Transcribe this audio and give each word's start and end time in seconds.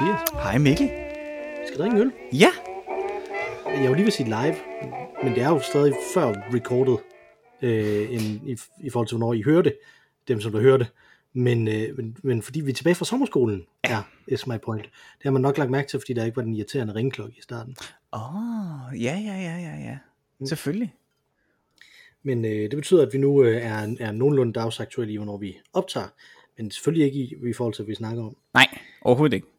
Mathias. 0.00 0.20
Hej 0.32 0.58
Mikkel. 0.58 0.90
Skal 1.66 1.78
drikke 1.78 1.96
en 1.96 2.02
øl? 2.02 2.12
Ja. 2.32 2.48
Jeg 3.66 3.88
vil 3.88 3.96
lige 3.96 4.04
vil 4.04 4.12
sige 4.12 4.26
live, 4.26 4.56
men 5.22 5.34
det 5.34 5.42
er 5.42 5.48
jo 5.48 5.60
stadig 5.60 5.94
før 6.14 6.26
recorded, 6.54 6.96
øh, 7.62 8.12
end, 8.12 8.22
i, 8.22 8.56
i 8.80 8.90
forhold 8.90 9.08
til, 9.08 9.16
hvornår 9.16 9.34
I 9.34 9.42
hører 9.42 9.62
det, 9.62 9.76
dem 10.28 10.40
som 10.40 10.52
der 10.52 10.60
hører 10.60 10.76
det. 10.76 10.92
Men, 11.32 11.68
øh, 11.68 11.96
men, 11.96 12.16
men 12.22 12.42
fordi 12.42 12.60
vi 12.60 12.70
er 12.70 12.74
tilbage 12.74 12.94
fra 12.94 13.04
sommerskolen, 13.04 13.64
ja. 13.88 14.02
is 14.28 14.46
my 14.46 14.58
point. 14.62 14.84
Det 14.84 15.22
har 15.22 15.30
man 15.30 15.42
nok 15.42 15.58
lagt 15.58 15.70
mærke 15.70 15.88
til, 15.88 16.00
fordi 16.00 16.12
der 16.12 16.24
ikke 16.24 16.36
var 16.36 16.42
den 16.42 16.54
irriterende 16.54 16.94
ringklokke 16.94 17.34
i 17.38 17.42
starten. 17.42 17.76
Åh, 18.12 18.34
oh, 18.34 19.02
ja, 19.02 19.18
ja, 19.26 19.34
ja, 19.34 19.56
ja, 19.56 19.76
ja. 19.84 19.98
Mm. 20.38 20.46
Selvfølgelig. 20.46 20.94
Men 22.22 22.44
øh, 22.44 22.50
det 22.50 22.76
betyder, 22.76 23.06
at 23.06 23.12
vi 23.12 23.18
nu 23.18 23.42
øh, 23.42 23.56
er, 23.56 23.96
er 24.00 24.12
nogenlunde 24.12 24.52
dagsaktuelle 24.52 25.12
i, 25.12 25.16
hvornår 25.16 25.36
vi 25.36 25.56
optager. 25.72 26.08
Men 26.58 26.70
selvfølgelig 26.70 27.06
ikke 27.06 27.18
i, 27.18 27.48
i 27.50 27.52
forhold 27.52 27.74
til, 27.74 27.84
hvad 27.84 27.90
vi 27.90 27.94
snakker 27.94 28.22
om. 28.22 28.36
Nej, 28.54 28.78
overhovedet 29.02 29.34
ikke. 29.34 29.53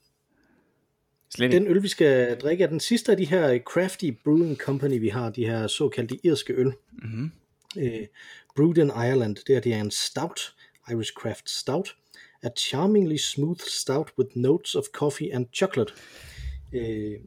Slet 1.36 1.46
ikke. 1.46 1.60
Den 1.60 1.68
øl, 1.68 1.84
vi 1.84 1.88
skal 1.88 2.38
drikke, 2.38 2.64
er 2.64 2.68
den 2.68 2.80
sidste 2.80 3.12
af 3.12 3.18
de 3.18 3.26
her 3.26 3.60
Crafty 3.60 4.10
Brewing 4.24 4.58
Company, 4.58 5.00
vi 5.00 5.10
har, 5.10 5.30
de 5.30 5.46
her 5.46 5.68
såkaldte 5.68 6.20
irske 6.24 6.54
øl. 6.54 6.72
Mm-hmm. 6.92 7.32
Øh, 7.78 8.08
brewed 8.56 8.78
in 8.78 8.88
Ireland, 8.88 9.36
det 9.48 9.56
er, 9.56 9.60
det 9.60 9.74
er 9.74 9.82
en 9.82 9.92
stout, 9.92 10.56
Irish 10.92 11.14
Craft 11.14 11.50
Stout. 11.50 11.96
A 12.44 12.50
charmingly 12.58 13.18
smooth 13.18 13.60
stout 13.60 14.12
with 14.20 14.30
notes 14.38 14.76
of 14.76 14.84
coffee 14.94 15.36
and 15.36 15.46
chocolate. 15.54 15.94
Øh, 16.74 17.20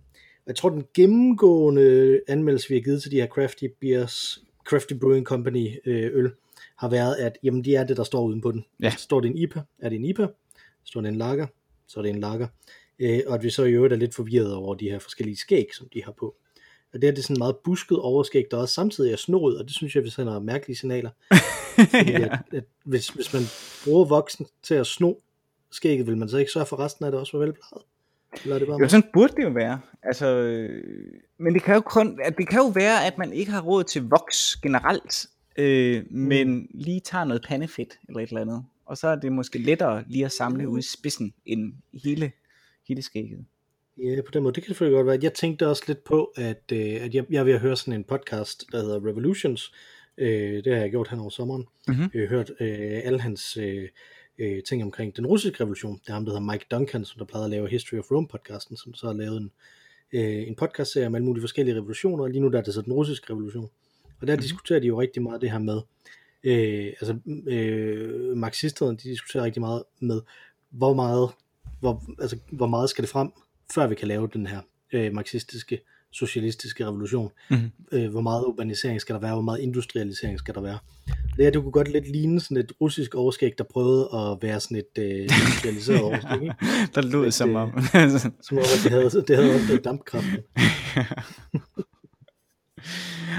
jeg 0.47 0.57
tror, 0.57 0.69
den 0.69 0.85
gennemgående 0.95 2.21
anmeldelse, 2.29 2.69
vi 2.69 2.75
har 2.75 2.83
givet 2.83 3.03
til 3.03 3.11
de 3.11 3.17
her 3.17 3.27
Crafty 3.27 3.65
Beers, 3.81 4.39
Crafty 4.67 4.93
Brewing 5.01 5.27
Company 5.27 5.69
øh, 5.87 6.11
øl, 6.15 6.31
har 6.77 6.91
været, 6.91 7.15
at 7.15 7.39
jamen, 7.43 7.65
de 7.65 7.75
er 7.75 7.85
det, 7.85 7.97
der 7.97 8.05
står 8.05 8.25
uden 8.25 8.41
på 8.41 8.53
den. 8.53 8.65
Ja. 8.83 8.91
Står 8.91 9.21
det 9.21 9.29
en 9.31 9.39
IPA, 9.39 9.63
er 9.79 9.89
det 9.89 9.97
en 9.97 10.05
IPA. 10.05 10.27
Står 10.85 11.01
det 11.01 11.09
en 11.09 11.17
lager, 11.17 11.47
så 11.87 12.01
er 12.01 12.03
det 12.03 12.11
en 12.11 12.21
lager. 12.21 12.47
Øh, 12.99 13.21
og 13.27 13.35
at 13.35 13.43
vi 13.43 13.51
så 13.51 13.65
i 13.65 13.73
øvrigt 13.73 13.93
er 13.93 13.99
lidt 13.99 14.15
forvirret 14.15 14.55
over 14.55 14.75
de 14.75 14.91
her 14.91 14.99
forskellige 14.99 15.37
skæg, 15.37 15.67
som 15.75 15.89
de 15.95 16.05
har 16.05 16.13
på. 16.13 16.35
Og 16.93 17.03
det 17.03 17.09
er 17.09 17.13
det 17.13 17.25
sådan 17.25 17.39
meget 17.39 17.57
busket 17.57 17.99
overskæg, 17.99 18.45
der 18.51 18.57
også 18.57 18.75
samtidig 18.75 19.13
er 19.13 19.17
snoet, 19.17 19.59
og 19.59 19.65
det 19.65 19.75
synes 19.75 19.95
jeg, 19.95 20.05
vi 20.05 20.11
sender 20.11 20.41
mærkelige 20.41 20.77
signaler. 20.77 21.11
Fordi 21.91 22.11
ja. 22.11 22.25
at, 22.25 22.39
at 22.53 22.65
hvis, 22.85 23.09
hvis 23.09 23.33
man 23.33 23.43
bruger 23.85 24.05
voksen 24.05 24.47
til 24.63 24.75
at 24.75 24.87
sno 24.87 25.15
skægget, 25.71 26.07
vil 26.07 26.17
man 26.17 26.29
så 26.29 26.39
ikke 26.39 26.53
sørge 26.53 26.67
for 26.67 26.79
resten 26.79 27.05
af 27.05 27.11
det 27.11 27.21
også 27.21 27.37
var 27.39 27.45
velplejet? 27.45 27.83
Eller 28.43 28.55
er 28.55 28.59
det 28.59 28.69
bare 28.69 28.79
Jo, 28.81 28.89
sådan 28.89 29.11
burde 29.13 29.33
det 29.37 29.43
jo 29.43 29.49
være. 29.49 29.81
Altså, 30.03 30.27
øh, 30.27 30.83
men 31.39 31.55
det 31.55 31.63
kan, 31.63 31.75
jo 31.75 31.81
kun, 31.81 32.21
at 32.25 32.37
det 32.39 32.49
kan 32.49 32.59
jo 32.59 32.69
være, 32.69 33.07
at 33.07 33.19
man 33.19 33.33
ikke 33.33 33.53
har 33.53 33.63
råd 33.63 33.85
til 33.85 34.03
voks 34.03 34.57
generelt, 34.57 35.27
øh, 35.59 36.05
men 36.11 36.69
lige 36.75 37.01
tager 37.01 37.25
noget 37.25 37.45
pandefedt 37.49 37.99
eller 38.09 38.21
et 38.21 38.29
eller 38.29 38.41
andet. 38.41 38.65
Og 38.87 38.97
så 38.97 39.09
er 39.09 39.17
det 39.17 39.33
måske 39.33 39.59
lettere 39.59 40.05
lige 40.07 40.25
at 40.25 40.33
samle 40.33 40.69
ud 40.69 40.79
i 40.79 40.83
spidsen 40.83 41.35
end 41.47 41.73
hele, 42.05 42.33
hele 42.89 43.03
skægget. 43.03 43.45
Ja, 43.99 44.23
på 44.23 44.31
den 44.33 44.43
måde. 44.43 44.55
Det 44.55 44.63
kan 44.63 44.69
selvfølgelig 44.69 44.97
godt 44.97 45.07
være. 45.07 45.19
Jeg 45.23 45.35
tænkte 45.35 45.69
også 45.69 45.83
lidt 45.87 46.05
på, 46.05 46.33
at, 46.37 46.63
øh, 46.73 46.79
at 46.79 47.15
jeg, 47.15 47.25
jeg 47.31 47.41
er 47.41 47.45
ved 47.45 47.53
at 47.53 47.61
høre 47.61 47.77
sådan 47.77 47.95
en 47.95 48.05
podcast, 48.05 48.65
der 48.73 48.83
hedder 48.83 49.07
Revolutions. 49.07 49.73
Øh, 50.19 50.65
det 50.65 50.73
har 50.73 50.81
jeg 50.81 50.91
gjort 50.91 51.09
hen 51.09 51.21
over 51.21 51.31
sommeren. 51.31 51.67
Mhm. 51.89 52.11
Jeg 52.15 52.23
har 52.23 52.29
hørt 52.29 52.51
øh, 52.61 53.01
alle 53.05 53.21
hans 53.21 53.57
øh, 53.57 53.89
øh, 54.39 54.63
ting 54.63 54.83
omkring 54.83 55.17
den 55.17 55.27
russiske 55.27 55.61
revolution. 55.61 56.01
Det 56.03 56.09
er 56.09 56.13
ham, 56.13 56.25
der 56.25 56.33
hedder 56.33 56.53
Mike 56.53 56.67
Duncan, 56.71 57.05
som 57.05 57.19
der 57.19 57.25
plejede 57.25 57.45
at 57.45 57.51
lave 57.51 57.69
History 57.69 57.99
of 57.99 58.11
Rome 58.11 58.29
podcasten, 58.29 58.77
som 58.77 58.95
så 58.95 59.07
har 59.07 59.15
lavet 59.15 59.37
en, 59.37 59.51
øh, 60.13 60.49
en 60.49 60.55
podcast-serie 60.55 61.07
om 61.07 61.15
alle 61.15 61.25
mulige 61.25 61.43
forskellige 61.43 61.77
revolutioner, 61.77 62.25
og 62.25 62.31
lige 62.31 62.41
nu 62.41 62.49
der 62.49 62.59
er 62.59 62.63
det 62.63 62.75
så 62.75 62.83
den 62.83 62.93
russiske 62.93 63.31
revolution. 63.31 63.71
Og 64.21 64.27
der 64.27 64.35
mm-hmm. 64.35 64.43
diskuterer 64.43 64.81
de 64.81 64.87
jo 64.87 65.01
rigtig 65.01 65.23
meget 65.23 65.41
det 65.41 65.51
her 65.51 65.59
med, 65.59 65.81
øh, 66.45 66.87
altså 67.01 67.19
øh, 67.49 68.37
marxisterne, 68.37 68.97
de 68.97 69.03
diskuterer 69.03 69.45
rigtig 69.45 69.61
meget 69.61 69.83
med, 70.01 70.21
hvor 70.71 70.95
meget, 70.95 71.31
hvor, 71.81 72.05
altså, 72.21 72.37
hvor 72.53 72.67
meget 72.67 72.91
skal 72.91 73.03
det 73.03 73.11
frem, 73.11 73.31
før 73.75 73.87
vi 73.87 73.95
kan 73.95 74.09
lave 74.09 74.29
den 74.33 74.47
her 74.47 74.61
øh, 74.93 75.15
marxistiske, 75.15 75.81
socialistiske 76.13 76.87
revolution. 76.87 77.31
Mhm. 77.51 77.71
Øh, 77.93 78.11
hvor 78.11 78.21
meget 78.21 78.45
urbanisering 78.45 79.01
skal 79.01 79.15
der 79.15 79.21
være, 79.21 79.33
hvor 79.33 79.43
meget 79.43 79.61
industrialisering 79.61 80.39
skal 80.39 80.55
der 80.55 80.61
være. 80.61 80.79
Det 81.37 81.45
her, 81.45 81.51
du 81.51 81.63
kunne 81.63 81.73
godt 81.73 81.93
lidt 81.93 82.09
ligne 82.13 82.41
sådan 82.41 82.57
et 82.57 82.73
russisk 82.81 83.15
overskæg, 83.15 83.53
der 83.59 83.65
prøvede 83.65 84.09
at 84.15 84.39
være 84.43 84.61
sådan 84.61 84.77
et 84.77 84.99
øh, 84.99 85.21
industrialiseret 85.23 86.01
overskæg, 86.01 86.43
ikke? 86.43 86.55
Der 86.95 87.03
lød 87.03 87.23
Men 87.23 87.33
som 87.33 87.49
det- 87.49 87.57
om. 87.57 87.71
Som 88.43 88.59
om, 88.59 88.65
at 88.65 88.81
det 88.85 88.91
havde, 88.93 89.25
det 89.29 89.37
havde 89.37 89.55
opdaget 89.55 89.85
dampkraften. 89.85 90.39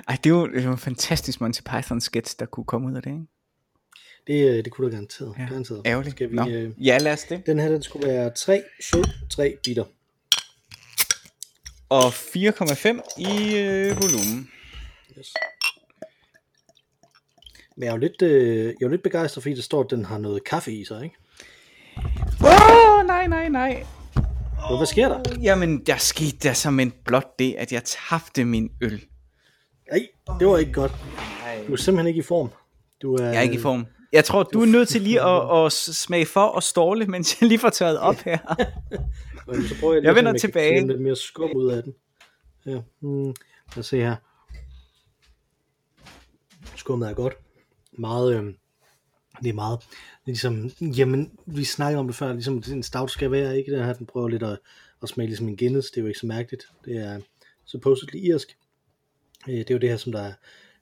Ej, 0.08 0.18
det 0.24 0.30
er 0.30 0.34
jo, 0.34 0.48
det 0.48 0.58
er 0.60 0.64
jo 0.64 0.72
en 0.72 0.78
fantastisk 0.78 1.42
Monty 1.42 1.62
Python 1.62 2.02
sketch, 2.02 2.36
der 2.40 2.46
kunne 2.46 2.64
komme 2.66 2.88
ud 2.88 2.96
af 2.96 3.02
det, 3.02 3.10
ikke? 3.12 3.26
Det, 4.30 4.50
øh, 4.50 4.64
det 4.66 4.72
kunne 4.72 4.86
du 4.88 4.92
garanteret. 4.92 5.36
Ja, 5.40 5.46
garanteret. 5.46 5.82
Ærgerligt. 5.86 6.16
Skal 6.16 6.30
vi, 6.32 6.36
Nå. 6.36 6.48
øh, 6.50 6.72
Ja, 6.86 6.98
lad 6.98 7.14
os 7.14 7.24
det. 7.24 7.46
den 7.46 7.60
her, 7.60 7.70
den 7.70 7.84
skulle 7.84 8.08
være 8.08 8.30
3 8.30 8.64
sød, 8.82 9.04
3 9.30 9.58
bitter. 9.66 9.84
Og 11.90 12.08
4,5 12.08 13.20
i 13.20 13.58
øh, 13.58 13.96
volumen. 14.02 14.50
Yes. 15.20 15.34
Men 17.76 17.84
jeg 17.84 17.88
er 17.90 17.92
jo 17.92 17.98
lidt, 17.98 18.22
øh, 18.22 18.64
jeg 18.66 18.70
er 18.70 18.74
jo 18.82 18.88
lidt 18.88 19.04
begejstret, 19.04 19.42
fordi 19.44 19.56
der 19.56 19.62
står, 19.62 19.84
at 19.84 19.88
den 19.90 20.06
har 20.06 20.18
noget 20.18 20.44
kaffe 20.44 20.72
i 20.72 20.86
sig, 20.86 21.04
ikke? 21.04 21.16
Åh, 22.44 23.00
oh, 23.00 23.06
nej, 23.08 23.28
nej, 23.28 23.50
nej. 23.50 23.86
Og 24.64 24.78
hvad 24.78 24.88
sker 24.88 25.08
der? 25.08 25.40
Jamen, 25.42 25.80
der 25.86 25.98
skete 25.98 26.38
der 26.44 26.54
som 26.54 26.80
en 26.80 26.94
blot 27.06 27.40
det, 27.40 27.56
at 27.58 27.72
jeg 27.72 27.82
tabte 27.84 28.46
min 28.46 28.72
øl. 28.82 29.06
Nej, 29.92 30.08
det 30.40 30.48
var 30.48 30.58
ikke 30.58 30.74
godt. 30.74 30.92
Du 31.68 31.74
er 31.74 31.78
simpelthen 31.78 32.08
ikke 32.08 32.20
i 32.20 32.24
form. 32.24 32.50
Du 33.02 33.16
er, 33.16 33.24
Jeg 33.26 33.36
er 33.38 33.42
ikke 33.42 33.56
i 33.56 33.60
form. 33.62 33.86
Jeg 34.12 34.26
tror, 34.26 34.44
du 34.44 34.62
er 34.62 34.66
nødt 34.66 34.90
til 34.90 35.02
lige 35.02 35.22
at, 35.22 35.42
at 35.66 35.72
smage 35.72 36.26
for 36.26 36.42
og 36.46 36.64
ståle, 36.64 37.06
mens 37.06 37.42
jeg 37.42 37.48
lige 37.48 37.60
får 37.60 37.70
tørret 37.70 38.00
op 38.00 38.16
her. 38.16 38.38
Og 39.48 39.56
så 39.56 39.76
prøver 39.80 39.94
jeg, 39.94 40.02
lige 40.02 40.08
Jeg 40.10 40.16
vender 40.16 40.34
tilbage. 40.38 40.72
klemme 40.74 40.92
lidt 40.94 41.02
mere 41.02 41.16
skum 41.16 41.52
ud 41.56 41.72
af 41.72 41.84
den. 41.84 41.96
Ja. 42.66 42.80
Hmm. 43.00 43.26
Lad 43.76 43.78
os 43.78 43.86
se 43.86 43.98
her. 43.98 44.16
Skummet 46.76 47.10
er 47.10 47.14
godt. 47.14 47.34
Meget, 47.92 48.36
øh, 48.36 48.54
det 49.44 49.50
er 49.50 49.54
meget, 49.54 49.80
ligesom, 50.26 50.70
jamen, 50.82 51.32
vi 51.46 51.64
snakkede 51.64 52.00
om 52.00 52.08
det 52.08 52.16
før, 52.16 52.34
ligesom 52.34 52.64
en 52.72 52.84
stout 52.84 53.12
skal 53.12 53.32
være, 53.32 53.58
ikke? 53.58 53.72
Den 53.72 53.86
her, 53.86 53.94
den 53.94 54.06
prøver 54.06 54.28
lidt 54.28 54.44
at, 54.44 54.60
at 55.04 55.10
smage 55.10 55.28
ligesom 55.28 55.48
en 55.48 55.58
Guinness, 55.58 55.92
det 55.92 55.98
er 55.98 56.02
jo 56.02 56.08
ikke 56.08 56.20
så 56.20 56.26
mærkeligt. 56.26 56.64
Det 56.86 56.98
er 56.98 57.20
supposedly 57.66 58.16
irsk. 58.18 58.58
Øh, 59.50 59.58
Det 59.58 59.70
er 59.70 59.74
jo 59.76 59.80
det 59.80 59.90
her, 59.90 59.98
som 59.98 60.12
der 60.12 60.32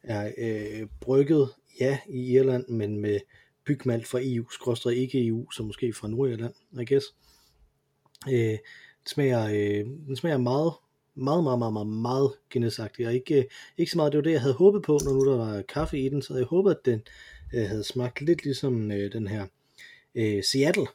er 0.04 0.32
øh, 0.38 0.88
brygget, 1.02 1.50
ja, 1.80 2.00
i 2.10 2.34
Irland, 2.34 2.68
men 2.68 3.00
med 3.00 3.20
bygmalt 3.66 4.08
fra 4.08 4.20
EU, 4.22 4.50
skråstrej 4.50 4.92
ikke 4.92 5.28
EU, 5.28 5.52
så 5.52 5.64
måske 5.64 5.94
fra 5.94 6.08
Nordirland, 6.08 6.54
I 6.82 6.86
guess. 6.86 7.06
Øh, 8.28 8.34
den 8.34 9.08
smager, 9.08 9.46
øh, 9.46 9.86
den 10.08 10.16
smager 10.16 10.38
meget, 10.38 10.74
meget, 11.16 11.44
meget, 11.44 11.60
meget, 11.60 11.74
meget, 11.74 11.88
meget 11.88 12.32
Guinness-agtig, 12.54 13.08
og 13.08 13.14
ikke, 13.14 13.38
øh, 13.38 13.46
ikke 13.78 13.92
så 13.92 13.98
meget, 13.98 14.12
det 14.12 14.18
var 14.18 14.24
det, 14.24 14.32
jeg 14.32 14.42
havde 14.42 14.54
håbet 14.54 14.82
på, 14.82 15.00
når 15.06 15.14
nu 15.14 15.32
der 15.32 15.38
var 15.38 15.62
kaffe 15.62 16.00
i 16.00 16.10
den, 16.10 16.22
så 16.22 16.36
jeg 16.36 16.46
håbede, 16.46 16.76
at 16.76 16.86
den 16.86 17.02
øh, 17.54 17.68
havde 17.68 17.84
smagt 17.84 18.22
lidt 18.22 18.44
ligesom 18.44 18.92
øh, 18.92 19.12
den 19.12 19.28
her 19.28 19.48
øh, 20.16 20.44
Seattle 20.44 20.88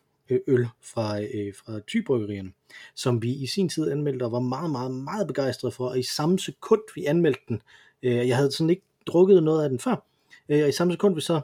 øl 0.47 0.69
fra, 0.81 1.21
øh, 1.21 1.55
fra 1.55 1.81
Tybryggerierne, 1.81 2.53
som 2.95 3.23
vi 3.23 3.33
i 3.33 3.47
sin 3.47 3.69
tid 3.69 3.91
anmeldte 3.91 4.25
og 4.25 4.33
var 4.33 4.41
meget, 4.41 4.71
meget, 4.71 4.91
meget 4.91 5.27
begejstrede 5.27 5.73
for, 5.73 5.89
og 5.89 5.99
i 5.99 6.03
samme 6.03 6.39
sekund 6.39 6.81
vi 6.95 7.05
anmeldte 7.05 7.41
den, 7.49 7.63
øh, 8.03 8.29
jeg 8.29 8.37
havde 8.37 8.53
sådan 8.53 8.71
ikke 8.71 8.83
drukket 9.07 9.43
noget 9.43 9.65
af 9.65 9.71
den 9.71 9.79
før, 9.79 10.07
øh, 10.49 10.63
og 10.63 10.69
i 10.69 10.73
samme 10.73 10.93
sekund 10.93 11.15
vi 11.15 11.21
så 11.21 11.41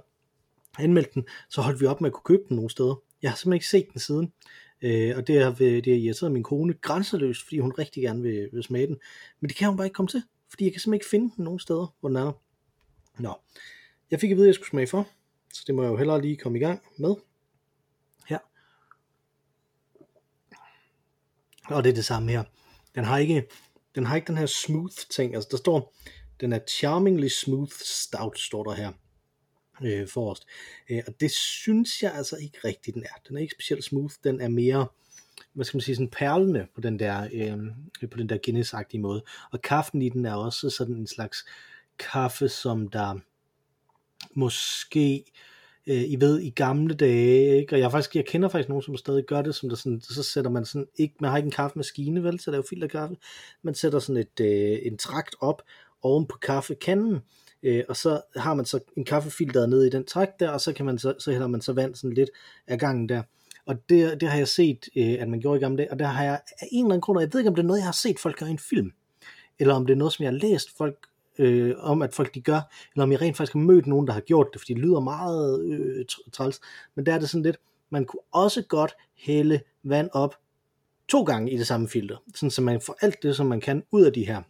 anmeldte 0.79 1.11
den, 1.15 1.27
så 1.49 1.61
holdt 1.61 1.81
vi 1.81 1.87
op 1.87 2.01
med 2.01 2.11
at 2.11 2.15
kunne 2.15 2.37
købe 2.37 2.49
den 2.49 2.57
nogle 2.57 2.71
steder. 2.71 3.03
Jeg 3.23 3.31
har 3.31 3.37
simpelthen 3.37 3.57
ikke 3.57 3.67
set 3.67 3.93
den 3.93 4.01
siden, 4.01 4.33
øh, 4.83 5.17
og 5.17 5.27
det 5.27 5.43
har, 5.43 5.51
det 5.53 5.87
har 5.87 5.95
irriteret 5.95 6.33
min 6.33 6.43
kone 6.43 6.73
grænseløst, 6.73 7.43
fordi 7.43 7.59
hun 7.59 7.73
rigtig 7.79 8.03
gerne 8.03 8.23
vil, 8.23 8.49
vil 8.53 8.63
smage 8.63 8.87
den, 8.87 8.97
men 9.41 9.49
det 9.49 9.57
kan 9.57 9.69
hun 9.69 9.77
bare 9.77 9.87
ikke 9.87 9.95
komme 9.95 10.09
til, 10.09 10.23
fordi 10.51 10.65
jeg 10.65 10.73
kan 10.73 10.81
simpelthen 10.81 10.95
ikke 10.95 11.11
finde 11.11 11.33
den 11.37 11.45
nogen 11.45 11.61
steder, 11.61 11.95
hvor 12.01 12.09
den 12.09 12.17
er. 12.17 12.33
Nå, 13.19 13.35
jeg 14.11 14.21
fik 14.21 14.31
at 14.31 14.37
vide, 14.37 14.47
at 14.47 14.49
jeg 14.49 14.55
skulle 14.55 14.71
smage 14.71 14.87
for, 14.87 15.09
så 15.53 15.65
det 15.67 15.75
må 15.75 15.83
jeg 15.83 15.91
jo 15.91 15.97
hellere 15.97 16.23
lige 16.23 16.37
komme 16.37 16.59
i 16.59 16.63
gang 16.63 16.83
med. 16.99 17.15
Her. 18.27 18.39
Og 21.65 21.85
det 21.85 21.91
er 21.91 21.95
det 21.95 22.05
samme 22.05 22.31
her. 22.31 22.45
Den 22.95 23.05
har 23.05 23.19
ikke, 23.19 23.49
den 23.95 24.07
har 24.07 24.17
ikke 24.17 24.27
den 24.27 24.37
her 24.37 24.47
smooth 24.47 24.97
ting. 25.11 25.35
Altså 25.35 25.49
der 25.51 25.57
står, 25.57 25.95
den 26.41 26.53
er 26.53 26.59
charmingly 26.69 27.29
smooth 27.29 27.73
stout, 27.73 28.39
står 28.39 28.65
der 28.65 28.75
her 28.75 28.93
øh, 29.83 30.09
forrest. 30.09 30.47
Øh, 30.91 31.03
og 31.07 31.21
det 31.21 31.31
synes 31.31 32.03
jeg 32.03 32.15
altså 32.15 32.37
ikke 32.37 32.59
rigtigt, 32.65 32.95
den 32.95 33.03
er. 33.03 33.21
Den 33.29 33.37
er 33.37 33.41
ikke 33.41 33.55
specielt 33.55 33.85
smooth. 33.85 34.15
Den 34.25 34.41
er 34.41 34.49
mere, 34.49 34.87
hvad 35.53 35.65
skal 35.65 35.77
man 35.77 35.83
sige, 35.83 35.95
sådan 35.97 36.11
perlende 36.11 36.67
på 36.75 36.81
den 36.81 36.99
der, 36.99 37.29
øh, 37.33 37.59
på 38.11 38.19
den 38.19 38.29
der 38.29 38.39
Guinness-agtige 38.47 39.01
måde. 39.01 39.23
Og 39.53 39.63
kaffen 39.63 40.03
i 40.03 40.09
den 40.09 40.25
er 40.25 40.35
også 40.35 40.71
sådan 40.71 40.95
en 40.95 41.07
slags 41.07 41.47
kaffe, 41.99 42.49
som 42.49 42.89
der 42.89 43.19
måske 44.35 45.25
øh, 45.87 46.03
I 46.11 46.17
ved, 46.21 46.41
i 46.41 46.51
gamle 46.51 46.95
dage, 46.95 47.61
ikke? 47.61 47.75
og 47.75 47.81
jeg, 47.81 47.91
faktisk, 47.91 48.17
jeg 48.17 48.27
kender 48.27 48.49
faktisk 48.49 48.69
nogen, 48.69 48.83
som 48.83 48.97
stadig 48.97 49.25
gør 49.25 49.43
det, 49.43 49.55
som 49.55 49.69
der 49.69 49.77
sådan, 49.77 50.01
så 50.01 50.23
sætter 50.23 50.51
man 50.51 50.65
sådan, 50.65 50.87
ikke, 50.97 51.15
man 51.21 51.31
har 51.31 51.37
ikke 51.37 51.47
en 51.47 51.53
kaffemaskine, 51.53 52.25
vel, 52.25 52.41
så 52.41 52.51
der 52.51 52.57
er 52.57 52.59
jo 52.59 52.67
filterkaffe, 52.71 53.17
man 53.63 53.75
sætter 53.75 53.99
sådan 53.99 54.23
et, 54.23 54.41
øh, 54.41 54.79
en 54.83 54.99
trakt 54.99 55.37
op 55.41 55.63
oven 56.03 56.27
på 56.27 56.39
kaffekanden, 56.39 57.21
øh, 57.63 57.85
og 57.89 57.97
så 57.97 58.21
har 58.37 58.55
man 58.55 58.65
så 58.65 58.81
en 58.97 59.05
kaffefilter 59.05 59.67
nede 59.67 59.87
i 59.87 59.91
den 59.91 60.05
træk 60.05 60.29
der, 60.41 60.51
og 60.51 60.61
så, 60.61 60.73
kan 60.73 60.87
man 60.87 60.99
så, 60.99 61.15
så 61.19 61.31
hælder 61.31 61.47
man 61.47 61.61
så 61.61 61.73
vand 61.73 61.95
sådan 61.95 62.15
lidt 62.15 62.31
af 62.67 62.79
gangen 62.79 63.09
der, 63.09 63.23
Og 63.67 63.89
det, 63.89 64.21
det 64.21 64.29
har 64.29 64.39
jeg 64.39 64.49
set, 64.49 64.89
øh, 64.97 65.17
at 65.21 65.29
man 65.29 65.41
gjorde 65.41 65.59
i 65.59 65.61
gamle 65.61 65.79
dage, 65.79 65.93
og 65.93 65.99
der 65.99 66.07
har 66.07 66.25
jeg 66.25 66.41
af 66.61 66.67
en 66.73 66.85
eller 66.85 66.95
anden 66.95 67.01
grund, 67.01 67.19
og 67.19 67.23
jeg 67.23 67.33
ved 67.33 67.41
ikke, 67.41 67.49
om 67.49 67.55
det 67.55 67.63
er 67.63 67.67
noget, 67.67 67.79
jeg 67.79 67.87
har 67.87 67.93
set 67.93 68.19
folk 68.19 68.39
gøre 68.39 68.49
i 68.49 68.53
en 68.53 68.59
film, 68.59 68.93
eller 69.59 69.75
om 69.75 69.87
det 69.87 69.93
er 69.93 69.99
noget, 69.99 70.13
som 70.13 70.23
jeg 70.23 70.33
har 70.33 70.39
læst 70.39 70.77
folk 70.77 71.07
øh, 71.39 71.75
om, 71.79 72.03
at 72.03 72.15
folk 72.15 72.35
de 72.35 72.41
gør, 72.41 72.61
eller 72.95 73.03
om 73.03 73.13
jeg 73.13 73.21
rent 73.21 73.37
faktisk 73.37 73.53
har 73.53 73.61
mødt 73.61 73.87
nogen, 73.87 74.07
der 74.07 74.13
har 74.13 74.21
gjort 74.21 74.47
det, 74.53 74.61
fordi 74.61 74.75
det 74.75 74.83
lyder 74.83 75.01
meget 75.01 75.65
øh, 75.65 76.05
træls, 76.33 76.61
men 76.95 77.07
der 77.07 77.15
er 77.15 77.19
det 77.19 77.31
sådan 77.31 77.43
lidt, 77.43 77.57
man 77.91 78.05
kunne 78.05 78.23
også 78.33 78.63
godt 78.63 78.93
hælde 79.17 79.61
vand 79.83 80.11
op 80.13 80.35
to 81.09 81.23
gange 81.23 81.53
i 81.53 81.57
det 81.57 81.67
samme 81.67 81.89
filter, 81.89 82.17
sådan 82.35 82.51
så 82.51 82.63
man 82.63 82.81
får 82.81 82.97
alt 83.01 83.23
det, 83.23 83.37
som 83.37 83.47
man 83.47 83.61
kan 83.61 83.83
ud 83.93 84.03
af 84.03 84.13
de 84.13 84.27
her 84.27 84.43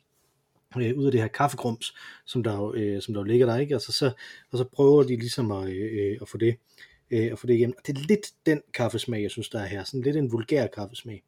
øh, 0.77 0.99
ud 0.99 1.07
af 1.07 1.13
det 1.13 1.21
her 1.21 1.29
kaffegrums, 1.29 1.95
som 2.27 2.43
der, 2.43 2.57
jo, 2.57 2.75
øh, 2.75 3.03
som 3.03 3.15
der 3.15 3.21
jo 3.21 3.25
ligger 3.25 3.47
der, 3.47 3.57
ikke? 3.57 3.75
Altså, 3.75 3.93
så, 3.93 4.13
og 4.51 4.59
så 4.59 4.65
prøver 4.65 5.03
de 5.03 5.17
ligesom 5.17 5.53
at, 5.53 5.71
øh, 5.71 6.19
at 6.23 6.29
få 6.29 6.39
det 6.39 6.57
øh, 7.11 7.33
at 7.33 7.39
få 7.39 7.47
det 7.47 7.55
igennem. 7.55 7.75
Og 7.79 7.87
det 7.87 7.99
er 7.99 8.01
lidt 8.09 8.33
den 8.47 8.63
kaffesmag, 8.75 9.23
jeg 9.23 9.31
synes, 9.31 9.49
der 9.49 9.61
er 9.61 9.67
her. 9.67 9.85
Sådan 9.85 10.01
lidt 10.01 10.17
en 10.17 10.33
vulgær 10.33 10.67
kaffesmag. 10.67 11.23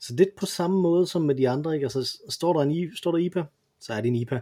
Så 0.00 0.14
lidt 0.14 0.36
på 0.36 0.46
samme 0.46 0.80
måde 0.80 1.06
som 1.06 1.22
med 1.22 1.34
de 1.34 1.48
andre, 1.48 1.74
ikke? 1.74 1.84
Altså, 1.84 2.18
står 2.28 2.52
der, 2.52 2.60
en, 2.60 2.96
står 2.96 3.10
der 3.10 3.18
IPA, 3.18 3.44
så 3.80 3.92
er 3.92 4.00
det 4.00 4.08
en 4.08 4.16
IPA. 4.16 4.40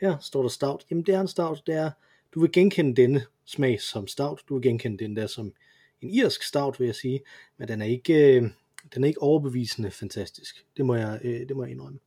Her 0.00 0.18
står 0.20 0.42
der 0.42 0.48
stout. 0.48 0.86
Jamen, 0.90 1.04
det 1.04 1.14
er 1.14 1.20
en 1.20 1.28
stout. 1.28 1.62
Det 1.66 1.74
er, 1.74 1.90
du 2.34 2.40
vil 2.40 2.52
genkende 2.52 3.02
denne 3.02 3.22
smag 3.44 3.80
som 3.80 4.06
stout. 4.06 4.42
Du 4.48 4.54
vil 4.54 4.62
genkende 4.62 5.04
den 5.04 5.16
der 5.16 5.26
som 5.26 5.52
en 6.00 6.10
irsk 6.10 6.42
stout, 6.42 6.80
vil 6.80 6.86
jeg 6.86 6.94
sige. 6.94 7.20
Men 7.56 7.68
den 7.68 7.82
er 7.82 7.86
ikke, 7.86 8.36
øh, 8.36 8.50
den 8.94 9.04
er 9.04 9.08
ikke 9.08 9.22
overbevisende 9.22 9.90
fantastisk. 9.90 10.64
Det 10.76 10.86
må 10.86 10.94
jeg, 10.94 11.20
øh, 11.24 11.48
det 11.48 11.56
må 11.56 11.64
jeg 11.64 11.72
indrømme. 11.72 11.98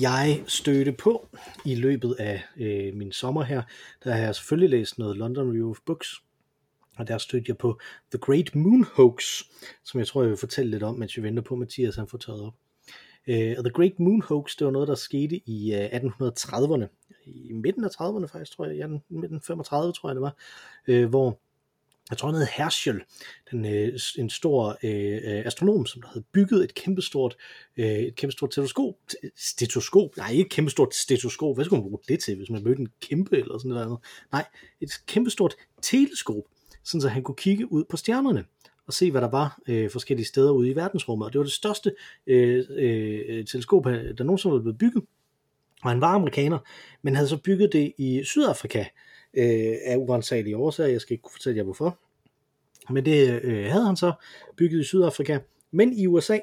Jeg 0.00 0.44
stødte 0.46 0.92
på 0.92 1.28
i 1.64 1.74
løbet 1.74 2.16
af 2.18 2.42
øh, 2.56 2.94
min 2.94 3.12
sommer 3.12 3.42
her, 3.42 3.62
der 4.04 4.12
har 4.12 4.18
jeg 4.18 4.34
selvfølgelig 4.34 4.70
læst 4.70 4.98
noget 4.98 5.16
London 5.16 5.48
Review 5.48 5.70
of 5.70 5.78
Books, 5.86 6.22
og 6.96 7.08
der 7.08 7.18
stødte 7.18 7.44
jeg 7.48 7.58
på 7.58 7.80
The 8.10 8.18
Great 8.18 8.54
Moon 8.54 8.86
Hoax, 8.94 9.42
som 9.84 9.98
jeg 9.98 10.06
tror, 10.06 10.22
jeg 10.22 10.30
vil 10.30 10.36
fortælle 10.36 10.70
lidt 10.70 10.82
om, 10.82 10.94
mens 10.94 11.16
vi 11.16 11.22
venter 11.22 11.42
på, 11.42 11.54
at 11.54 11.58
Mathias 11.58 11.96
han 11.96 12.08
får 12.08 12.18
taget 12.18 12.42
op. 12.42 12.54
Uh, 13.28 13.34
The 13.34 13.70
Great 13.74 14.00
Moon 14.00 14.22
Hoax, 14.22 14.56
det 14.56 14.64
var 14.64 14.70
noget, 14.70 14.88
der 14.88 14.94
skete 14.94 15.40
i 15.46 15.74
øh, 15.74 15.86
1830'erne, 15.86 16.86
i 17.26 17.52
midten 17.52 17.84
af 17.84 17.88
30'erne 17.88 18.26
faktisk, 18.26 18.52
tror 18.56 18.66
jeg, 18.66 18.76
ja, 18.76 18.86
midten 19.08 19.40
35, 19.40 19.92
tror 19.92 20.08
jeg 20.08 20.14
det 20.14 20.22
var, 20.22 20.36
øh, 20.88 21.08
hvor 21.08 21.38
jeg 22.10 22.18
tror 22.18 22.28
han 22.28 22.36
hed 22.36 22.46
Herschel, 22.56 23.00
den, 23.50 23.64
øh, 23.64 23.98
en 24.18 24.30
stor 24.30 24.78
øh, 24.82 25.14
øh 25.14 25.46
astronom, 25.46 25.86
som 25.86 26.02
der 26.02 26.08
havde 26.08 26.24
bygget 26.32 26.64
et 26.64 26.74
kæmpestort, 26.74 27.36
øh, 27.76 27.86
et 27.86 28.16
kæmpestort 28.16 28.52
stetoskop, 28.52 28.94
stetoskop, 29.36 30.16
nej 30.16 30.30
ikke 30.30 30.42
et 30.42 30.50
kæmpestort 30.50 30.94
stetoskop, 30.94 31.56
hvad 31.56 31.64
skulle 31.64 31.82
man 31.82 31.90
bruge 31.90 31.98
det 32.08 32.20
til, 32.20 32.36
hvis 32.36 32.50
man 32.50 32.64
mødte 32.64 32.80
en 32.80 32.88
kæmpe 33.00 33.36
eller 33.36 33.58
sådan 33.58 33.70
noget, 33.70 33.98
nej, 34.32 34.44
et 34.80 34.90
kæmpestort 35.06 35.54
teleskop, 35.82 36.44
sådan 36.84 37.00
så 37.00 37.08
han 37.08 37.22
kunne 37.22 37.36
kigge 37.36 37.72
ud 37.72 37.84
på 37.84 37.96
stjernerne 37.96 38.44
og 38.86 38.92
se, 38.92 39.10
hvad 39.10 39.20
der 39.20 39.30
var 39.30 39.58
øh, 39.68 39.90
forskellige 39.90 40.26
steder 40.26 40.50
ude 40.50 40.70
i 40.70 40.76
verdensrummet. 40.76 41.26
Og 41.26 41.32
det 41.32 41.38
var 41.38 41.44
det 41.44 41.52
største 41.52 41.94
øh, 42.26 42.64
øh, 42.70 43.46
teleskop, 43.46 43.86
øh, 43.86 44.18
der 44.18 44.24
nogensinde 44.24 44.54
var 44.54 44.60
blevet 44.60 44.78
bygget. 44.78 45.04
Og 45.82 45.90
han 45.90 46.00
var 46.00 46.08
amerikaner, 46.14 46.58
men 47.02 47.14
havde 47.14 47.28
så 47.28 47.36
bygget 47.36 47.72
det 47.72 47.92
i 47.98 48.22
Sydafrika, 48.24 48.84
øh, 49.36 49.76
af 49.84 49.96
urensagelige 49.96 50.56
årsager. 50.56 50.90
Jeg 50.90 51.00
skal 51.00 51.14
ikke 51.14 51.22
kunne 51.22 51.32
fortælle 51.32 51.56
jer 51.56 51.64
hvorfor. 51.64 51.98
Men 52.90 53.04
det 53.04 53.40
øh, 53.42 53.64
havde 53.64 53.86
han 53.86 53.96
så 53.96 54.12
bygget 54.56 54.80
i 54.80 54.84
Sydafrika. 54.84 55.38
Men 55.70 55.92
i 55.92 56.06
USA, 56.06 56.38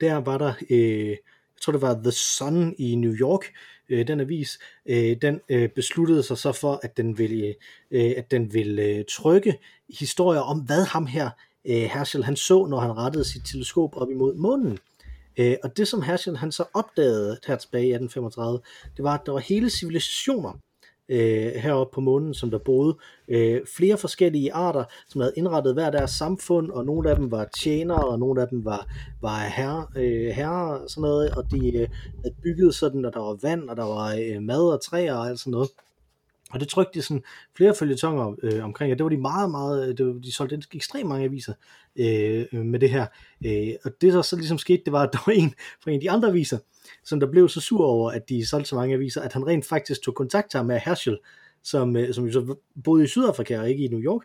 der 0.00 0.14
var 0.14 0.38
der, 0.38 0.52
øh, 0.70 1.08
jeg 1.08 1.62
tror 1.62 1.72
det 1.72 1.82
var 1.82 1.94
The 1.94 2.10
Sun 2.10 2.74
i 2.78 2.94
New 2.94 3.12
York, 3.12 3.44
øh, 3.88 4.08
den 4.08 4.20
avis, 4.20 4.58
øh, 4.86 5.16
den 5.22 5.40
øh, 5.48 5.68
besluttede 5.68 6.22
sig 6.22 6.38
så 6.38 6.52
for, 6.52 6.80
at 6.82 6.96
den 6.96 7.18
ville, 7.18 7.54
øh, 7.90 8.12
at 8.16 8.30
den 8.30 8.54
ville 8.54 8.82
øh, 8.82 9.04
trykke 9.08 9.58
historier 9.98 10.40
om, 10.40 10.58
hvad 10.58 10.84
ham 10.84 11.06
her, 11.06 11.30
øh, 11.64 11.82
Herschel, 11.82 12.24
han 12.24 12.36
så, 12.36 12.66
når 12.66 12.80
han 12.80 12.96
rettede 12.96 13.24
sit 13.24 13.42
teleskop 13.44 13.96
op 13.96 14.10
imod 14.10 14.34
månen. 14.34 14.78
Øh, 15.38 15.56
og 15.62 15.76
det 15.76 15.88
som 15.88 16.02
Herschel 16.02 16.36
han 16.36 16.52
så 16.52 16.64
opdagede 16.74 17.38
her 17.46 17.56
tilbage 17.56 17.86
i 17.86 17.92
1835, 17.92 18.60
det 18.96 19.04
var, 19.04 19.14
at 19.14 19.26
der 19.26 19.32
var 19.32 19.38
hele 19.38 19.70
civilisationer, 19.70 20.58
øh, 21.08 21.52
heroppe 21.52 21.94
på 21.94 22.00
månen, 22.00 22.34
som 22.34 22.50
der 22.50 22.58
boede 22.58 22.96
øh, 23.28 23.60
flere 23.76 23.96
forskellige 23.96 24.52
arter, 24.52 24.84
som 25.08 25.20
havde 25.20 25.32
indrettet 25.36 25.74
hver 25.74 25.90
deres 25.90 26.10
samfund, 26.10 26.70
og 26.70 26.84
nogle 26.84 27.10
af 27.10 27.16
dem 27.16 27.30
var 27.30 27.48
tjenere, 27.58 28.08
og 28.08 28.18
nogle 28.18 28.42
af 28.42 28.48
dem 28.48 28.64
var, 28.64 28.86
var 29.20 29.38
herre, 29.38 29.86
øh, 29.96 30.28
herre 30.28 30.80
og 30.80 30.90
sådan 30.90 31.02
noget, 31.02 31.30
og 31.30 31.50
de 31.50 31.76
øh, 31.76 31.88
havde 32.22 32.34
bygget 32.42 32.74
sådan, 32.74 33.04
at 33.04 33.14
der 33.14 33.20
var 33.20 33.38
vand, 33.42 33.70
og 33.70 33.76
der 33.76 33.84
var 33.84 34.14
øh, 34.14 34.42
mad 34.42 34.72
og 34.72 34.82
træer 34.82 35.14
og 35.14 35.28
alt 35.28 35.40
sådan 35.40 35.50
noget. 35.50 35.68
Og 36.50 36.60
det 36.60 36.68
trykte 36.68 36.98
de 36.98 37.02
sådan 37.02 37.22
flere 37.56 37.74
følgetonger 37.74 38.34
øh, 38.42 38.64
omkring, 38.64 38.92
og 38.92 38.98
det 38.98 39.04
var 39.04 39.10
de 39.10 39.16
meget, 39.16 39.50
meget, 39.50 39.88
øh, 39.88 39.98
det 39.98 40.06
var, 40.06 40.12
de 40.12 40.32
solgte 40.32 40.62
ekstremt 40.74 41.08
mange 41.08 41.24
aviser 41.24 41.52
øh, 41.96 42.46
med 42.52 42.78
det 42.78 42.90
her. 42.90 43.06
Øh, 43.46 43.74
og 43.84 43.90
det 44.00 44.12
der 44.12 44.22
så 44.22 44.36
ligesom 44.36 44.58
skete, 44.58 44.82
det 44.84 44.92
var, 44.92 45.02
at 45.02 45.10
der 45.12 45.18
var 45.26 45.32
en 45.32 45.54
fra 45.84 45.90
en 45.90 45.94
af 45.94 46.00
de 46.00 46.10
andre 46.10 46.28
aviser, 46.28 46.58
som 47.04 47.20
der 47.20 47.30
blev 47.30 47.48
så 47.48 47.60
sur 47.60 47.86
over, 47.86 48.10
at 48.10 48.28
de 48.28 48.46
solgte 48.46 48.68
så 48.68 48.76
mange 48.76 48.94
aviser, 48.94 49.20
at 49.20 49.32
han 49.32 49.46
rent 49.46 49.66
faktisk 49.66 50.02
tog 50.02 50.14
kontakt 50.14 50.50
til 50.50 50.58
ham 50.58 50.66
med 50.66 50.80
Herschel, 50.84 51.18
som, 51.62 51.96
øh, 51.96 52.14
som 52.14 52.24
jo 52.24 52.32
så 52.32 52.56
boede 52.84 53.04
i 53.04 53.06
Sydafrika 53.06 53.58
og 53.58 53.70
ikke 53.70 53.84
i 53.84 53.88
New 53.88 54.00
York, 54.00 54.22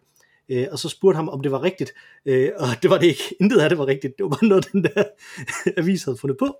øh, 0.49 0.67
og 0.71 0.79
så 0.79 0.89
spurgte 0.89 1.15
ham, 1.15 1.29
om 1.29 1.41
det 1.41 1.51
var 1.51 1.63
rigtigt, 1.63 1.93
øh, 2.25 2.49
og 2.57 2.67
det 2.81 2.89
var 2.89 2.97
det 2.97 3.07
ikke. 3.07 3.35
Intet 3.41 3.59
af 3.59 3.69
det 3.69 3.77
var 3.77 3.87
rigtigt. 3.87 4.17
Det 4.17 4.23
var 4.23 4.29
bare 4.29 4.45
noget, 4.47 4.71
den 4.71 4.83
der 4.83 5.03
avis 5.81 6.03
havde 6.03 6.17
fundet 6.17 6.37
på, 6.37 6.55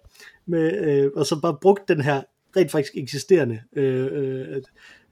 med, 0.45 0.87
øh, 0.87 1.11
og 1.15 1.25
så 1.25 1.41
bare 1.41 1.57
brugt 1.61 1.87
den 1.87 2.01
her 2.01 2.21
rent 2.57 2.71
faktisk 2.71 2.93
eksisterende 2.95 3.61
øh, 3.75 4.09
øh, 4.11 4.61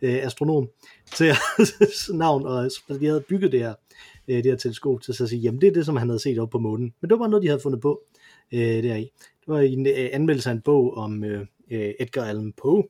øh 0.01 0.25
astronom 0.25 0.69
til 1.15 1.33
navn, 2.13 2.45
og 2.45 2.71
så 2.71 2.97
de 2.99 3.05
havde 3.05 3.23
bygget 3.29 3.51
det 3.51 3.59
her, 3.59 3.73
øh, 4.27 4.35
det 4.35 4.45
her 4.45 4.55
teleskop 4.55 5.01
til 5.01 5.23
at 5.23 5.29
sige, 5.29 5.41
jamen 5.41 5.61
det 5.61 5.67
er 5.67 5.73
det, 5.73 5.85
som 5.85 5.97
han 5.97 6.09
havde 6.09 6.19
set 6.19 6.39
op 6.39 6.49
på 6.49 6.59
månen. 6.59 6.93
Men 7.01 7.09
det 7.09 7.11
var 7.11 7.17
bare 7.17 7.29
noget, 7.29 7.43
de 7.43 7.47
havde 7.47 7.61
fundet 7.61 7.81
på 7.81 8.01
øh, 8.53 8.59
deri. 8.59 9.01
Det 9.39 9.47
var 9.47 9.59
en 9.59 9.87
øh, 9.87 10.09
anmeldelse 10.11 10.49
af 10.49 10.53
en 10.53 10.61
bog 10.61 10.97
om 10.97 11.23
øh, 11.23 11.45
øh, 11.71 11.93
Edgar 11.99 12.25
Allan 12.25 12.53
Poe, 12.61 12.83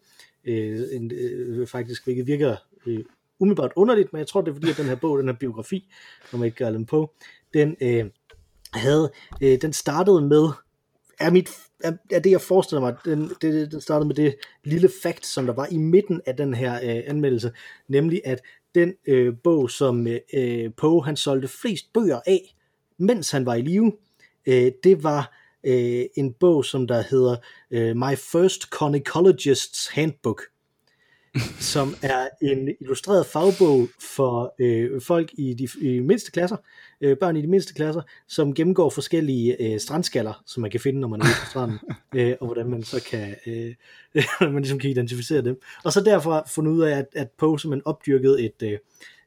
øh, 0.45 0.79
en, 0.91 1.11
øh, 1.13 1.67
faktisk, 1.67 2.03
hvilket 2.03 2.27
virker 2.27 2.55
øh, 2.85 3.03
umiddelbart 3.39 3.71
underligt, 3.75 4.13
men 4.13 4.19
jeg 4.19 4.27
tror, 4.27 4.41
det 4.41 4.49
er 4.49 4.55
fordi, 4.55 4.69
at 4.69 4.77
den 4.77 4.85
her 4.85 4.95
bog, 4.95 5.17
den 5.17 5.27
her 5.27 5.35
biografi 5.35 5.91
om 6.33 6.43
Edgar 6.43 6.65
Allan 6.65 6.85
Poe, 6.85 7.07
den 7.53 7.75
øh, 7.81 8.05
havde, 8.73 9.11
øh, 9.41 9.61
den 9.61 9.73
startede 9.73 10.21
med, 10.21 10.47
er 11.21 11.31
mit 11.31 11.49
er, 11.83 11.91
er 12.11 12.19
det, 12.19 12.31
jeg 12.31 12.41
forestiller 12.41 12.81
mig, 12.81 12.95
den, 13.05 13.31
det, 13.41 13.71
den 13.71 13.81
startede 13.81 14.07
med 14.07 14.15
det 14.15 14.35
lille 14.63 14.89
fakt, 15.03 15.25
som 15.25 15.45
der 15.45 15.53
var 15.53 15.67
i 15.71 15.77
midten 15.77 16.21
af 16.25 16.35
den 16.37 16.53
her 16.53 16.73
øh, 16.73 17.03
anmeldelse, 17.07 17.51
nemlig 17.87 18.21
at 18.25 18.41
den 18.75 18.93
øh, 19.07 19.33
bog, 19.43 19.71
som 19.71 20.07
øh, 20.33 20.71
Poe 20.77 21.05
han 21.05 21.15
solgte 21.15 21.47
flest 21.47 21.93
bøger 21.93 22.19
af, 22.27 22.55
mens 22.99 23.31
han 23.31 23.45
var 23.45 23.55
i 23.55 23.61
live, 23.61 23.93
øh, 24.45 24.71
det 24.83 25.03
var 25.03 25.37
øh, 25.63 26.05
en 26.15 26.33
bog, 26.33 26.65
som 26.65 26.87
der 26.87 27.03
hedder 27.09 27.35
øh, 27.71 27.95
My 27.95 28.15
First 28.17 28.63
Concologist's 28.75 29.95
Handbook, 29.95 30.41
som 31.73 31.95
er 32.01 32.27
en 32.41 32.75
illustreret 32.81 33.25
fagbog 33.25 33.87
for 34.15 34.55
øh, 34.59 35.01
folk 35.01 35.31
i 35.33 35.53
de 35.53 35.67
i 35.81 35.99
mindste 35.99 36.31
klasser, 36.31 36.57
øh, 37.01 37.17
børn 37.17 37.37
i 37.37 37.41
de 37.41 37.47
mindste 37.47 37.73
klasser, 37.73 38.01
som 38.27 38.53
gennemgår 38.53 38.89
forskellige 38.89 39.73
øh, 39.73 39.79
strandskaller, 39.79 40.43
som 40.45 40.61
man 40.61 40.71
kan 40.71 40.79
finde, 40.79 40.99
når 40.99 41.07
man 41.07 41.21
er 41.21 41.25
ude 41.25 41.33
på 41.43 41.49
stranden, 41.49 41.79
øh, 42.15 42.35
og 42.39 42.45
hvordan 42.45 42.69
man 42.69 42.83
så 42.83 43.03
kan, 43.09 43.35
øh, 43.47 43.73
man 44.53 44.55
ligesom 44.55 44.79
kan 44.79 44.89
identificere 44.89 45.41
dem. 45.41 45.61
Og 45.83 45.93
så 45.93 46.01
derfor 46.01 46.43
fundet 46.47 46.71
ud 46.71 46.81
af, 46.81 46.97
at, 46.97 47.07
at 47.15 47.29
Poe 47.37 47.59
simpelthen 47.59 47.87
opdyrkede 47.87 48.41
et, 48.41 48.63
øh, 48.63 48.77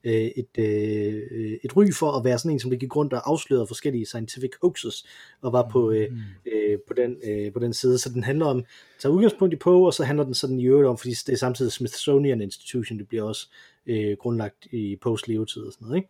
øh, 0.05 0.31
et, 0.37 0.59
øh, 0.59 1.59
et 1.65 1.77
ry 1.77 1.93
for 1.93 2.13
at 2.13 2.25
være 2.25 2.39
sådan 2.39 2.51
en, 2.51 2.61
som 2.61 2.71
det 2.71 2.81
gik 2.81 2.97
rundt 2.97 3.13
og 3.13 3.31
afslørede 3.31 3.67
forskellige 3.67 4.07
scientific 4.07 4.51
hoaxes, 4.63 5.07
og 5.43 5.53
var 5.53 5.69
på, 5.73 5.91
øh, 5.91 6.11
mm. 6.11 6.53
øh, 6.53 6.79
på, 6.89 6.95
den, 6.95 7.17
øh, 7.25 7.53
på 7.53 7.59
den 7.59 7.73
side. 7.73 7.99
Så 7.99 8.09
den 8.09 8.25
handler 8.25 8.47
om, 8.47 8.65
tager 8.99 9.13
udgangspunkt 9.13 9.55
i 9.55 9.57
Poe, 9.57 9.87
og 9.87 9.95
så 9.95 10.05
handler 10.05 10.25
den 10.25 10.35
sådan 10.35 10.61
i 10.61 10.67
øvrigt 10.67 10.89
om, 10.89 10.99
fordi 10.99 11.11
det 11.11 11.33
er 11.33 11.37
samtidig 11.37 11.73
Smithsonian 11.73 12.41
Institution, 12.41 12.99
det 12.99 13.09
bliver 13.09 13.23
også 13.23 13.49
øh, 13.87 14.17
grundlagt 14.21 14.67
i 14.73 14.97
Poes 15.03 15.29
levetid 15.29 15.63
og 15.63 15.73
sådan 15.73 15.87
noget, 15.87 15.97
ikke? 15.97 16.09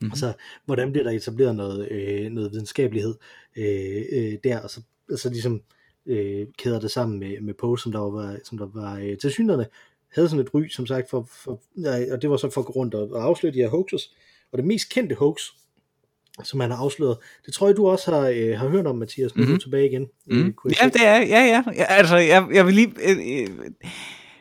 Mm-hmm. 0.00 0.12
Altså, 0.12 0.32
hvordan 0.64 0.92
bliver 0.92 1.04
der 1.04 1.10
etableret 1.10 1.56
noget, 1.56 1.88
øh, 1.90 2.30
noget 2.30 2.52
videnskabelighed 2.52 3.14
øh, 3.56 4.02
øh, 4.12 4.38
der, 4.44 4.60
og 4.60 4.70
så 4.70 4.80
altså 5.10 5.28
ligesom 5.30 5.62
øh, 6.06 6.46
kæder 6.58 6.80
det 6.80 6.90
sammen 6.90 7.18
med, 7.18 7.40
med 7.40 7.54
Poe, 7.54 7.78
som 7.78 7.92
der 7.92 7.98
var, 7.98 8.36
som 8.44 8.58
der 8.58 8.66
var 8.74 8.98
øh, 8.98 9.18
til 9.18 9.30
havde 10.14 10.28
sådan 10.28 10.44
et 10.44 10.54
ry, 10.54 10.68
som 10.68 10.86
sagt, 10.86 11.10
for, 11.10 11.28
for, 11.44 11.60
ja, 11.82 12.12
og 12.12 12.22
det 12.22 12.30
var 12.30 12.36
så 12.36 12.50
for 12.50 12.60
at 12.60 12.66
gå 12.66 12.72
rundt 12.72 12.94
og, 12.94 13.10
og 13.12 13.24
afsløre 13.24 13.52
de 13.52 13.58
her 13.58 13.68
hoaxes. 13.68 14.10
Og 14.52 14.58
det 14.58 14.66
mest 14.66 14.88
kendte 14.88 15.14
hoax, 15.14 15.40
som 16.44 16.58
man 16.58 16.70
har 16.70 16.78
afsløret, 16.78 17.16
det 17.46 17.54
tror 17.54 17.66
jeg, 17.66 17.76
du 17.76 17.88
også 17.88 18.10
har, 18.10 18.28
øh, 18.28 18.58
har 18.58 18.68
hørt 18.68 18.86
om, 18.86 18.96
Mathias, 18.96 19.36
nu 19.36 19.42
mm-hmm. 19.42 19.58
tilbage 19.58 19.86
igen. 19.86 20.06
Mm. 20.26 20.54
ja, 20.82 20.88
det 20.88 21.06
er, 21.06 21.16
ja, 21.16 21.44
ja. 21.44 21.62
ja 21.76 21.84
altså, 21.84 22.16
jeg, 22.16 22.46
jeg 22.52 22.66
vil 22.66 22.74
lige... 22.74 22.92
Øh, 23.02 23.16
øh, 23.18 23.48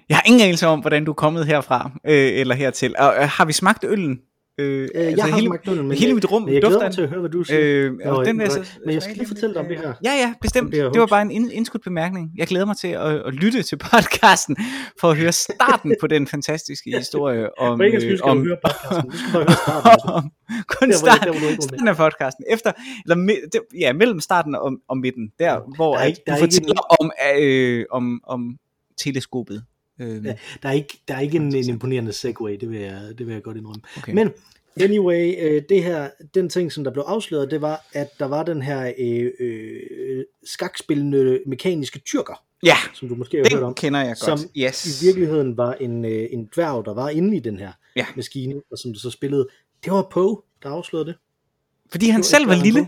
jeg 0.09 0.17
har 0.17 0.23
ingen 0.25 0.41
anelse 0.41 0.67
om, 0.67 0.79
hvordan 0.79 1.05
du 1.05 1.11
er 1.11 1.15
kommet 1.15 1.45
herfra, 1.45 1.91
øh, 2.05 2.39
eller 2.39 2.55
hertil. 2.55 2.95
Og, 2.99 3.15
øh, 3.15 3.21
har 3.21 3.45
vi 3.45 3.53
smagt 3.53 3.83
øllen? 3.87 4.21
Øh, 4.59 4.89
Øh, 4.95 5.17
jeg 5.17 5.25
har 5.25 5.35
hele, 5.35 5.49
øl, 5.67 5.83
men, 5.83 5.97
hele 5.97 6.13
mit 6.13 6.31
rum 6.31 6.41
men 6.41 6.53
jeg 6.53 6.61
glæder 6.61 6.73
dufter 6.75 6.87
mig 6.87 6.93
til 6.95 7.01
at 7.01 7.09
høre, 7.09 7.19
hvad 7.19 7.29
du 7.29 7.43
siger. 7.43 7.59
Øh, 7.63 7.93
Nå, 8.05 8.11
og 8.11 8.25
den 8.25 8.37
men- 8.37 8.49
så, 8.51 8.65
men 8.85 8.93
jeg 8.93 9.01
skal 9.03 9.15
lige 9.17 9.27
fortælle 9.27 9.53
dig 9.53 9.61
om 9.61 9.67
det 9.67 9.77
her. 9.77 9.93
Ja, 10.03 10.11
ja, 10.11 10.33
bestemt. 10.41 10.65
Om 10.65 10.71
det 10.71 10.93
Det 10.93 10.99
var 11.01 11.05
bare 11.07 11.21
en 11.21 11.31
ind- 11.31 11.51
indskudt 11.51 11.83
bemærkning. 11.83 12.31
Jeg 12.37 12.47
glæder 12.47 12.65
mig 12.65 12.77
til 12.77 12.87
at, 12.87 13.15
at 13.27 13.33
lytte 13.33 13.63
til 13.63 13.77
podcasten, 13.77 14.57
for 15.01 15.09
at 15.09 15.17
høre 15.17 15.31
starten 15.31 15.95
på 16.01 16.07
den 16.07 16.27
fantastiske 16.27 16.97
historie 16.97 17.59
om, 17.65 17.79
For 17.79 17.83
ikke 17.83 17.97
at 17.97 18.03
øh, 18.03 18.17
skal 18.17 18.29
om, 18.29 18.37
du 18.37 18.43
høre 18.43 18.57
podcasten. 18.65 19.11
Du 19.11 19.17
skal 19.17 19.31
bare 19.33 19.43
høre 19.43 19.53
starten. 19.53 20.09
om 20.13 20.31
kun 20.67 20.93
start, 20.93 21.19
der, 21.23 21.33
starten 21.61 21.87
af 21.87 21.95
podcasten. 21.97 22.45
Efter, 22.49 22.71
eller 23.05 23.15
me, 23.15 23.33
det, 23.53 23.61
ja, 23.79 23.93
mellem 23.93 24.19
starten 24.19 24.55
og, 24.55 24.71
og 24.89 24.97
midten, 24.97 25.31
der 25.39 25.59
hvor 25.75 25.93
Der 25.93 26.01
er 26.01 26.05
ikke- 26.05 26.21
der 26.27 26.33
du 26.33 26.37
er 26.37 26.43
fortæller 26.45 26.95
om, 27.01 27.11
øh, 27.39 27.85
om, 27.91 28.21
om 28.27 28.57
teleskopet. 28.97 29.63
Øh, 29.99 30.25
Ja, 30.25 30.35
Der 30.63 30.69
er 30.69 30.73
ikke, 30.73 30.99
der 31.07 31.15
er 31.15 31.19
ikke 31.19 31.37
en, 31.37 31.55
en 31.55 31.69
imponerende 31.69 32.13
segway, 32.13 32.57
det 32.61 32.69
vil 32.69 32.79
jeg, 32.79 33.01
det 33.17 33.27
vil 33.27 33.33
jeg 33.33 33.43
godt 33.43 33.57
indrømme. 33.57 33.81
okay. 33.97 34.13
Men 34.13 34.29
anyway, 34.81 35.35
øh, 35.41 35.61
det 35.69 35.83
her, 35.83 36.09
den 36.35 36.49
ting, 36.49 36.71
som 36.71 36.83
der 36.83 36.91
blev 36.91 37.03
afsløret, 37.07 37.51
det 37.51 37.61
var, 37.61 37.85
at 37.93 38.19
der 38.19 38.25
var 38.25 38.43
den 38.43 38.61
her 38.61 38.93
øh, 38.99 39.31
øh, 39.39 40.23
skakspillende 40.43 41.39
mekaniske 41.47 41.99
tyrker, 41.99 42.43
ja, 42.63 42.75
som 42.93 43.07
du 43.09 43.15
måske 43.15 43.37
har 43.37 43.55
hørt 43.55 43.63
om, 43.63 43.73
kender 43.73 43.99
jeg 43.99 44.15
godt. 44.21 44.39
som 44.39 44.49
yes. 44.57 45.01
i 45.01 45.05
virkeligheden 45.05 45.57
var 45.57 45.73
en, 45.73 46.05
øh, 46.05 46.27
en 46.31 46.49
dværg, 46.55 46.85
der 46.85 46.93
var 46.93 47.09
inde 47.09 47.37
i 47.37 47.39
den 47.39 47.59
her 47.59 47.71
Ja. 47.95 48.05
maskine, 48.15 48.55
og 48.71 48.77
som 48.77 48.95
så 48.95 49.09
spillede. 49.09 49.47
Det 49.83 49.91
var 49.93 50.07
Poe, 50.11 50.37
der 50.63 50.69
afslørede 50.69 51.05
det. 51.07 51.15
Fordi 51.91 52.09
han 52.09 52.19
Det 52.21 52.25
selv 52.25 52.47
var 52.47 52.55
lille. 52.63 52.87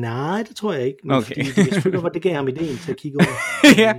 Nej, 0.00 0.42
det 0.48 0.56
tror 0.56 0.72
jeg 0.72 0.86
ikke. 0.86 0.98
Men 1.04 1.16
Okay. 1.16 1.26
fordi 1.26 1.40
det, 1.62 1.74
selvfølgelig 1.74 2.02
var 2.02 2.08
det 2.08 2.22
gav 2.22 2.34
ham 2.34 2.48
ideen 2.48 2.76
til 2.84 2.90
at 2.90 2.96
kigge 2.96 3.18
over. 3.20 3.28
ja. 3.78 3.94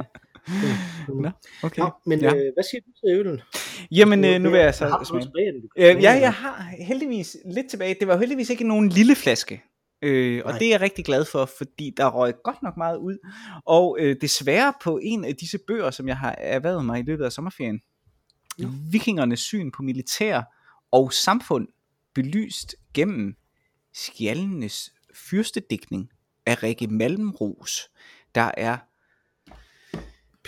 Nå. 1.07 1.13
Nå, 1.21 1.29
okay. 1.63 1.81
Nå, 1.81 1.89
men 2.05 2.19
ja. 2.19 2.27
øh, 2.27 2.53
hvad 2.55 2.63
siger 2.71 2.81
du 2.81 2.91
til 2.91 3.19
øllen? 3.19 3.41
Jamen, 3.91 4.25
øh, 4.25 4.41
nu 4.41 4.49
vil 4.49 4.59
jeg 4.59 4.75
så 4.75 4.87
Har 4.87 4.97
du 4.97 5.05
tilbage, 5.05 5.51
den 5.53 5.61
du 5.61 5.67
kan 5.77 5.97
Øh, 5.97 6.03
ja, 6.03 6.11
jeg 6.11 6.33
har 6.33 6.73
heldigvis 6.87 7.37
lidt 7.55 7.69
tilbage. 7.69 7.95
Det 7.99 8.07
var 8.07 8.17
heldigvis 8.17 8.49
ikke 8.49 8.67
nogen 8.67 8.89
lille 8.89 9.15
flaske. 9.15 9.63
Øh, 10.01 10.41
og 10.45 10.51
Nej. 10.51 10.59
det 10.59 10.67
er 10.67 10.71
jeg 10.71 10.81
rigtig 10.81 11.05
glad 11.05 11.25
for, 11.25 11.49
fordi 11.57 11.93
der 11.97 12.09
røg 12.09 12.33
godt 12.43 12.63
nok 12.63 12.77
meget 12.77 12.97
ud. 12.97 13.17
Og 13.65 13.97
øh, 13.99 14.15
desværre 14.21 14.73
på 14.83 14.99
en 15.03 15.25
af 15.25 15.35
disse 15.35 15.57
bøger, 15.67 15.91
som 15.91 16.07
jeg 16.07 16.17
har 16.17 16.35
erhvervet 16.37 16.85
mig 16.85 16.99
i 16.99 17.03
løbet 17.03 17.25
af 17.25 17.31
sommerferien, 17.31 17.81
Ja. 18.59 18.67
Vikingernes 18.91 19.39
syn 19.39 19.71
på 19.71 19.83
militær 19.83 20.41
og 20.91 21.13
samfund, 21.13 21.67
belyst 22.15 22.75
gennem 22.93 23.35
skjaldenes 23.93 24.93
fyrstedækning 25.13 26.09
af 26.45 26.63
Rikke 26.63 26.87
Malmros, 26.87 27.89
der 28.35 28.51
er 28.57 28.77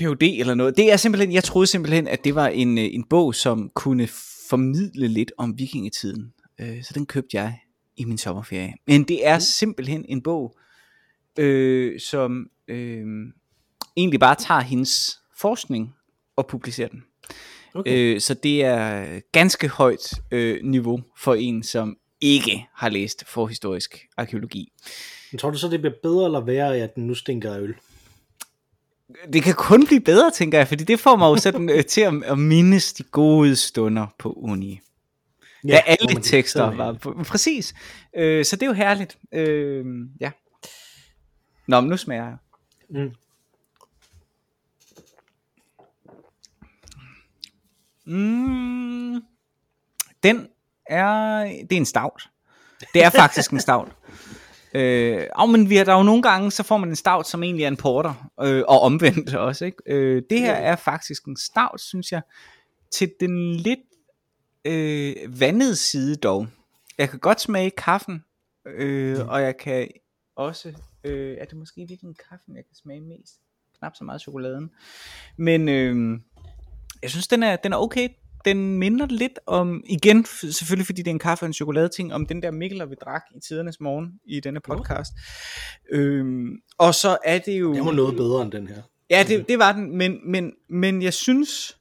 PhD 0.01 0.39
eller 0.39 0.53
noget. 0.53 0.77
Det 0.77 0.91
er 0.91 0.97
simpelthen, 0.97 1.33
jeg 1.33 1.43
troede 1.43 1.67
simpelthen, 1.67 2.07
at 2.07 2.23
det 2.23 2.35
var 2.35 2.47
en, 2.47 2.77
øh, 2.77 2.83
en 2.83 3.03
bog, 3.03 3.35
som 3.35 3.69
kunne 3.75 4.07
formidle 4.49 5.07
lidt 5.07 5.31
om 5.37 5.59
vikingetiden. 5.59 6.33
Øh, 6.59 6.83
så 6.83 6.91
den 6.93 7.05
købte 7.05 7.37
jeg 7.37 7.59
i 7.97 8.05
min 8.05 8.17
sommerferie. 8.17 8.73
Men 8.87 9.03
det 9.03 9.27
er 9.27 9.39
simpelthen 9.39 10.05
en 10.09 10.21
bog, 10.21 10.57
øh, 11.39 11.99
som 11.99 12.47
øh, 12.67 13.05
egentlig 13.97 14.19
bare 14.19 14.35
tager 14.35 14.61
hendes 14.61 15.19
forskning 15.37 15.95
og 16.35 16.47
publicerer 16.47 16.87
den. 16.87 17.03
Okay. 17.73 18.15
Øh, 18.15 18.21
så 18.21 18.33
det 18.33 18.63
er 18.63 19.19
ganske 19.31 19.67
højt 19.67 20.13
øh, 20.31 20.59
niveau 20.63 21.01
for 21.17 21.35
en, 21.35 21.63
som 21.63 21.97
ikke 22.21 22.65
har 22.75 22.89
læst 22.89 23.23
forhistorisk 23.27 23.99
arkeologi. 24.17 24.71
Men 25.31 25.39
tror 25.39 25.49
du 25.51 25.57
så, 25.57 25.67
det 25.67 25.81
bliver 25.81 25.95
bedre 26.03 26.25
eller 26.25 26.39
værre, 26.39 26.77
at 26.77 26.95
den 26.95 27.07
nu 27.07 27.15
stinker 27.15 27.53
af 27.53 27.59
øl? 27.59 27.75
Det 29.33 29.43
kan 29.43 29.53
kun 29.53 29.85
blive 29.85 30.01
bedre, 30.01 30.31
tænker 30.31 30.57
jeg, 30.57 30.67
fordi 30.67 30.83
det 30.83 30.99
får 30.99 31.15
mig 31.15 31.25
jo 31.25 31.37
sådan 31.37 31.69
øh, 31.69 31.85
til 31.85 32.01
at, 32.01 32.23
at 32.23 32.39
mindes 32.39 32.93
de 32.93 33.03
gode 33.03 33.55
stunder 33.55 34.07
på 34.17 34.33
uni. 34.33 34.79
Ja, 35.67 35.73
ja 35.73 35.81
alle 35.85 36.21
tekster 36.21 36.75
var 36.75 36.93
på, 36.93 37.23
præcis. 37.27 37.73
Øh, 38.15 38.45
så 38.45 38.55
det 38.55 38.63
er 38.63 38.67
jo 38.67 38.73
herligt. 38.73 39.17
Øh, 39.31 39.85
ja. 40.19 40.31
Nå, 41.67 41.81
men 41.81 41.89
nu 41.89 41.97
smager 41.97 42.23
jeg. 42.25 42.37
Mm. 42.89 43.11
Mm, 48.05 49.23
den 50.23 50.47
er, 50.85 51.43
det 51.43 51.71
er 51.71 51.77
en 51.77 51.85
stout. 51.85 52.29
Det 52.93 53.03
er 53.03 53.09
faktisk 53.09 53.51
en 53.51 53.59
stout. 53.59 53.87
Øh, 54.73 55.27
og 55.35 55.49
men 55.49 55.69
vi 55.69 55.75
har, 55.75 55.83
der 55.83 55.93
er 55.93 55.97
jo 55.97 56.03
nogle 56.03 56.21
gange, 56.21 56.51
så 56.51 56.63
får 56.63 56.77
man 56.77 56.89
en 56.89 56.95
stout, 56.95 57.27
som 57.27 57.43
egentlig 57.43 57.63
er 57.63 57.67
en 57.67 57.77
porter, 57.77 58.29
øh, 58.41 58.63
og 58.67 58.81
omvendt 58.81 59.35
også. 59.47 59.65
Ikke? 59.65 59.77
Øh, 59.85 60.21
det 60.29 60.39
her 60.39 60.53
er 60.53 60.75
faktisk 60.75 61.25
en 61.25 61.37
stout, 61.37 61.81
synes 61.81 62.11
jeg, 62.11 62.21
til 62.91 63.11
den 63.19 63.55
lidt 63.55 63.79
øh, 64.65 65.15
vandede 65.39 65.75
side 65.75 66.15
dog. 66.15 66.47
Jeg 66.97 67.09
kan 67.09 67.19
godt 67.19 67.41
smage 67.41 67.69
kaffen, 67.71 68.23
øh, 68.67 69.17
Mm. 69.17 69.29
og 69.29 69.41
jeg 69.41 69.57
kan 69.57 69.87
også, 70.35 70.73
øh, 71.03 71.37
er 71.37 71.45
det 71.45 71.57
måske 71.57 71.85
virkelig 71.87 72.15
kaffen, 72.29 72.55
jeg 72.55 72.63
kan 72.67 72.75
smage 72.75 73.01
mest? 73.01 73.33
Knap 73.79 73.95
så 73.95 74.03
meget 74.03 74.21
chokoladen. 74.21 74.71
Men 75.37 75.69
øh, 75.69 76.19
jeg 77.01 77.09
synes, 77.09 77.27
den 77.27 77.43
er, 77.43 77.55
den 77.55 77.73
er 77.73 77.77
okay. 77.77 78.09
Den 78.45 78.77
minder 78.77 79.05
lidt 79.05 79.39
om, 79.45 79.83
igen, 79.85 80.25
selvfølgelig 80.25 80.85
fordi 80.85 81.01
det 81.01 81.07
er 81.07 81.13
en 81.13 81.19
kaffe 81.19 81.43
og 81.43 81.47
en 81.47 81.53
chokoladeting, 81.53 82.13
om 82.13 82.25
den 82.25 82.41
der 82.43 82.51
Mikkel, 82.51 82.89
vi 82.89 82.95
drak 82.95 83.23
i 83.35 83.39
tidernes 83.39 83.79
morgen 83.79 84.19
i 84.25 84.39
denne 84.39 84.59
podcast. 84.59 85.11
Øhm, 85.91 86.61
og 86.77 86.95
så 86.95 87.17
er 87.25 87.39
det 87.39 87.59
jo... 87.59 87.73
Det 87.73 87.85
var 87.85 87.91
noget 87.91 88.15
bedre 88.15 88.41
end 88.41 88.51
den 88.51 88.67
her. 88.67 88.81
Ja, 89.09 89.23
det, 89.27 89.47
det 89.47 89.59
var 89.59 89.71
den, 89.71 89.97
men, 89.97 90.31
men, 90.31 90.53
men 90.69 91.01
jeg 91.01 91.13
synes, 91.13 91.77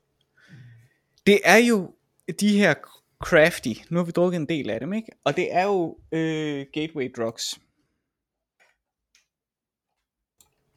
det 1.26 1.38
er 1.44 1.56
jo 1.56 1.94
de 2.40 2.58
her 2.58 2.74
crafty, 3.24 3.72
nu 3.90 3.98
har 3.98 4.04
vi 4.04 4.10
drukket 4.12 4.36
en 4.36 4.48
del 4.48 4.70
af 4.70 4.80
dem, 4.80 4.92
ikke? 4.92 5.08
Og 5.24 5.36
det 5.36 5.54
er 5.54 5.64
jo 5.64 5.98
øh, 6.12 6.66
gateway 6.72 7.12
drugs. 7.16 7.60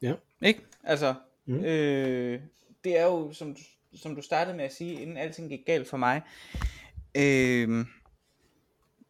Ja. 0.02 0.14
Ikke? 0.42 0.60
Altså, 0.84 1.14
Mm. 1.46 1.64
øh, 1.64 2.40
det 2.84 2.98
er 2.98 3.04
jo, 3.04 3.32
som, 3.32 3.56
som 3.96 4.16
du 4.16 4.22
startede 4.22 4.56
med 4.56 4.64
at 4.64 4.74
sige, 4.74 5.02
inden 5.02 5.16
alting 5.16 5.50
gik 5.50 5.60
galt 5.66 5.88
for 5.88 5.96
mig, 5.96 6.22
øh, 7.14 7.86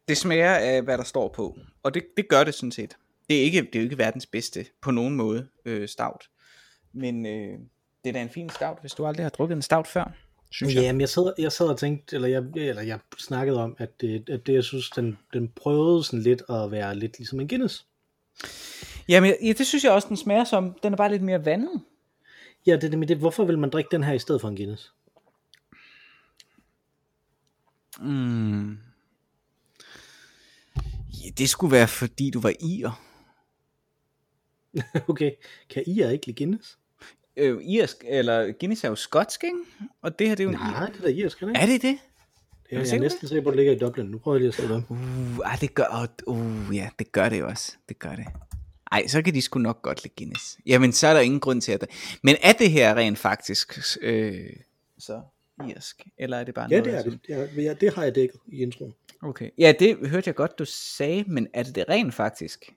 det 0.09 0.17
smager 0.17 0.55
af, 0.55 0.83
hvad 0.83 0.99
der 0.99 1.05
står 1.05 1.29
på. 1.29 1.59
Og 1.83 1.95
det, 1.95 2.05
det 2.17 2.29
gør 2.29 2.45
det 2.45 2.55
sådan 2.55 2.73
set. 2.73 2.97
Det 3.29 3.39
er, 3.39 3.43
ikke, 3.43 3.63
det 3.63 3.75
er 3.75 3.79
jo 3.79 3.85
ikke 3.85 3.99
verdens 3.99 4.27
bedste, 4.27 4.67
på 4.83 4.91
nogen 4.91 5.15
måde, 5.15 5.49
øh, 5.65 5.89
stout. 5.89 6.31
Men 6.93 7.27
øh, 7.27 7.59
det 8.05 8.09
er 8.09 8.13
da 8.13 8.23
en 8.23 8.31
fin 8.31 8.51
stout, 8.51 8.79
hvis 8.81 8.93
du 8.93 9.07
aldrig 9.07 9.25
har 9.25 9.31
drukket 9.31 9.57
en 9.57 9.63
stout 9.63 9.87
før, 9.87 10.13
synes 10.51 10.75
jeg. 10.75 10.83
Jamen, 10.83 11.01
jeg 11.01 11.09
sad, 11.09 11.33
jeg 11.39 11.53
sad 11.53 11.67
og 11.67 11.79
tænkte, 11.79 12.17
eller 12.17 12.29
jeg, 12.29 12.45
eller 12.57 12.83
jeg 12.83 12.99
snakkede 13.19 13.63
om, 13.63 13.77
at 13.79 14.01
det, 14.01 14.31
at 14.31 14.47
det 14.47 14.55
jeg 14.55 14.65
synes, 14.65 14.91
den, 14.91 15.19
den 15.33 15.49
prøvede 15.49 16.05
sådan 16.05 16.21
lidt 16.21 16.43
at 16.49 16.71
være 16.71 16.97
lidt 16.97 17.19
ligesom 17.19 17.41
en 17.41 17.49
Guinness. 17.49 17.87
Jamen, 19.09 19.35
ja, 19.43 19.53
det 19.53 19.67
synes 19.67 19.85
jeg 19.85 19.93
også, 19.93 20.09
den 20.09 20.17
smager 20.17 20.45
som. 20.45 20.79
Den 20.83 20.93
er 20.93 20.97
bare 20.97 21.11
lidt 21.11 21.23
mere 21.23 21.45
vandet. 21.45 21.83
Ja, 22.67 22.73
det 22.73 22.85
er 22.85 22.91
det 22.91 22.99
med 22.99 23.07
det. 23.07 23.17
Hvorfor 23.17 23.45
vil 23.45 23.59
man 23.59 23.71
drikke 23.71 23.89
den 23.91 24.03
her 24.03 24.13
i 24.13 24.19
stedet 24.19 24.41
for 24.41 24.49
en 24.49 24.57
Guinness? 24.57 24.93
Mm. 28.01 28.79
Ja, 31.25 31.31
det 31.39 31.49
skulle 31.49 31.73
være, 31.73 31.89
fordi 31.89 32.31
du 32.31 32.41
var 32.41 32.53
ir. 32.61 33.01
okay, 35.11 35.31
kan 35.71 35.83
I 35.87 36.13
ikke 36.13 36.27
lide 36.27 36.37
Guinness? 36.37 36.79
Øh, 37.37 37.63
irsk, 37.65 37.97
eller 38.09 38.53
Guinness 38.53 38.85
er 38.85 38.89
jo 38.89 38.95
skotsk, 38.95 39.45
ikke? 39.45 39.57
Og 40.03 40.19
det 40.19 40.29
her, 40.29 40.35
det 40.35 40.45
er 40.45 40.49
jo 40.49 40.51
Nej, 40.51 40.87
det 40.87 40.99
er 40.99 41.03
da 41.03 41.09
irsk, 41.09 41.43
ikke? 41.43 41.55
Er 41.55 41.67
det 41.67 41.83
det? 41.83 41.99
Det 42.71 42.79
er, 42.79 42.81
jeg 42.81 42.97
er 42.97 43.01
næsten 43.01 43.29
sikker 43.29 43.43
på, 43.43 43.49
at 43.49 43.53
det 43.53 43.57
ligger 43.57 43.73
i 43.73 43.79
Dublin. 43.79 44.07
Nu 44.07 44.19
prøver 44.19 44.37
jeg 44.37 44.41
lige 44.41 44.49
at 44.49 44.55
skrive 44.55 44.69
det 44.69 44.77
om. 44.77 44.85
Uh, 44.89 45.39
ej, 45.45 45.57
det 45.61 45.75
gør, 45.75 46.09
uh, 46.27 46.77
ja, 46.77 46.89
det 46.99 47.13
gør 47.13 47.29
det 47.29 47.41
jo 47.41 47.49
også. 47.49 47.77
Det 47.89 47.99
gør 47.99 48.17
det. 48.17 48.27
Ej, 48.95 49.07
så 49.07 49.23
kan 49.23 49.35
de 49.35 49.43
sgu 49.43 49.59
nok 49.59 49.83
godt 49.83 50.05
lide 50.05 50.15
Guinness. 50.17 50.59
Jamen, 50.67 50.93
så 50.93 51.07
er 51.07 51.15
der 51.15 51.21
ingen 51.21 51.41
grund 51.41 51.61
til 51.61 51.73
at... 51.73 51.87
Men 52.23 52.37
er 52.43 52.53
det 52.53 52.71
her 52.71 52.95
rent 52.95 53.19
faktisk 53.19 53.79
øh, 54.03 54.51
så 54.99 55.21
irsk? 55.69 56.07
Eller 56.19 56.37
er 56.37 56.45
det 56.45 56.55
bare 56.55 56.69
Ja, 56.71 56.81
noget, 56.81 56.85
det 56.85 56.99
er 56.99 57.03
det. 57.03 57.57
Ja, 57.57 57.63
ja, 57.63 57.75
det 57.75 57.95
har 57.95 58.03
jeg 58.03 58.15
dækket 58.15 58.41
i 58.47 58.63
introen. 58.63 58.95
Okay. 59.23 59.51
Ja, 59.59 59.73
det 59.79 60.09
hørte 60.09 60.29
jeg 60.29 60.35
godt, 60.35 60.59
du 60.59 60.65
sagde, 60.65 61.25
men 61.27 61.49
er 61.53 61.63
det 61.63 61.75
det 61.75 61.85
rent 61.89 62.15
faktisk? 62.15 62.75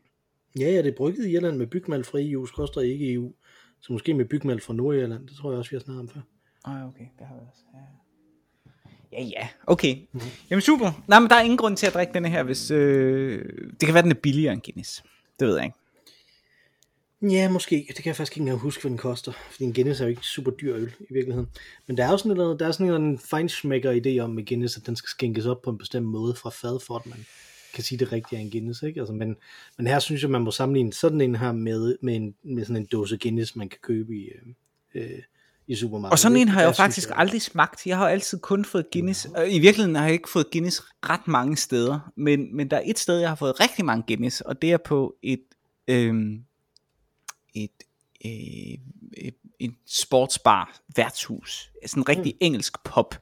Ja, 0.60 0.72
ja, 0.72 0.78
det 0.78 0.88
er 0.88 0.98
brygget 0.98 1.26
i 1.28 1.32
Irland 1.32 1.58
med 1.58 1.68
bygmalt 1.68 2.06
fra 2.08 2.20
EU, 2.22 2.46
koster 2.46 2.82
ikke 2.82 3.14
EU. 3.14 3.34
Så 3.82 3.94
måske 3.94 4.14
med 4.14 4.26
bygmalt 4.26 4.64
fra 4.64 4.74
Nordirland. 4.74 5.28
Det 5.28 5.38
tror 5.38 5.52
jeg 5.52 5.60
også, 5.60 5.72
vi 5.72 5.76
har 5.76 5.82
snakket 5.82 6.00
om 6.00 6.10
før. 6.10 6.22
Ej, 6.66 6.84
okay, 6.84 7.06
det 7.20 7.28
har 7.28 7.36
vi 7.36 7.42
også. 7.52 7.64
Ja, 7.74 9.22
ja, 9.22 9.24
ja. 9.24 9.48
okay. 9.68 9.96
Mhm. 9.96 10.08
Mm-hmm. 10.12 10.30
Jamen 10.50 10.62
super. 10.62 11.04
Nej, 11.08 11.20
men 11.20 11.30
der 11.30 11.36
er 11.36 11.42
ingen 11.42 11.58
grund 11.58 11.78
til 11.78 11.88
at 11.88 11.94
drikke 11.94 12.14
denne 12.14 12.30
her, 12.30 12.44
hvis... 12.44 12.72
Øh... 12.72 13.46
Det 13.80 13.86
kan 13.86 13.94
være, 13.94 14.04
den 14.04 14.12
er 14.12 14.16
billigere 14.16 14.54
end 14.54 14.62
Guinness. 14.62 15.04
Det 15.40 15.48
ved 15.48 15.56
jeg 15.56 15.66
ikke. 15.66 15.78
Ja, 17.22 17.50
måske. 17.50 17.86
Det 17.88 17.96
kan 17.96 18.06
jeg 18.06 18.16
faktisk 18.16 18.38
ikke 18.38 18.42
engang 18.42 18.60
huske, 18.60 18.82
hvad 18.82 18.90
den 18.90 18.98
koster. 18.98 19.32
Fordi 19.52 19.64
en 19.64 19.74
Guinness 19.74 20.02
er 20.02 20.06
jo 20.06 20.10
ikke 20.10 20.22
super 20.22 20.52
dyr 20.52 20.76
øl 20.76 20.94
i 21.00 21.14
virkeligheden. 21.14 21.50
Men 21.88 21.98
der 21.98 22.06
er 22.06 22.12
jo 22.12 22.18
sådan 22.18 22.38
noget, 22.38 22.60
der 22.60 22.68
er 22.68 22.72
sådan 22.72 23.02
en 23.02 23.20
feinschmecker 23.20 23.92
idé 23.92 24.20
om 24.20 24.30
med 24.30 24.46
Guinness, 24.46 24.78
at 24.78 24.86
den 24.86 24.96
skal 24.96 25.10
skænkes 25.10 25.46
op 25.46 25.62
på 25.62 25.70
en 25.70 25.78
bestemt 25.78 26.06
måde 26.06 26.36
fra 26.36 26.50
fad, 26.50 26.80
for 26.88 26.96
at 26.96 27.06
man 27.06 27.26
kan 27.74 27.84
sige 27.84 28.00
det 28.00 28.12
rigtige 28.12 28.40
af 28.40 28.44
en 28.44 28.52
Guinness. 28.52 28.84
Ikke? 28.84 29.00
Altså, 29.00 29.14
men, 29.14 29.36
men 29.78 29.88
her 29.88 30.00
synes 30.00 30.22
jeg, 30.22 30.30
man 30.30 30.42
må 30.42 30.52
sammenligne 30.52 30.94
sådan 30.94 31.22
en 31.22 31.36
her 31.36 31.52
med, 31.52 31.96
med, 32.02 32.16
en, 32.16 32.36
med 32.44 32.66
sådan 32.66 32.82
en 32.82 32.88
dåse 32.92 33.18
Guinness, 33.18 33.56
man 33.56 33.70
kan 33.70 33.80
købe 33.84 34.14
i, 34.16 34.30
øh, 34.96 35.04
øh, 35.04 35.20
i 35.68 35.76
supermarkedet. 35.76 36.12
Og 36.12 36.20
sådan 36.20 36.38
en 36.38 36.48
har 36.48 36.62
jeg 36.62 36.68
jo 36.68 36.74
faktisk 36.74 37.10
aldrig 37.14 37.42
smagt. 37.42 37.88
Jeg 37.88 37.98
har 37.98 38.06
jo 38.06 38.12
altid 38.12 38.40
kun 38.40 38.66
fået 38.66 38.86
Guinness. 38.92 39.26
Og 39.26 39.50
I 39.50 39.60
virkeligheden 39.60 39.96
har 39.96 40.04
jeg 40.04 40.14
ikke 40.14 40.30
fået 40.30 40.52
Guinness 40.52 40.84
ret 41.10 41.28
mange 41.28 41.58
steder. 41.58 42.12
Men, 42.18 42.56
men 42.56 42.70
der 42.70 42.78
er 42.78 42.84
et 42.86 43.00
sted, 43.00 43.20
jeg 43.20 43.30
har 43.30 43.36
fået 43.36 43.60
rigtig 43.60 43.86
mange 43.86 44.04
Guinness, 44.08 44.42
og 44.42 44.62
det 44.62 44.72
er 44.72 44.78
på 44.78 45.16
et, 45.24 45.44
øhm, 45.88 46.44
et, 47.64 47.84
øh, 48.26 48.78
et 49.60 49.74
sportsbar 49.86 50.80
værtshus. 50.96 51.72
Sådan 51.86 52.02
en 52.02 52.10
rigtig 52.10 52.34
engelsk 52.40 52.84
pop 52.84 53.16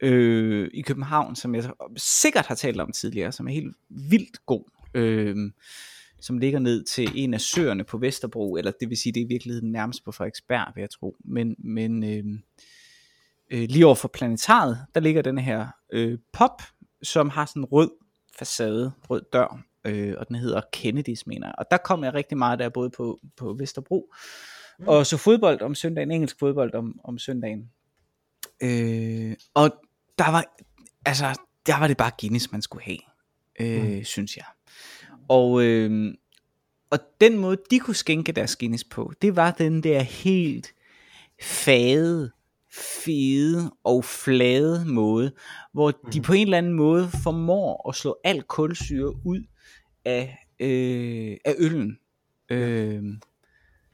øh, 0.00 0.70
i 0.74 0.80
København, 0.80 1.36
som 1.36 1.54
jeg 1.54 1.70
sikkert 1.96 2.46
har 2.46 2.54
talt 2.54 2.80
om 2.80 2.92
tidligere, 2.92 3.32
som 3.32 3.48
er 3.48 3.52
helt 3.52 3.76
vildt 3.88 4.46
god. 4.46 4.64
Øh, 4.94 5.36
som 6.20 6.38
ligger 6.38 6.58
ned 6.58 6.84
til 6.84 7.12
en 7.14 7.34
af 7.34 7.40
søerne 7.40 7.84
på 7.84 7.98
Vesterbro, 7.98 8.56
eller 8.56 8.72
det 8.80 8.88
vil 8.88 8.98
sige, 8.98 9.12
det 9.12 9.20
er 9.20 9.24
i 9.24 9.28
virkeligheden 9.28 9.72
nærmest 9.72 10.04
på 10.04 10.12
Frederiksberg, 10.12 10.72
vil 10.74 10.80
jeg 10.80 10.90
tro. 10.90 11.16
Men, 11.24 11.56
men 11.58 12.04
øh, 12.04 12.24
øh, 13.50 13.68
lige 13.68 13.86
over 13.86 13.94
for 13.94 14.08
planetariet, 14.08 14.78
der 14.94 15.00
ligger 15.00 15.22
den 15.22 15.38
her 15.38 15.66
øh, 15.92 16.18
pop, 16.32 16.62
som 17.02 17.28
har 17.30 17.46
sådan 17.46 17.62
en 17.62 17.66
rød 17.66 17.90
facade, 18.38 18.92
rød 19.10 19.22
dør, 19.32 19.62
øh, 19.86 20.14
og 20.18 20.28
den 20.28 20.36
hedder 20.36 20.60
Kennedy's, 20.76 21.22
mener 21.26 21.46
jeg. 21.46 21.54
Og 21.58 21.64
der 21.70 21.76
kom 21.76 22.04
jeg 22.04 22.14
rigtig 22.14 22.38
meget 22.38 22.58
der, 22.58 22.68
både 22.68 22.90
på, 22.90 23.20
på 23.36 23.56
Vesterbro, 23.58 24.12
mm. 24.78 24.88
og 24.88 25.06
så 25.06 25.16
fodbold 25.16 25.62
om 25.62 25.74
søndagen, 25.74 26.10
engelsk 26.10 26.38
fodbold 26.38 26.74
om, 26.74 27.00
om 27.04 27.18
søndagen. 27.18 27.70
Øh, 28.62 29.36
og 29.54 29.70
der 30.18 30.30
var, 30.30 30.56
altså, 31.06 31.40
der 31.66 31.78
var 31.78 31.88
det 31.88 31.96
bare 31.96 32.10
Guinness, 32.20 32.52
man 32.52 32.62
skulle 32.62 32.84
have, 32.84 32.98
øh, 33.60 33.96
mm. 33.96 34.04
synes 34.04 34.36
jeg. 34.36 34.44
Og, 35.28 35.62
øh, 35.62 36.14
og 36.90 36.98
den 37.20 37.38
måde, 37.38 37.56
de 37.70 37.78
kunne 37.78 37.94
skænke 37.94 38.32
deres 38.32 38.56
Guinness 38.56 38.84
på, 38.84 39.12
det 39.22 39.36
var 39.36 39.50
den 39.50 39.82
der 39.82 40.00
helt 40.00 40.74
fade, 41.42 42.30
fede 43.04 43.72
og 43.84 44.04
flade 44.04 44.84
måde, 44.86 45.32
hvor 45.72 45.90
de 45.90 46.20
på 46.20 46.32
en 46.32 46.46
eller 46.46 46.58
anden 46.58 46.72
måde 46.72 47.08
formår 47.22 47.88
at 47.88 47.94
slå 47.94 48.16
al 48.24 48.42
kulsyre 48.42 49.26
ud 49.26 49.42
af, 50.06 50.46
øh, 50.60 51.36
af 51.44 51.54
øllen. 51.58 51.98
Øh, 52.50 53.02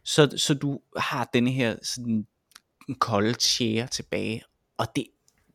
så, 0.02 0.34
så 0.36 0.54
du 0.54 0.80
har 0.96 1.30
denne 1.34 1.50
her 1.50 1.76
sådan 1.82 2.26
en 2.88 2.94
kold 2.94 3.34
tjære 3.34 3.86
tilbage, 3.86 4.42
og 4.76 4.86
det, 4.96 5.06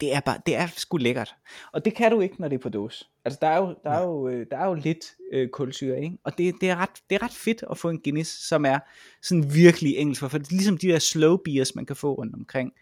det 0.01 0.13
er 0.13 0.19
bare, 0.19 0.39
det 0.45 0.55
er 0.55 0.67
sgu 0.67 0.97
lækkert. 0.97 1.35
Og 1.71 1.85
det 1.85 1.95
kan 1.95 2.11
du 2.11 2.21
ikke, 2.21 2.35
når 2.39 2.47
det 2.47 2.55
er 2.55 2.59
på 2.59 2.69
dåse. 2.69 3.05
Altså 3.25 3.39
der 3.41 3.47
er 3.47 3.57
jo, 3.57 3.75
der 3.83 3.89
er 3.89 4.03
jo, 4.03 4.27
øh, 4.27 4.45
der 4.51 4.57
er 4.57 4.65
jo 4.65 4.73
lidt 4.73 5.05
øh, 5.33 5.49
kulsyre, 5.49 6.01
ikke? 6.03 6.17
Og 6.23 6.37
det, 6.37 6.55
det, 6.61 6.69
er 6.69 6.75
ret, 6.75 6.89
det 7.09 7.15
er 7.15 7.23
ret 7.23 7.31
fedt 7.31 7.63
at 7.71 7.77
få 7.77 7.89
en 7.89 8.01
Guinness, 8.03 8.47
som 8.47 8.65
er 8.65 8.79
sådan 9.21 9.53
virkelig 9.53 9.97
engelsk, 9.97 10.21
for 10.21 10.27
det 10.27 10.47
er 10.47 10.55
ligesom 10.55 10.77
de 10.77 10.87
der 10.87 10.99
slow 10.99 11.37
beers, 11.37 11.75
man 11.75 11.85
kan 11.85 11.95
få 11.95 12.13
rundt 12.13 12.35
omkring. 12.35 12.73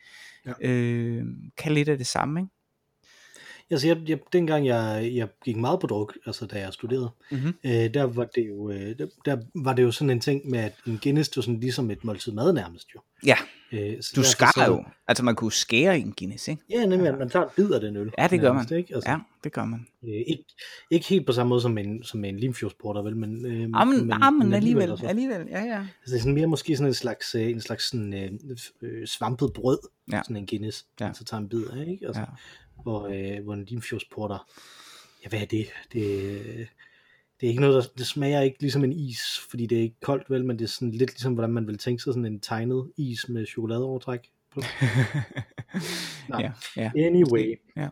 Ja. 0.45 0.53
Øh, 0.61 1.25
kan 1.57 1.71
lidt 1.71 1.89
af 1.89 1.97
det 1.97 2.07
samme, 2.07 2.39
ikke? 2.39 2.51
Altså, 3.71 3.87
jeg, 3.87 3.97
jeg, 4.07 4.19
dengang 4.33 4.65
jeg, 4.65 5.11
jeg 5.13 5.27
gik 5.45 5.57
meget 5.57 5.79
på 5.79 5.87
druk, 5.87 6.17
altså 6.25 6.45
da 6.45 6.59
jeg 6.59 6.73
studerede, 6.73 7.09
mm-hmm. 7.31 7.53
øh, 7.63 7.93
der, 7.93 8.03
var 8.03 8.25
det 8.35 8.47
jo, 8.47 8.69
øh, 8.69 8.99
der, 8.99 9.07
der 9.25 9.37
var 9.55 9.73
det 9.73 9.83
jo 9.83 9.91
sådan 9.91 10.09
en 10.09 10.19
ting 10.19 10.49
med, 10.49 10.59
at 10.59 10.73
en 10.87 10.99
Guinness, 11.03 11.29
det 11.29 11.37
var 11.37 11.41
sådan 11.41 11.59
ligesom 11.59 11.91
et 11.91 12.03
måltid 12.03 12.31
mad 12.31 12.53
nærmest 12.53 12.87
jo. 12.95 12.99
Ja, 13.25 13.35
øh, 13.71 14.01
så 14.01 14.11
du 14.15 14.23
skar 14.23 14.65
jo, 14.67 14.83
altså 15.07 15.23
man 15.23 15.35
kunne 15.35 15.51
skære 15.51 15.99
en 15.99 16.13
Guinness, 16.17 16.47
ikke? 16.47 16.63
Ja, 16.69 16.85
nemlig, 16.85 17.09
at 17.09 17.17
man 17.19 17.29
tager 17.29 17.45
en 17.45 17.51
bid 17.55 17.71
af 17.71 17.81
den 17.81 17.95
øl. 17.97 18.11
Ja, 18.17 18.27
det 18.27 18.39
gør 18.41 18.53
nærmest, 18.53 18.71
man. 18.71 18.79
Ikke? 18.79 18.95
Altså, 18.95 19.11
ja, 19.11 19.17
det 19.43 19.53
gør 19.53 19.65
man. 19.65 19.87
Øh, 20.03 20.23
ikke, 20.27 20.45
ikke 20.91 21.07
helt 21.07 21.25
på 21.25 21.31
samme 21.31 21.49
måde 21.49 21.61
som 21.61 21.77
en, 21.77 22.03
som 22.03 22.25
en 22.25 22.39
limfjordsporter, 22.39 23.01
vel, 23.01 23.17
men, 23.17 23.45
øh, 23.45 23.59
Jamen, 23.59 24.07
men, 24.07 24.39
men 24.39 24.53
alligevel, 24.53 24.83
alligevel, 24.83 25.05
alligevel, 25.05 25.47
ja, 25.49 25.63
ja. 25.63 25.79
Altså, 25.79 25.87
det 26.05 26.15
er 26.15 26.19
sådan 26.19 26.33
mere 26.33 26.47
måske 26.47 26.77
sådan 26.77 26.87
en 26.87 26.93
slags, 26.93 27.35
øh, 27.35 27.49
en 27.49 27.61
slags 27.61 27.89
sådan, 27.89 28.13
øh, 28.13 28.31
øh, 28.81 29.07
svampet 29.07 29.53
brød, 29.53 29.79
ja. 30.11 30.21
sådan 30.23 30.37
en 30.37 30.47
Guinness, 30.47 30.85
ja. 30.99 31.13
så 31.13 31.23
tager 31.23 31.41
en 31.41 31.49
bid 31.49 31.63
af, 31.65 31.87
ikke? 31.87 32.07
Altså, 32.07 32.21
ja 32.21 32.27
hvor, 32.83 33.07
øh, 33.07 33.43
hvor 33.43 33.55
limfjordsporter, 33.55 34.47
ja 35.23 35.29
hvad 35.29 35.41
er 35.41 35.45
det? 35.45 35.67
Det, 35.93 36.67
det 37.39 37.47
er 37.47 37.49
ikke 37.49 37.61
noget, 37.61 37.83
der 37.83 37.89
det 37.97 38.07
smager 38.07 38.41
ikke 38.41 38.61
ligesom 38.61 38.83
en 38.83 38.93
is, 38.93 39.39
fordi 39.49 39.65
det 39.65 39.77
er 39.77 39.81
ikke 39.81 39.99
koldt 40.01 40.29
vel, 40.29 40.45
men 40.45 40.59
det 40.59 40.63
er 40.63 40.69
sådan 40.69 40.91
lidt 40.91 41.11
ligesom, 41.11 41.33
hvordan 41.33 41.53
man 41.53 41.67
vil 41.67 41.77
tænke 41.77 42.03
sig 42.03 42.13
sådan 42.13 42.25
en 42.25 42.39
tegnet 42.39 42.91
is 42.97 43.29
med 43.29 43.45
chokoladeovertræk 43.45 44.31
på. 44.51 44.61
Nej. 46.29 46.41
Ja, 46.41 46.51
ja. 46.75 46.91
Anyway, 47.05 47.59
ja. 47.77 47.89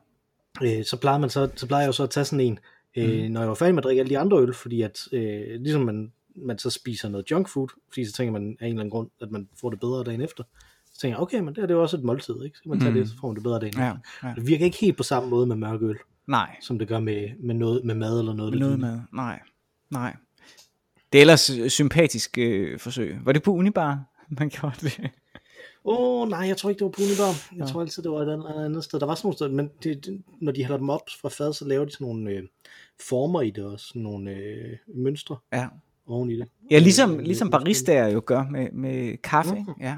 Øh, 0.64 0.86
så 0.86 0.98
plejer 1.02 1.18
man 1.18 1.30
så, 1.30 1.50
så 1.56 1.68
plejer 1.68 1.82
jeg 1.82 1.88
jo 1.88 1.92
så 1.92 2.04
at 2.04 2.10
tage 2.10 2.26
sådan 2.26 2.46
en, 2.46 2.60
øh, 2.98 3.26
mm. 3.26 3.32
når 3.32 3.42
jeg 3.42 3.50
var 3.50 3.56
færdig 3.56 3.76
med 3.76 3.82
at 3.82 3.84
drikke 3.84 4.00
alle 4.00 4.10
de 4.10 4.18
andre 4.18 4.38
øl, 4.38 4.54
fordi 4.54 4.82
at 4.82 5.00
øh, 5.12 5.62
ligesom 5.62 5.82
man, 5.82 6.12
man 6.36 6.60
så 6.60 6.70
spiser 6.70 7.10
noget 7.10 7.32
junk 7.32 7.50
food, 7.50 7.68
fordi 7.90 8.06
så 8.06 8.14
tænker 8.14 8.32
man 8.32 8.58
af 8.60 8.66
en 8.66 8.70
eller 8.70 8.82
anden 8.82 8.90
grund, 8.90 9.10
at 9.22 9.32
man 9.32 9.50
får 9.62 9.70
det 9.70 9.80
bedre 9.80 10.04
dagen 10.04 10.22
efter. 10.22 10.44
Så 10.94 11.00
tænker 11.02 11.18
jeg, 11.18 11.22
okay, 11.22 11.40
men 11.40 11.48
det, 11.48 11.58
er, 11.58 11.62
det 11.62 11.72
er 11.72 11.76
jo 11.76 11.82
også 11.82 11.98
et 11.98 12.04
måltid, 12.04 12.44
ikke? 12.44 12.58
Så 12.58 12.70
man 12.70 12.80
tage 12.80 12.92
mm. 12.92 12.98
det, 12.98 13.10
så 13.10 13.16
får 13.22 13.28
man 13.28 13.36
det 13.36 13.44
bedre 13.44 13.60
dagen. 13.60 13.78
Ja, 13.78 13.94
ja. 14.24 14.34
Det 14.36 14.48
virker 14.48 14.66
ikke 14.66 14.78
helt 14.78 14.98
på 14.98 15.04
samme 15.04 15.30
måde 15.30 15.48
med 15.48 15.56
mørkøl. 15.56 15.98
Nej. 16.28 16.56
Som 16.62 16.80
det 16.80 16.88
gør 16.88 17.00
med, 17.00 17.30
med, 17.40 17.56
noget, 17.56 17.86
med 17.86 17.96
mad 17.96 18.20
eller 18.20 18.34
noget. 18.34 18.60
Noget 18.60 18.80
mad, 18.80 19.00
nej. 19.14 19.40
Nej. 19.90 20.16
Det 21.14 21.18
er 21.18 21.22
ellers 21.22 21.52
sympatisk 21.68 22.38
øh, 22.38 22.80
forsøg. 22.80 23.18
Var 23.24 23.32
det 23.32 23.44
på 23.44 23.52
Unibar, 23.52 24.04
man 24.40 24.50
gjorde 24.50 24.76
det? 24.82 25.12
Åh, 25.86 26.22
oh, 26.22 26.30
nej, 26.30 26.48
jeg 26.48 26.58
tror 26.58 26.70
ikke, 26.70 26.80
det 26.80 26.86
var 26.86 26.92
på 26.92 27.02
Unibar. 27.02 27.52
Jeg 27.52 27.60
ja. 27.60 27.66
tror 27.66 27.82
altid, 27.82 28.04
det 28.04 28.12
var 28.12 28.22
et 28.22 28.34
andet, 28.34 28.66
andet 28.66 28.84
sted. 28.84 29.00
Der 29.00 29.06
var 29.06 29.16
sådan 29.16 29.26
nogle 29.28 29.36
steder, 29.36 29.52
men 29.52 29.70
det, 29.84 30.06
det, 30.06 30.24
når 30.42 30.52
de 30.52 30.64
hælder 30.64 30.78
dem 30.78 30.90
op 30.90 31.02
fra 31.22 31.30
fad, 31.30 31.54
så 31.54 31.66
laver 31.66 31.86
de 31.86 31.92
sådan 31.92 32.08
nogle 32.08 32.32
øh, 32.32 32.44
former 33.08 33.42
i 33.42 33.50
det 33.50 33.66
også. 33.66 33.88
Sådan 33.88 34.02
nogle 34.02 34.32
øh, 34.32 34.78
mønstre 34.96 35.38
ja. 35.54 35.68
oven 36.08 36.32
i 36.32 36.38
det. 36.38 36.48
Ja, 36.72 36.80
ligesom, 36.80 37.20
ligesom 37.20 37.50
baristaer 37.50 38.08
jo 38.08 38.22
gør 38.26 38.44
med, 38.44 38.72
med 38.72 39.18
kaffe. 39.18 39.56
Mm. 39.56 39.74
Ja 39.82 39.98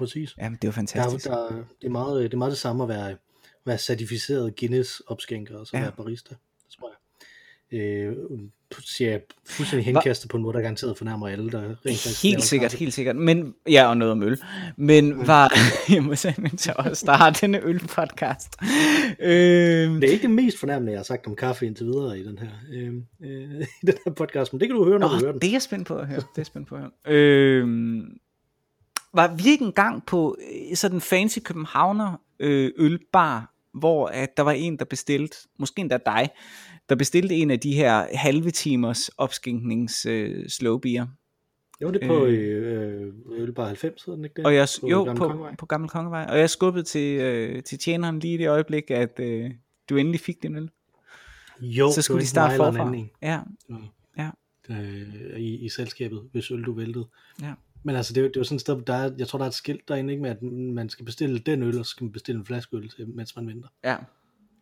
præcis. 0.00 0.36
Jamen, 0.38 0.56
det 0.56 0.64
er 0.64 0.68
jo 0.68 0.72
fantastisk. 0.72 1.26
Der, 1.26 1.36
der, 1.36 1.48
det, 1.80 1.86
er 1.86 1.90
meget, 1.90 2.22
det 2.22 2.32
er 2.32 2.38
meget 2.38 2.50
det 2.50 2.58
samme 2.58 2.82
at 2.82 2.88
være, 2.88 3.16
være 3.66 3.78
certificeret 3.78 4.56
Guinness-opskænker, 4.60 5.58
og 5.58 5.66
så 5.66 5.76
ja. 5.76 5.82
være 5.82 5.92
barista, 5.92 6.34
tror 6.70 6.90
jeg. 6.90 6.98
Øh, 7.78 8.16
siger 8.78 9.10
jeg 9.10 9.20
fuldstændig 9.46 9.84
henkastet 9.84 10.30
på 10.30 10.36
en 10.36 10.42
måde, 10.42 10.54
der 10.54 10.60
garanteret 10.60 10.98
fornærmer 10.98 11.28
alle, 11.28 11.50
der 11.50 11.62
rent 11.86 12.22
Helt 12.22 12.42
sikkert, 12.42 12.72
helt 12.72 12.94
sikkert. 12.94 13.16
Men, 13.16 13.54
ja, 13.68 13.88
og 13.88 13.96
noget 13.96 14.12
om 14.12 14.22
øl. 14.22 14.40
Men 14.76 15.14
mm. 15.14 15.26
var, 15.26 15.52
jeg 15.94 16.02
må 16.02 16.14
sige, 16.14 16.34
men 16.38 16.56
til 16.56 16.72
der 17.06 17.12
har 17.12 17.30
denne 17.30 17.64
øl-podcast. 17.64 18.56
Øh, 19.20 19.30
det 19.30 20.04
er 20.04 20.12
ikke 20.12 20.22
det 20.22 20.30
mest 20.30 20.58
fornærmende, 20.58 20.92
jeg 20.92 20.98
har 20.98 21.04
sagt 21.04 21.26
om 21.26 21.36
kaffe 21.36 21.66
indtil 21.66 21.86
videre 21.86 22.18
i 22.18 22.24
den 22.24 22.38
her, 22.38 22.48
øh, 22.72 22.94
øh, 23.22 23.60
i 23.82 23.86
den 23.86 23.94
her 24.04 24.12
podcast, 24.12 24.52
men 24.52 24.60
det 24.60 24.68
kan 24.68 24.76
du 24.76 24.84
høre, 24.84 24.98
når 24.98 25.08
Nå, 25.08 25.14
du 25.14 25.20
hører 25.20 25.32
den. 25.32 25.40
det 25.40 25.48
er 25.48 25.52
jeg 25.52 25.62
spændt 25.62 25.86
på 25.88 25.94
at 25.94 26.06
høre. 26.06 26.22
Det 26.36 26.40
er 26.40 26.44
spændt 26.44 26.68
på 26.68 26.74
at 26.74 26.80
høre. 26.80 26.90
Øh, 27.06 27.68
var 29.14 29.34
vi 29.36 29.50
ikke 29.50 29.64
engang 29.64 30.06
på 30.06 30.36
øh, 30.52 30.76
sådan 30.76 30.96
en 30.96 31.00
fancy 31.00 31.38
københavner 31.44 32.16
øh, 32.40 32.72
ølbar, 32.76 33.54
hvor 33.74 34.06
at 34.06 34.36
der 34.36 34.42
var 34.42 34.52
en, 34.52 34.76
der 34.76 34.84
bestilte, 34.84 35.36
måske 35.58 35.80
endda 35.80 35.98
dig, 36.06 36.28
der 36.88 36.94
bestilte 36.94 37.34
en 37.34 37.50
af 37.50 37.60
de 37.60 37.74
her 37.74 38.06
halve 38.14 38.50
timers 38.50 39.08
opskænknings 39.08 40.06
øh, 40.06 40.48
slow 40.48 40.78
beer. 40.78 41.06
Jo, 41.82 41.90
det 41.90 42.02
er 42.02 42.06
på 42.06 42.24
øh, 42.24 43.06
øh 43.06 43.42
Ølbar 43.42 43.66
90, 43.66 44.04
hedder 44.04 44.16
den 44.16 44.24
ikke 44.24 44.34
det? 44.36 44.46
Og 44.46 44.54
jeg, 44.54 44.68
på 44.80 44.88
jo, 44.88 45.04
Gamle 45.04 45.18
på, 45.18 45.28
Kongevej. 45.28 45.56
på 45.56 45.66
Gamle 45.66 45.88
Kongevej. 45.88 46.26
Og 46.30 46.38
jeg 46.38 46.50
skubbede 46.50 46.84
til, 46.84 47.20
øh, 47.20 47.62
til 47.62 47.78
tjeneren 47.78 48.18
lige 48.18 48.34
i 48.34 48.36
det 48.36 48.48
øjeblik, 48.48 48.90
at 48.90 49.20
øh, 49.20 49.50
du 49.90 49.96
endelig 49.96 50.20
fik 50.20 50.42
din 50.42 50.56
øl. 50.56 50.70
Jo, 51.60 51.92
så 51.92 52.02
skulle 52.02 52.20
de 52.20 52.26
starte 52.26 52.56
forfra. 52.56 52.94
Ja. 53.22 53.40
ja. 53.70 53.76
ja. 54.18 54.30
Øh, 54.70 55.40
i, 55.40 55.64
I 55.64 55.68
selskabet, 55.68 56.28
hvis 56.32 56.50
øl 56.50 56.62
du 56.62 56.72
væltede. 56.72 57.08
Ja. 57.42 57.52
Men 57.82 57.96
altså, 57.96 58.12
det 58.12 58.20
er, 58.20 58.28
det 58.28 58.36
er 58.36 58.40
jo 58.40 58.44
sådan 58.44 58.56
et 58.56 58.60
sted, 58.60 58.82
der 58.82 58.94
er, 58.94 59.10
jeg 59.18 59.28
tror, 59.28 59.38
der 59.38 59.44
er 59.44 59.48
et 59.48 59.54
skilt 59.54 59.88
derinde, 59.88 60.12
ikke, 60.12 60.22
med 60.22 60.30
at 60.30 60.42
man 60.42 60.88
skal 60.88 61.04
bestille 61.04 61.38
den 61.38 61.62
øl, 61.62 61.78
og 61.78 61.86
så 61.86 61.90
skal 61.90 62.04
man 62.04 62.12
bestille 62.12 62.38
en 62.38 62.46
flaske 62.46 62.76
øl, 62.76 62.88
til, 62.88 63.08
mens 63.08 63.36
man 63.36 63.46
venter. 63.46 63.68
Ja. 63.84 63.96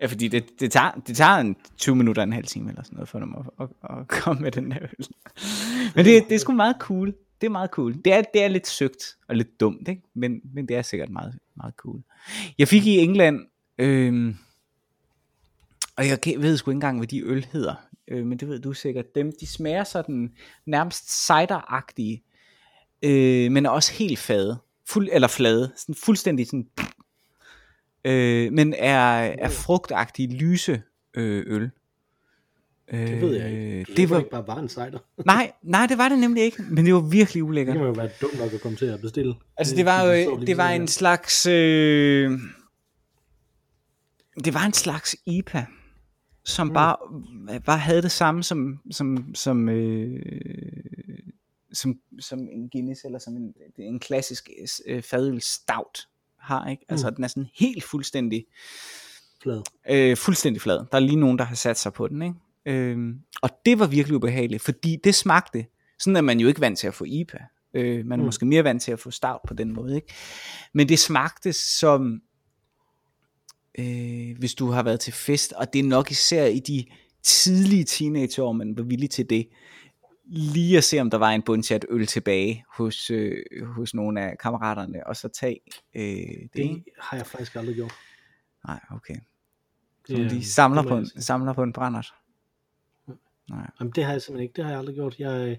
Ja, 0.01 0.07
fordi 0.07 0.29
det, 0.29 0.61
det, 0.61 0.73
tager, 0.73 0.91
det 1.07 1.17
tager 1.17 1.37
en 1.37 1.57
20 1.77 1.97
minutter, 1.97 2.23
en 2.23 2.33
halv 2.33 2.47
time 2.47 2.69
eller 2.71 2.83
sådan 2.83 2.97
noget, 2.97 3.09
for 3.09 3.19
dem 3.19 3.35
at, 3.35 3.45
at, 3.61 3.99
at 3.99 4.09
komme 4.09 4.43
med 4.43 4.51
den 4.51 4.71
der 4.71 4.79
øl. 4.83 5.07
Men 5.95 6.05
det, 6.05 6.25
det 6.29 6.35
er 6.35 6.39
sgu 6.39 6.53
meget 6.53 6.77
cool. 6.81 7.15
Det 7.41 7.47
er 7.47 7.51
meget 7.51 7.71
cool. 7.71 7.95
Det 8.05 8.13
er, 8.13 8.23
det 8.35 8.45
er 8.45 8.49
lidt 8.49 8.67
søgt 8.67 9.17
og 9.29 9.37
lidt 9.37 9.61
dumt, 9.61 9.89
ikke? 9.89 10.03
Men, 10.15 10.41
men 10.55 10.69
det 10.69 10.77
er 10.77 10.83
sikkert 10.83 11.11
meget, 11.11 11.39
meget 11.57 11.75
cool. 11.75 12.03
Jeg 12.59 12.69
fik 12.69 12.87
i 12.87 12.99
England, 12.99 13.47
øh, 13.79 14.35
og 15.97 16.09
jeg 16.09 16.19
ved 16.39 16.57
sgu 16.57 16.71
ikke 16.71 16.77
engang, 16.77 16.99
hvad 16.99 17.07
de 17.07 17.21
øl 17.21 17.47
hedder, 17.53 17.75
øh, 18.09 18.27
men 18.27 18.39
det 18.39 18.49
ved 18.49 18.61
du 18.61 18.73
sikkert. 18.73 19.15
Dem, 19.15 19.33
de 19.41 19.47
smager 19.47 19.85
sådan 19.85 20.33
nærmest 20.67 21.27
cideragtige 21.27 22.23
øh, 23.03 23.53
men 23.53 23.67
er 23.67 23.71
også 23.71 23.93
helt 23.93 24.19
fade, 24.19 24.59
fuld, 24.89 25.09
eller 25.13 25.29
flade, 25.29 25.73
sådan 25.77 25.95
fuldstændig 25.95 26.47
sådan, 26.47 26.67
øh, 28.05 28.53
men 28.53 28.75
er, 28.79 29.35
er 29.39 29.49
frugtagtig 29.49 30.29
lyse 30.29 30.83
øh, 31.15 31.45
øl. 31.47 31.71
Det 32.91 33.21
ved 33.21 33.37
jeg 33.37 33.51
ikke. 33.51 33.85
Det, 33.85 33.97
det 33.97 34.11
var 34.11 34.19
ikke 34.19 34.31
bare 34.31 34.47
var 34.47 34.59
en 34.59 34.69
cider. 34.69 34.99
nej, 35.27 35.53
nej, 35.63 35.87
det 35.87 35.99
var 35.99 36.09
det 36.09 36.19
nemlig 36.19 36.43
ikke, 36.43 36.63
men 36.71 36.87
det 36.87 36.95
var 36.95 37.01
virkelig 37.01 37.45
ulækkert. 37.45 37.75
Det 37.75 37.81
kan 37.81 37.87
jo 37.87 37.93
være 37.93 38.11
dumt 38.21 38.39
nok 38.39 38.53
at 38.53 38.61
komme 38.61 38.79
til 38.79 38.87
at 38.87 39.01
bestille. 39.01 39.35
Altså 39.57 39.77
det 39.77 39.85
var 39.85 40.03
jo, 40.03 40.41
det 40.41 40.57
var 40.57 40.69
en 40.69 40.89
slags, 40.89 41.47
øh, 41.47 42.39
det 44.45 44.55
var 44.55 44.67
en 44.67 44.73
slags 44.73 45.17
IPA, 45.27 45.67
som 46.45 46.67
mm. 46.67 46.75
bare, 46.75 46.97
bare 47.61 47.79
havde 47.79 48.03
det 48.03 48.11
samme 48.11 48.43
som, 48.43 48.81
som, 48.91 49.35
som 49.35 49.69
øh, 49.69 50.23
som, 51.73 52.01
som 52.21 52.39
en 52.41 52.69
Guinness, 52.71 53.05
eller 53.05 53.19
som 53.19 53.37
en, 53.37 53.55
en 53.79 54.01
klassisk 54.01 54.51
øh, 54.87 55.03
fadøl 55.03 55.41
stout 55.41 56.09
har, 56.39 56.71
ikke? 56.71 56.85
Altså, 56.89 57.09
Mm. 57.11 57.15
den 57.15 57.25
er 57.25 57.29
sådan 57.29 57.49
helt 57.55 57.85
fuldstændig, 57.85 58.47
Flad. 59.43 59.63
øh, 59.91 60.17
fuldstændig 60.17 60.63
flad. 60.63 60.77
Der 60.77 60.97
er 60.97 61.01
lige 61.01 61.17
nogen, 61.21 61.39
der 61.39 61.45
har 61.45 61.55
sat 61.55 61.79
sig 61.79 61.93
på 61.93 62.09
den, 62.09 62.23
ikke? 62.23 62.35
Øhm, 62.67 63.21
og 63.43 63.51
det 63.67 63.79
var 63.79 63.87
virkelig 63.87 64.17
ubehageligt, 64.17 64.63
fordi 64.63 64.97
det 65.05 65.15
smagte, 65.15 65.67
sådan 65.99 66.17
er 66.17 66.21
man 66.21 66.41
jo 66.41 66.49
ikke 66.49 66.61
vant 66.61 66.79
til 66.79 66.87
at 66.87 66.95
få 66.95 67.05
IPA. 67.05 67.39
Øh, 67.75 68.07
man 68.07 68.19
er 68.19 68.23
mm. 68.23 68.27
måske 68.27 68.47
mere 68.47 68.65
vant 68.65 68.83
til 68.83 68.93
at 68.93 69.01
få 69.01 69.11
stout 69.11 69.41
på 69.49 69.55
den 69.55 69.73
måde, 69.73 69.95
ikke? 69.97 70.15
Men 70.75 70.89
det 70.89 70.99
smagte 70.99 71.53
som, 71.53 72.21
øh, 73.79 74.39
hvis 74.39 74.55
du 74.55 74.67
har 74.71 74.83
været 74.83 75.01
til 75.01 75.13
fest, 75.13 75.53
og 75.53 75.73
det 75.73 75.79
er 75.79 75.83
nok 75.85 76.11
især 76.11 76.45
i 76.47 76.59
de 76.59 76.85
tidlige 77.23 77.85
teenageår, 77.85 78.53
man 78.53 78.77
var 78.77 78.83
villig 78.83 79.11
til 79.11 79.31
det, 79.31 79.49
lige 80.31 80.79
at 80.79 80.85
se, 80.85 81.01
om 81.01 81.11
der 81.11 81.19
var 81.19 81.31
en 81.31 81.43
bundchat 81.43 81.87
øl 81.89 82.07
tilbage 82.07 82.65
hos, 82.75 83.11
øh, 83.11 83.45
hos 83.67 83.95
nogle 83.95 84.21
af 84.21 84.39
kammeraterne, 84.39 85.07
og 85.07 85.17
så 85.17 85.29
tage 85.29 85.61
øh, 85.95 86.03
det. 86.03 86.51
Det 86.55 86.85
har 86.99 87.17
jeg 87.17 87.27
faktisk 87.27 87.57
aldrig 87.57 87.75
gjort. 87.75 87.93
Nej, 88.67 88.81
okay. 88.91 89.15
Det, 90.09 90.17
Så 90.17 90.23
øh, 90.23 90.31
de 90.31 90.45
samler 90.45 90.83
det 90.83 90.89
på, 90.89 90.95
jeg 90.95 91.01
en, 91.15 91.23
samler 91.23 91.53
på 91.53 91.63
en 91.63 91.73
brændert. 91.73 92.15
Nej. 93.51 93.71
Jamen, 93.81 93.93
det 93.93 94.05
har 94.05 94.13
jeg 94.13 94.23
simpelthen 94.23 94.43
ikke. 94.43 94.57
Det 94.57 94.65
har 94.65 94.71
jeg 94.71 94.79
aldrig 94.79 94.95
gjort. 94.95 95.19
Jeg, 95.19 95.59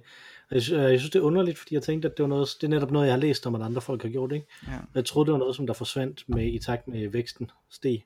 jeg, 0.51 0.61
sy- 0.61 0.71
jeg 0.71 0.99
synes, 0.99 1.11
det 1.11 1.19
er 1.19 1.23
underligt, 1.23 1.57
fordi 1.57 1.75
jeg 1.75 1.83
tænkte, 1.83 2.07
at 2.09 2.17
det 2.17 2.23
var 2.23 2.29
noget, 2.29 2.49
det 2.61 2.67
er 2.67 2.69
netop 2.71 2.91
noget, 2.91 3.05
jeg 3.05 3.13
har 3.13 3.19
læst 3.19 3.47
om, 3.47 3.55
at 3.55 3.61
andre 3.61 3.81
folk 3.81 4.01
har 4.01 4.09
gjort. 4.09 4.31
Ikke? 4.31 4.47
Ja. 4.67 4.77
Jeg 4.95 5.05
troede, 5.05 5.25
det 5.27 5.31
var 5.33 5.39
noget, 5.39 5.55
som 5.55 5.67
der 5.67 5.73
forsvandt 5.73 6.23
med, 6.27 6.53
i 6.53 6.59
takt 6.59 6.87
med 6.87 7.07
væksten 7.07 7.51
steg. 7.69 8.03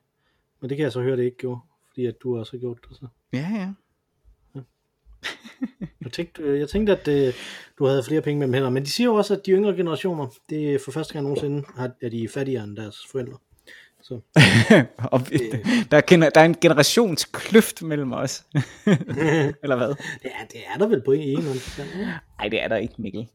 Men 0.60 0.68
det 0.70 0.76
kan 0.76 0.84
jeg 0.84 0.92
så 0.92 1.02
høre, 1.02 1.16
det 1.16 1.24
ikke 1.24 1.36
gjorde, 1.36 1.60
fordi 1.88 2.06
at 2.06 2.14
du 2.22 2.38
også 2.38 2.52
har 2.52 2.58
gjort 2.58 2.78
det. 2.88 2.96
Så. 2.96 3.06
Ja, 3.32 3.48
ja. 3.54 3.72
Jeg 6.04 6.12
tænkte, 6.12 6.42
øh, 6.42 6.60
jeg 6.60 6.68
tænkte 6.68 6.92
at 7.00 7.08
øh, 7.08 7.34
du 7.78 7.86
havde 7.86 8.02
flere 8.02 8.20
penge 8.20 8.38
mellem 8.38 8.54
hænder, 8.54 8.70
men 8.70 8.82
de 8.84 8.90
siger 8.90 9.06
jo 9.06 9.14
også, 9.14 9.34
at 9.34 9.40
de 9.46 9.50
yngre 9.50 9.72
generationer, 9.76 10.26
det 10.50 10.74
er 10.74 10.78
for 10.84 10.92
første 10.92 11.12
gang 11.12 11.22
nogensinde, 11.24 11.64
er 12.02 12.08
de 12.08 12.28
fattigere 12.28 12.64
end 12.64 12.76
deres 12.76 12.96
forældre. 13.12 13.38
Så 14.02 14.14
og 15.12 15.20
der, 15.90 15.96
er, 15.96 16.00
gener- 16.00 16.30
der 16.30 16.40
er 16.40 16.44
en 16.44 16.54
generationskløft 16.60 17.82
mellem 17.82 18.12
os. 18.12 18.44
Eller 19.62 19.76
hvad? 19.76 19.94
ja, 20.24 20.30
det 20.52 20.60
er 20.74 20.78
der 20.78 20.86
vel 20.86 21.02
på 21.04 21.12
en 21.12 21.38
eller 21.38 21.50
anden? 21.50 22.06
Nej, 22.38 22.48
det 22.48 22.62
er 22.62 22.68
der 22.68 22.76
ikke, 22.76 22.94
Mikkel. 22.98 23.28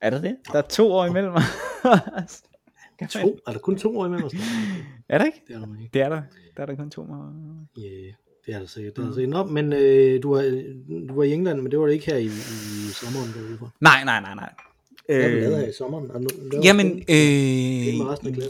Er 0.00 0.10
der 0.10 0.20
det? 0.20 0.36
Der 0.52 0.58
er 0.58 0.62
to 0.62 0.92
år 0.92 1.06
imellem 1.06 1.32
os. 1.34 1.42
To, 3.10 3.38
er 3.46 3.52
der 3.52 3.58
kun 3.58 3.78
to 3.78 3.98
år 3.98 4.06
imellem 4.06 4.26
os? 4.26 4.32
Er 5.08 5.18
der 5.18 5.24
ikke? 5.24 5.42
Det 5.48 5.54
er 5.56 5.58
der 5.58 5.66
ikke. 5.80 5.90
Det 5.94 6.02
er 6.02 6.08
der. 6.08 6.22
Der 6.56 6.62
er 6.62 6.66
der 6.66 6.74
kun 6.74 6.90
to 6.90 7.02
år. 7.02 7.32
Ja, 7.76 8.12
det 8.50 8.56
er 8.56 8.60
der 8.60 8.66
sikkert. 8.66 8.96
Det 8.96 9.02
er 9.02 9.06
der 9.06 9.14
sikkert. 9.14 9.30
Nå, 9.30 9.44
men 9.44 9.72
øh, 9.72 10.22
du, 10.22 10.34
var, 10.34 10.42
du 11.08 11.14
var 11.14 11.22
i 11.22 11.32
England, 11.32 11.60
men 11.60 11.70
det 11.70 11.78
var 11.78 11.86
det 11.86 11.92
ikke 11.92 12.06
her 12.06 12.16
i, 12.16 12.26
i 12.26 12.90
sommeren, 12.92 13.32
du 13.32 13.40
var 13.40 13.48
ude 13.48 13.58
for. 13.58 13.72
Nej, 13.80 14.04
nej, 14.04 14.20
nej, 14.20 14.34
nej. 14.34 14.52
Hvad 15.06 15.30
Øh, 15.30 15.42
lavet 15.42 15.56
her 15.56 15.68
i 15.68 15.72
sommeren? 15.72 16.10
Er 16.10 16.60
Jamen, 16.64 16.86
øh, 16.86 18.06
resten 18.06 18.42
af 18.42 18.48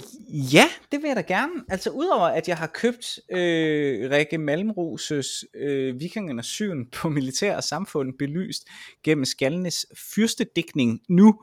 ja, 0.55 0.69
det 0.93 1.03
vil 1.03 1.09
jeg 1.09 1.17
da 1.17 1.21
gerne. 1.21 1.53
Altså 1.69 1.91
udover 1.91 2.27
at 2.27 2.49
jeg 2.49 2.57
har 2.57 2.67
købt 2.67 3.19
øh, 3.31 4.11
Rikke 4.11 4.39
Malmroses 4.39 5.45
øh, 5.55 6.01
Vikingernes 6.01 6.47
syn 6.47 6.87
på 6.87 7.09
militær 7.09 7.57
og 7.57 7.65
samfund 7.65 8.19
belyst 8.19 8.69
gennem 9.05 9.25
Skalnes 9.25 9.87
fyrstedækning 10.15 11.01
nu 11.09 11.35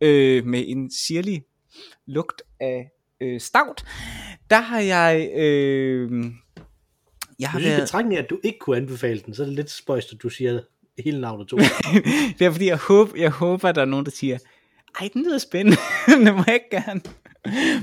øh, 0.00 0.46
med 0.46 0.64
en 0.66 0.90
sirlig 0.90 1.44
lugt 2.06 2.42
af 2.60 2.90
øh, 3.20 3.40
stavt, 3.40 3.84
der 4.50 4.60
har 4.60 4.80
jeg... 4.80 5.30
Øh, 5.36 6.24
jeg 7.42 7.50
har 7.50 7.58
Hvis 7.58 7.66
i 7.66 7.70
været, 7.70 7.82
betragtning 7.82 8.18
af, 8.18 8.22
at 8.22 8.30
du 8.30 8.38
ikke 8.42 8.58
kunne 8.58 8.76
anbefale 8.76 9.20
den, 9.20 9.34
så 9.34 9.42
er 9.42 9.46
det 9.46 9.56
lidt 9.56 9.70
spøjst, 9.70 10.12
at 10.12 10.22
du 10.22 10.28
siger 10.28 10.60
hele 10.98 11.20
navnet 11.20 11.48
to. 11.48 11.56
det 12.38 12.46
er 12.46 12.50
fordi, 12.50 12.66
jeg 12.66 12.76
håber, 12.76 13.12
jeg 13.16 13.30
håber, 13.30 13.68
at 13.68 13.74
der 13.74 13.80
er 13.80 13.86
nogen, 13.86 14.04
der 14.04 14.10
siger, 14.10 14.38
ej, 15.00 15.08
den 15.14 15.22
lyder 15.22 15.38
spændende, 15.38 15.78
det 16.26 16.34
må 16.34 16.42
jeg 16.46 16.54
ikke 16.54 16.70
gerne. 16.70 17.00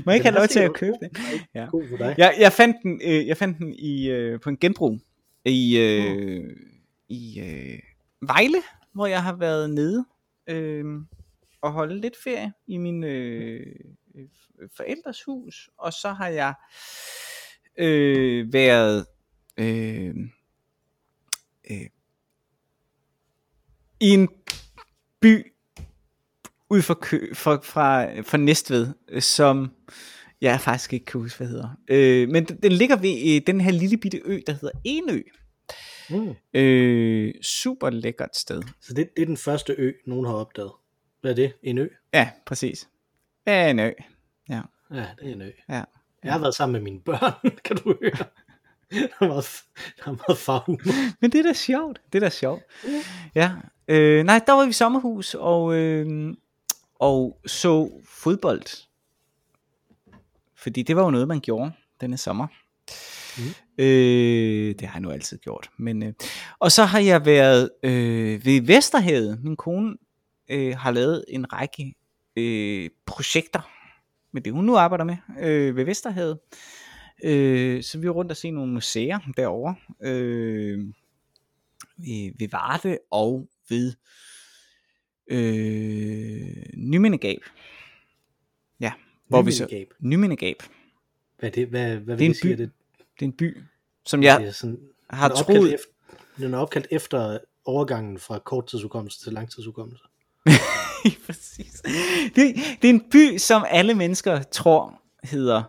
Må 0.04 0.12
jeg 0.12 0.14
ikke 0.14 0.26
have 0.26 0.38
lov 0.38 0.46
til 0.46 0.60
at 0.60 0.72
købe 0.72 0.96
den? 1.00 1.10
Ja. 1.54 1.66
God 1.70 1.88
for 1.88 1.96
dig. 1.96 2.14
Jeg, 2.18 2.34
jeg 2.38 2.52
fandt 2.52 2.76
den, 2.82 3.00
øh, 3.04 3.26
jeg 3.26 3.36
fandt 3.36 3.58
den 3.58 3.74
i, 3.78 4.08
øh, 4.08 4.40
på 4.40 4.48
en 4.48 4.56
genbrug 4.56 4.98
i, 5.44 5.78
øh, 5.78 6.44
i 7.08 7.40
øh, 7.40 7.78
Vejle, 8.22 8.62
hvor 8.92 9.06
jeg 9.06 9.22
har 9.22 9.36
været 9.36 9.70
nede 9.70 10.04
øh, 10.46 10.84
og 11.62 11.72
holde 11.72 12.00
lidt 12.00 12.16
ferie 12.24 12.52
i 12.66 12.76
min 12.76 13.04
øh, 13.04 13.66
øh, 14.14 14.28
forældres 14.76 15.22
hus, 15.22 15.70
og 15.78 15.92
så 15.92 16.08
har 16.08 16.28
jeg 16.28 16.54
øh, 17.78 18.52
været 18.52 19.06
øh, 19.60 20.14
øh, 21.70 21.86
i 24.00 24.08
en 24.08 24.28
by 25.20 25.52
ud 26.70 26.82
for, 26.82 26.94
kø, 26.94 27.34
fra, 27.34 27.56
fra, 27.64 28.20
fra 28.20 28.36
Næstved, 28.36 28.94
som 29.20 29.72
jeg 30.40 30.60
faktisk 30.60 30.92
ikke 30.92 31.06
kan 31.06 31.20
huske, 31.20 31.38
hvad 31.38 31.48
hedder. 31.48 31.68
Øh, 31.88 32.28
men 32.28 32.44
den, 32.44 32.56
den 32.62 32.72
ligger 32.72 32.96
ved 32.96 33.34
øh, 33.36 33.42
den 33.46 33.60
her 33.60 33.70
lille 33.70 33.96
bitte 33.96 34.20
ø, 34.24 34.40
der 34.46 34.52
hedder 34.52 34.70
Enø. 34.84 35.22
Mm. 36.10 36.34
Øh, 36.60 37.34
super 37.42 37.90
lækkert 37.90 38.36
sted. 38.36 38.62
Så 38.80 38.94
det, 38.94 39.08
det 39.16 39.22
er 39.22 39.26
den 39.26 39.36
første 39.36 39.72
ø, 39.78 39.92
nogen 40.06 40.26
har 40.26 40.32
opdaget. 40.32 40.72
Hvad 41.20 41.30
er 41.30 41.34
det? 41.34 41.52
En 41.62 41.78
ø? 41.78 41.86
Ja, 42.14 42.30
præcis. 42.46 42.88
Ja, 43.46 43.70
en 43.70 43.78
ø. 43.78 43.90
Ja, 44.48 44.60
Ja, 44.94 45.06
det 45.20 45.28
er 45.28 45.32
en 45.32 45.42
ø. 45.42 45.50
ja. 45.68 45.84
Jeg 46.24 46.32
har 46.32 46.38
været 46.38 46.54
sammen 46.54 46.72
med 46.72 46.80
mine 46.80 47.00
børn, 47.00 47.50
kan 47.64 47.76
du 47.76 47.94
høre. 48.02 48.26
Der 48.94 49.08
er 49.20 49.26
meget, 49.26 49.62
der 49.98 50.10
er 50.10 50.16
meget 50.28 50.38
farhumor. 50.38 50.78
Men 51.20 51.32
det 51.32 51.38
er 51.38 51.42
da 51.42 51.52
sjovt. 51.52 52.00
Det 52.12 52.18
er 52.18 52.26
da 52.26 52.30
sjovt. 52.30 52.62
Ja. 53.34 53.52
Øh, 53.88 54.24
nej, 54.24 54.40
der 54.46 54.52
var 54.52 54.64
vi 54.64 54.70
i 54.70 54.72
sommerhus 54.72 55.34
og, 55.34 55.74
øh, 55.74 56.34
og 56.94 57.40
så 57.46 57.90
fodbold. 58.04 58.86
Fordi 60.56 60.82
det 60.82 60.96
var 60.96 61.02
jo 61.02 61.10
noget, 61.10 61.28
man 61.28 61.40
gjorde 61.40 61.72
denne 62.00 62.16
sommer. 62.16 62.46
Mm. 63.38 63.44
Øh, 63.78 64.74
det 64.74 64.82
har 64.82 64.94
jeg 64.94 65.00
nu 65.00 65.10
altid 65.10 65.38
gjort. 65.38 65.70
Men, 65.76 66.02
øh, 66.02 66.12
og 66.58 66.72
så 66.72 66.84
har 66.84 66.98
jeg 66.98 67.26
været 67.26 67.70
øh, 67.82 68.44
ved 68.44 68.60
Vesterhavet. 68.60 69.44
Min 69.44 69.56
kone 69.56 69.96
øh, 70.50 70.76
har 70.76 70.90
lavet 70.90 71.24
en 71.28 71.52
række 71.52 71.94
øh, 72.36 72.90
projekter 73.06 73.70
med 74.32 74.42
det, 74.42 74.52
hun 74.52 74.64
nu 74.64 74.76
arbejder 74.76 75.04
med 75.04 75.16
øh, 75.40 75.76
ved 75.76 75.84
Vesterhavet. 75.84 76.38
Øh, 76.52 76.79
så 77.82 77.98
vi 77.98 78.06
er 78.06 78.10
rundt 78.10 78.30
og 78.30 78.36
se 78.36 78.50
nogle 78.50 78.72
museer 78.72 79.18
derovre. 79.36 79.74
Øh, 80.02 80.78
ved, 81.96 82.32
ved 82.38 82.48
Varde 82.48 82.98
og 83.10 83.48
ved 83.68 83.92
øh, 85.30 86.64
Nymindegab. 86.74 87.40
Ja, 88.80 88.92
hvor 89.28 89.42
vi 89.42 89.52
så... 89.52 89.84
Nymindegab. 90.00 90.62
Hvad 91.38 91.50
det? 91.50 91.66
Hvad, 91.68 91.96
hvad 91.96 91.98
Det 91.98 92.12
er 92.12 92.16
vil 92.16 92.24
en 92.26 92.30
det 92.32 92.36
sige? 92.36 92.56
by. 92.56 92.62
Det, 92.62 92.70
Det 92.98 93.22
er 93.22 93.26
en 93.26 93.32
by, 93.32 93.56
som 94.06 94.22
jeg 94.22 94.44
er 94.44 94.50
sådan, 94.50 94.78
har 95.10 95.28
den 95.28 95.36
troet... 95.36 95.74
Efter, 95.74 95.86
den 96.38 96.54
er 96.54 96.58
opkaldt 96.58 96.86
efter 96.90 97.38
overgangen 97.64 98.18
fra 98.18 98.38
korttidsudkommelse 98.38 99.20
til 99.24 99.32
langtidsudkommelse. 99.32 100.04
Præcis. 101.26 101.82
Det, 102.36 102.54
det 102.82 102.90
er 102.90 102.94
en 102.94 103.10
by, 103.10 103.38
som 103.38 103.64
alle 103.68 103.94
mennesker 103.94 104.42
tror 104.42 105.02
hedder 105.24 105.62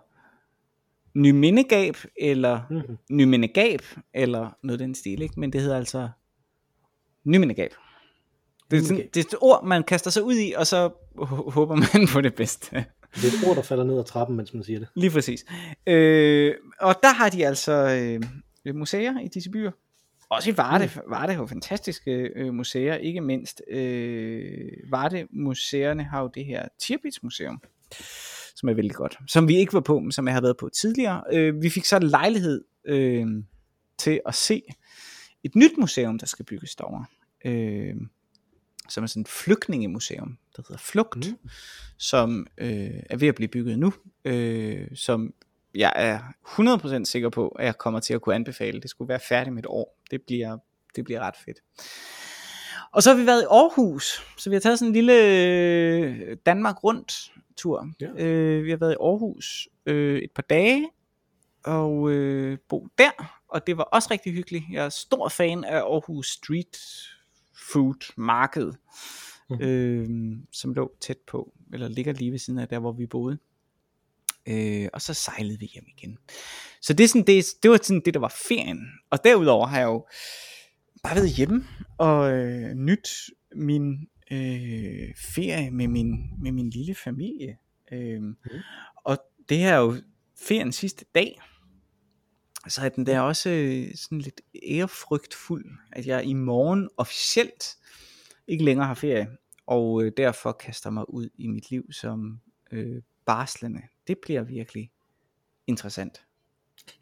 Nymindegab, 1.13 1.97
eller 2.19 2.61
Mm-hmm. 2.69 2.97
Nymindegab, 3.11 3.81
eller 4.13 4.49
noget 4.63 4.79
den 4.79 4.95
stil, 4.95 5.21
ikke? 5.21 5.39
men 5.39 5.53
det 5.53 5.61
hedder 5.61 5.77
altså 5.77 6.09
Nymindegab. 7.23 7.71
Det 8.71 8.79
er, 8.79 8.83
sådan, 8.83 9.09
det 9.13 9.17
er 9.17 9.23
et 9.27 9.35
ord, 9.41 9.65
man 9.65 9.83
kaster 9.83 10.11
sig 10.11 10.23
ud 10.23 10.35
i, 10.35 10.53
og 10.57 10.67
så 10.67 10.89
håber 11.51 11.75
man 11.75 12.07
på 12.13 12.21
det 12.21 12.35
bedste. 12.35 12.85
Det 13.15 13.23
er 13.23 13.27
et 13.27 13.47
ord, 13.47 13.55
der 13.55 13.61
falder 13.61 13.83
ned 13.83 13.99
ad 13.99 14.03
trappen, 14.03 14.37
mens 14.37 14.53
man 14.53 14.63
siger 14.63 14.79
det. 14.79 14.87
Lige 14.95 15.11
præcis. 15.11 15.45
Øh, 15.87 16.55
og 16.79 16.95
der 17.03 17.13
har 17.13 17.29
de 17.29 17.45
altså 17.47 17.73
øh, 18.65 18.75
museer 18.75 19.19
i 19.19 19.27
disse 19.27 19.49
byer. 19.49 19.71
Også 20.29 20.49
i 20.49 20.57
Varde. 20.57 20.89
Mm. 20.95 21.01
Varde 21.09 21.33
har 21.33 21.41
jo 21.41 21.47
fantastiske 21.47 22.11
øh, 22.11 22.53
museer, 22.53 22.95
ikke 22.95 23.21
mindst. 23.21 23.61
Øh, 23.71 24.67
Varde-museerne 24.89 26.03
har 26.03 26.21
jo 26.21 26.29
det 26.35 26.45
her 26.45 26.67
Tirpitz 26.79 27.17
Museum, 27.23 27.61
som 28.61 28.69
er 28.69 28.73
vældig 28.73 28.95
godt. 28.95 29.17
Som 29.27 29.47
vi 29.47 29.57
ikke 29.57 29.73
var 29.73 29.79
på, 29.79 29.99
men 29.99 30.11
som 30.11 30.27
jeg 30.27 30.33
har 30.33 30.41
været 30.41 30.57
på 30.57 30.69
tidligere. 30.69 31.23
Øh, 31.33 31.61
vi 31.61 31.69
fik 31.69 31.85
så 31.85 31.99
lejlighed 31.99 32.63
øh, 32.85 33.27
til 33.97 34.21
at 34.25 34.35
se 34.35 34.61
et 35.43 35.55
nyt 35.55 35.77
museum, 35.77 36.19
der 36.19 36.25
skal 36.25 36.45
bygges 36.45 36.75
derovre. 36.75 37.05
Øh, 37.45 37.95
som 38.89 39.03
er 39.03 39.07
sådan 39.07 39.21
et 39.21 39.27
flygtningemuseum, 39.27 40.37
der 40.55 40.61
hedder 40.67 40.81
Flugt, 40.81 41.31
mm. 41.31 41.49
som 41.97 42.47
øh, 42.57 43.03
er 43.09 43.17
ved 43.17 43.27
at 43.27 43.35
blive 43.35 43.47
bygget 43.47 43.79
nu, 43.79 43.93
øh, 44.25 44.87
som 44.95 45.33
jeg 45.75 45.93
er 45.95 46.19
100% 47.01 47.05
sikker 47.05 47.29
på, 47.29 47.47
at 47.47 47.65
jeg 47.65 47.77
kommer 47.77 47.99
til 47.99 48.13
at 48.13 48.21
kunne 48.21 48.35
anbefale. 48.35 48.81
Det 48.81 48.89
skulle 48.89 49.09
være 49.09 49.19
færdigt 49.29 49.53
med 49.53 49.63
et 49.63 49.67
år. 49.69 50.01
Det 50.11 50.21
bliver, 50.21 50.57
det 50.95 51.03
bliver 51.03 51.19
ret 51.19 51.35
fedt. 51.45 51.57
Og 52.91 53.03
så 53.03 53.09
har 53.09 53.17
vi 53.17 53.25
været 53.25 53.41
i 53.41 53.45
Aarhus, 53.51 54.23
så 54.37 54.49
vi 54.49 54.55
har 54.55 54.59
taget 54.59 54.79
sådan 54.79 54.89
en 54.89 54.93
lille 54.93 55.13
øh, 55.13 56.37
Danmark 56.45 56.83
rundt 56.83 57.33
tur. 57.57 57.87
Ja. 58.01 58.25
Øh, 58.25 58.63
vi 58.63 58.69
har 58.69 58.77
været 58.77 58.91
i 58.91 59.01
Aarhus 59.01 59.67
øh, 59.85 60.19
et 60.21 60.31
par 60.31 60.41
dage, 60.49 60.89
og 61.65 62.11
øh, 62.11 62.57
bo 62.69 62.87
der, 62.97 63.41
og 63.47 63.67
det 63.67 63.77
var 63.77 63.83
også 63.83 64.07
rigtig 64.11 64.33
hyggeligt. 64.33 64.63
Jeg 64.71 64.85
er 64.85 64.89
stor 64.89 65.29
fan 65.29 65.63
af 65.63 65.77
Aarhus 65.77 66.27
Street 66.27 66.77
Food 67.71 68.13
Marked. 68.17 68.71
øh, 69.61 70.09
som 70.51 70.73
lå 70.73 70.91
tæt 71.01 71.17
på, 71.27 71.53
eller 71.73 71.87
ligger 71.87 72.13
lige 72.13 72.31
ved 72.31 72.39
siden 72.39 72.59
af 72.59 72.67
der, 72.67 72.79
hvor 72.79 72.91
vi 72.91 73.05
boede. 73.05 73.37
Øh, 74.47 74.87
og 74.93 75.01
så 75.01 75.13
sejlede 75.13 75.59
vi 75.59 75.65
hjem 75.65 75.85
igen. 75.97 76.17
Så 76.81 76.93
det, 76.93 77.03
er 77.03 77.07
sådan, 77.07 77.27
det, 77.27 77.45
det 77.63 77.71
var 77.71 77.79
sådan 77.83 78.01
det, 78.05 78.13
der 78.13 78.19
var 78.19 78.35
ferien. 78.47 78.87
Og 79.09 79.23
derudover 79.23 79.67
har 79.67 79.79
jeg 79.79 79.85
jo 79.85 80.05
bare 81.03 81.15
været 81.15 81.29
hjemme 81.29 81.67
og 81.97 82.31
øh, 82.31 82.73
nyt 82.73 83.09
min 83.55 84.07
øh, 84.31 85.13
ferie 85.17 85.71
med 85.71 85.87
min, 85.87 86.29
med 86.41 86.51
min 86.51 86.69
lille 86.69 86.95
familie. 86.95 87.57
Øh, 87.91 88.21
mm. 88.21 88.35
Og 88.95 89.17
det 89.49 89.57
her 89.57 89.73
er 89.73 89.79
jo 89.79 90.01
ferien 90.39 90.71
sidste 90.71 91.05
dag. 91.15 91.41
Så 92.67 92.81
er 92.81 92.89
den 92.89 93.05
der 93.05 93.19
også 93.19 93.49
øh, 93.49 93.95
sådan 93.95 94.21
lidt 94.21 94.41
ærefrygtfuld, 94.69 95.65
at 95.91 96.07
jeg 96.07 96.25
i 96.25 96.33
morgen 96.33 96.89
officielt 96.97 97.77
ikke 98.47 98.63
længere 98.63 98.87
har 98.87 98.93
ferie, 98.93 99.27
og 99.65 100.03
øh, 100.03 100.11
derfor 100.17 100.51
kaster 100.51 100.89
mig 100.89 101.13
ud 101.13 101.29
i 101.35 101.47
mit 101.47 101.71
liv 101.71 101.91
som 101.91 102.39
øh, 102.71 103.01
barslende. 103.25 103.81
Det 104.07 104.17
bliver 104.17 104.43
virkelig 104.43 104.91
interessant. 105.67 106.21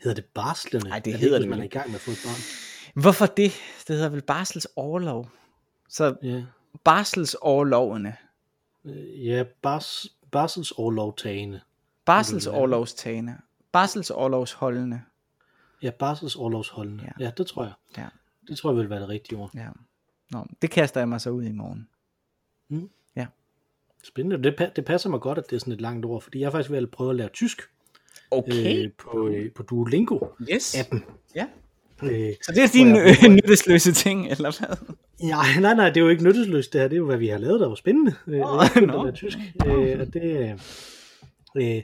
Hedder 0.03 0.15
det 0.15 0.25
barslende? 0.25 0.89
Nej, 0.89 0.99
det 0.99 1.13
er 1.13 1.17
hedder 1.17 1.37
ikke, 1.37 1.43
det 1.43 1.49
man 1.49 1.59
er 1.59 1.63
i 1.63 1.67
gang 1.67 1.87
med 1.87 1.95
at 1.95 2.01
få 2.01 2.11
et 2.11 2.21
barn. 2.25 2.68
Hvorfor 2.93 3.25
det? 3.25 3.51
Det 3.87 3.95
hedder 3.95 4.09
vel 4.09 4.21
barsels 4.21 4.67
overlov. 4.75 5.29
Så 5.89 6.15
Ja, 6.23 6.43
barselsoverlovene, 6.83 8.15
Øh, 8.85 9.25
ja 9.25 9.43
bars, 9.61 10.07
barselsoverlovtagende. 10.31 11.61
barselsoverlovstagende, 12.05 13.37
barselsoverlovsholdende. 13.71 15.01
Ja, 15.81 15.89
barselsoverlovsholdende. 15.91 17.03
Ja. 17.03 17.09
Ja. 17.19 17.25
ja, 17.25 17.31
det 17.37 17.47
tror 17.47 17.63
jeg. 17.63 17.73
Ja, 17.97 18.07
Det 18.47 18.57
tror 18.57 18.71
jeg 18.71 18.77
vil 18.77 18.89
være 18.89 18.99
det 19.01 19.09
rigtige 19.09 19.39
ord. 19.39 19.51
ja. 19.55 19.69
Nå, 20.31 20.45
det 20.61 20.71
kaster 20.71 21.01
jeg 21.01 21.09
mig 21.09 21.21
så 21.21 21.29
ud 21.29 21.43
i 21.43 21.51
morgen. 21.51 21.87
Spændende. 24.03 24.43
Det, 24.51 24.71
det 24.75 24.85
passer 24.85 25.09
mig 25.09 25.19
godt, 25.21 25.37
at 25.37 25.49
det 25.49 25.55
er 25.55 25.59
sådan 25.59 25.73
et 25.73 25.81
langt 25.81 26.05
ord, 26.05 26.21
fordi 26.21 26.39
jeg 26.39 26.51
faktisk 26.51 26.71
at 26.71 26.91
prøve 26.91 27.09
at 27.09 27.15
lære 27.15 27.29
tysk 27.29 27.61
Okay. 28.31 28.85
øh, 28.85 28.91
på, 28.97 29.27
øh, 29.27 29.51
på 29.51 29.63
Duolingo-appen. 29.71 30.53
Yes. 30.53 30.75
Ja. 31.35 31.47
Øh, 32.03 32.33
Så 32.43 32.51
det 32.51 32.63
er 32.63 32.67
din 32.73 32.97
øh, 32.97 33.35
nyttesløse 33.35 33.91
ting, 33.93 34.27
eller 34.31 34.59
hvad? 34.59 34.95
ja, 35.23 35.59
nej, 35.61 35.73
nej, 35.73 35.89
det 35.89 35.97
er 35.97 36.01
jo 36.01 36.09
ikke 36.09 36.23
nyttesløst 36.23 36.73
det 36.73 36.81
her. 36.81 36.87
Det 36.87 36.95
er 36.95 36.99
jo, 36.99 37.05
hvad 37.05 37.17
vi 37.17 37.27
har 37.27 37.37
lavet, 37.37 37.59
der 37.59 37.67
var 37.67 37.75
spændende. 37.75 38.13
Øh, 38.27 38.39
Åh, 38.39 38.57
og 38.57 38.63
jeg 38.75 38.83
lære 38.83 39.11
tysk. 39.11 39.37
Øh, 39.65 39.99
og 39.99 40.13
det... 40.13 40.57
Øh, 41.55 41.81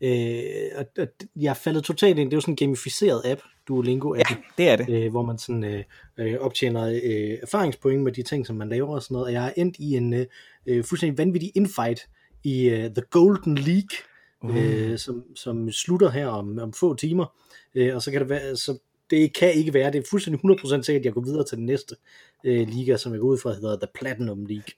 øh, 0.00 0.68
og, 0.76 0.86
og 0.98 1.06
jeg 1.36 1.50
er 1.50 1.54
faldet 1.54 1.84
totalt 1.84 2.18
ind. 2.18 2.30
Det 2.30 2.34
er 2.34 2.36
jo 2.36 2.40
sådan 2.40 2.52
en 2.52 2.56
gamificeret 2.56 3.22
app, 3.24 3.40
Duolingo-appen. 3.70 4.54
Det 4.58 4.68
er 4.68 4.76
det. 4.76 5.04
øh, 5.04 5.10
hvor 5.10 5.22
man 5.22 5.38
sådan 5.38 5.64
øh, 5.64 5.82
øh, 6.18 6.34
optjener 6.40 6.86
øh, 7.04 7.38
erfaringspoint 7.42 8.02
med 8.02 8.12
de 8.12 8.22
ting, 8.22 8.46
som 8.46 8.56
man 8.56 8.68
laver 8.68 8.94
og 8.94 9.02
sådan 9.02 9.14
noget. 9.14 9.26
Og 9.26 9.32
jeg 9.32 9.46
er 9.46 9.52
endt 9.56 9.76
i 9.78 9.96
en 9.96 10.14
øh, 10.14 10.26
øh, 10.66 10.84
fuldstændig 10.84 11.18
vanvittig 11.18 11.52
infight 11.54 12.00
i 12.44 12.68
øh, 12.68 12.90
The 12.90 13.02
Golden 13.10 13.54
League, 13.58 13.96
uh. 14.42 14.56
øh, 14.56 14.98
som, 14.98 15.24
som 15.36 15.72
slutter 15.72 16.10
her 16.10 16.26
om, 16.26 16.58
om 16.58 16.72
få 16.72 16.94
timer. 16.94 17.26
Øh, 17.74 17.94
og 17.94 18.02
så 18.02 18.10
kan 18.10 18.20
det 18.20 18.28
være, 18.28 18.56
så 18.56 18.78
det 19.10 19.34
kan 19.34 19.52
ikke 19.52 19.74
være, 19.74 19.92
det 19.92 19.98
er 19.98 20.02
fuldstændig 20.10 20.40
100% 20.50 20.82
sikkert, 20.82 21.00
at 21.00 21.04
jeg 21.04 21.12
går 21.12 21.20
videre 21.20 21.44
til 21.44 21.58
den 21.58 21.66
næste 21.66 21.96
øh, 22.44 22.68
liga, 22.68 22.96
som 22.96 23.12
jeg 23.12 23.20
går 23.20 23.28
ud 23.28 23.38
fra, 23.38 23.52
hedder 23.52 23.76
The 23.76 23.88
Platinum 23.94 24.46
League. 24.46 24.72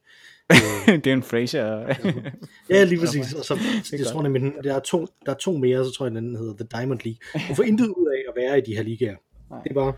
det 1.05 1.07
er 1.07 1.13
en 1.13 1.23
Fraser. 1.23 1.95
Ja, 2.71 2.85
lige 2.85 3.01
præcis. 3.01 3.33
Og 3.33 3.45
så, 3.45 3.55
jeg 3.93 4.01
godt. 4.01 4.09
tror 4.09 4.23
nemlig, 4.23 4.53
der 4.65 4.75
er, 4.75 4.79
to, 4.81 5.07
der 5.27 5.33
er 5.33 5.37
to 5.37 5.57
mere, 5.57 5.85
så 5.85 5.91
tror 5.91 6.07
jeg, 6.07 6.15
den 6.15 6.37
hedder 6.37 6.55
The 6.55 6.67
Diamond 6.79 7.01
League. 7.05 7.49
Du 7.49 7.55
får 7.55 7.63
intet 7.63 7.87
ud 7.87 8.07
af 8.07 8.31
at 8.31 8.43
være 8.43 8.59
i 8.59 8.61
de 8.61 8.75
her 8.77 8.83
ligaer. 8.83 9.17
Nej. 9.51 9.63
Det 9.63 9.71
er 9.71 9.75
bare, 9.75 9.93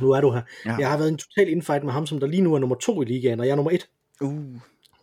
nu 0.00 0.10
er 0.10 0.20
du 0.20 0.30
her. 0.30 0.42
Ja. 0.66 0.76
Jeg 0.78 0.90
har 0.90 0.98
været 0.98 1.08
en 1.08 1.16
total 1.18 1.48
infight 1.48 1.84
med 1.84 1.92
ham, 1.92 2.06
som 2.06 2.20
der 2.20 2.26
lige 2.26 2.42
nu 2.42 2.54
er 2.54 2.58
nummer 2.58 2.76
to 2.76 3.02
i 3.02 3.04
ligaen, 3.04 3.40
og 3.40 3.46
jeg 3.46 3.52
er 3.52 3.56
nummer 3.56 3.70
et. 3.70 3.88
uh. 4.20 4.44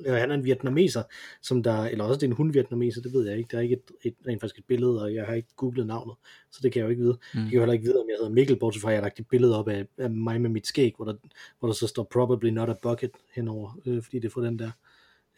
Og 0.06 0.18
han 0.18 0.32
er 0.32 0.36
en 0.36 0.46
vietnameser, 0.46 1.04
som 1.42 1.64
der, 1.64 1.84
eller 1.84 2.04
også 2.04 2.20
det 2.20 2.24
er 2.24 2.28
en 2.28 2.36
hun-vietnameser, 2.36 3.02
det 3.02 3.14
ved 3.14 3.28
jeg 3.28 3.38
ikke. 3.38 3.48
Der 3.52 3.58
er 3.58 3.62
ikke 3.62 3.76
et, 3.76 3.92
et, 4.04 4.16
rent 4.28 4.42
faktisk 4.42 4.58
et 4.60 4.66
billede, 4.68 5.02
og 5.04 5.16
jeg 5.16 5.26
har 5.26 5.34
ikke 5.34 5.56
googlet 5.56 5.88
navnet, 5.88 6.16
så 6.52 6.60
det 6.64 6.72
kan 6.72 6.80
jeg 6.80 6.86
jo 6.86 6.90
ikke 6.90 7.02
vide. 7.02 7.18
Mm. 7.34 7.40
Jeg 7.40 7.50
kan 7.50 7.54
jo 7.54 7.60
heller 7.60 7.74
ikke 7.74 7.86
vide, 7.86 8.00
om 8.00 8.10
jeg 8.10 8.16
hedder 8.20 8.32
Mikkel, 8.32 8.56
bortset 8.56 8.82
fra, 8.82 8.90
at 8.90 8.94
jeg 8.94 9.00
har 9.00 9.06
lagt 9.06 9.20
et 9.20 9.28
billede 9.28 9.60
op 9.60 9.68
af, 9.68 9.86
af 9.98 10.10
mig 10.10 10.42
med 10.42 10.50
mit 10.50 10.68
skæg, 10.68 10.94
hvor 10.96 11.06
der, 11.06 11.14
hvor 11.60 11.68
der 11.68 11.76
så 11.76 11.88
står 11.88 12.04
probably 12.04 12.50
not 12.50 12.70
a 12.70 12.74
bucket 12.82 13.12
henover, 13.36 13.80
øh, 13.86 14.04
fordi 14.04 14.20
det 14.20 14.26
er 14.26 14.32
fra 14.32 14.46
den 14.46 14.60
der 14.60 14.72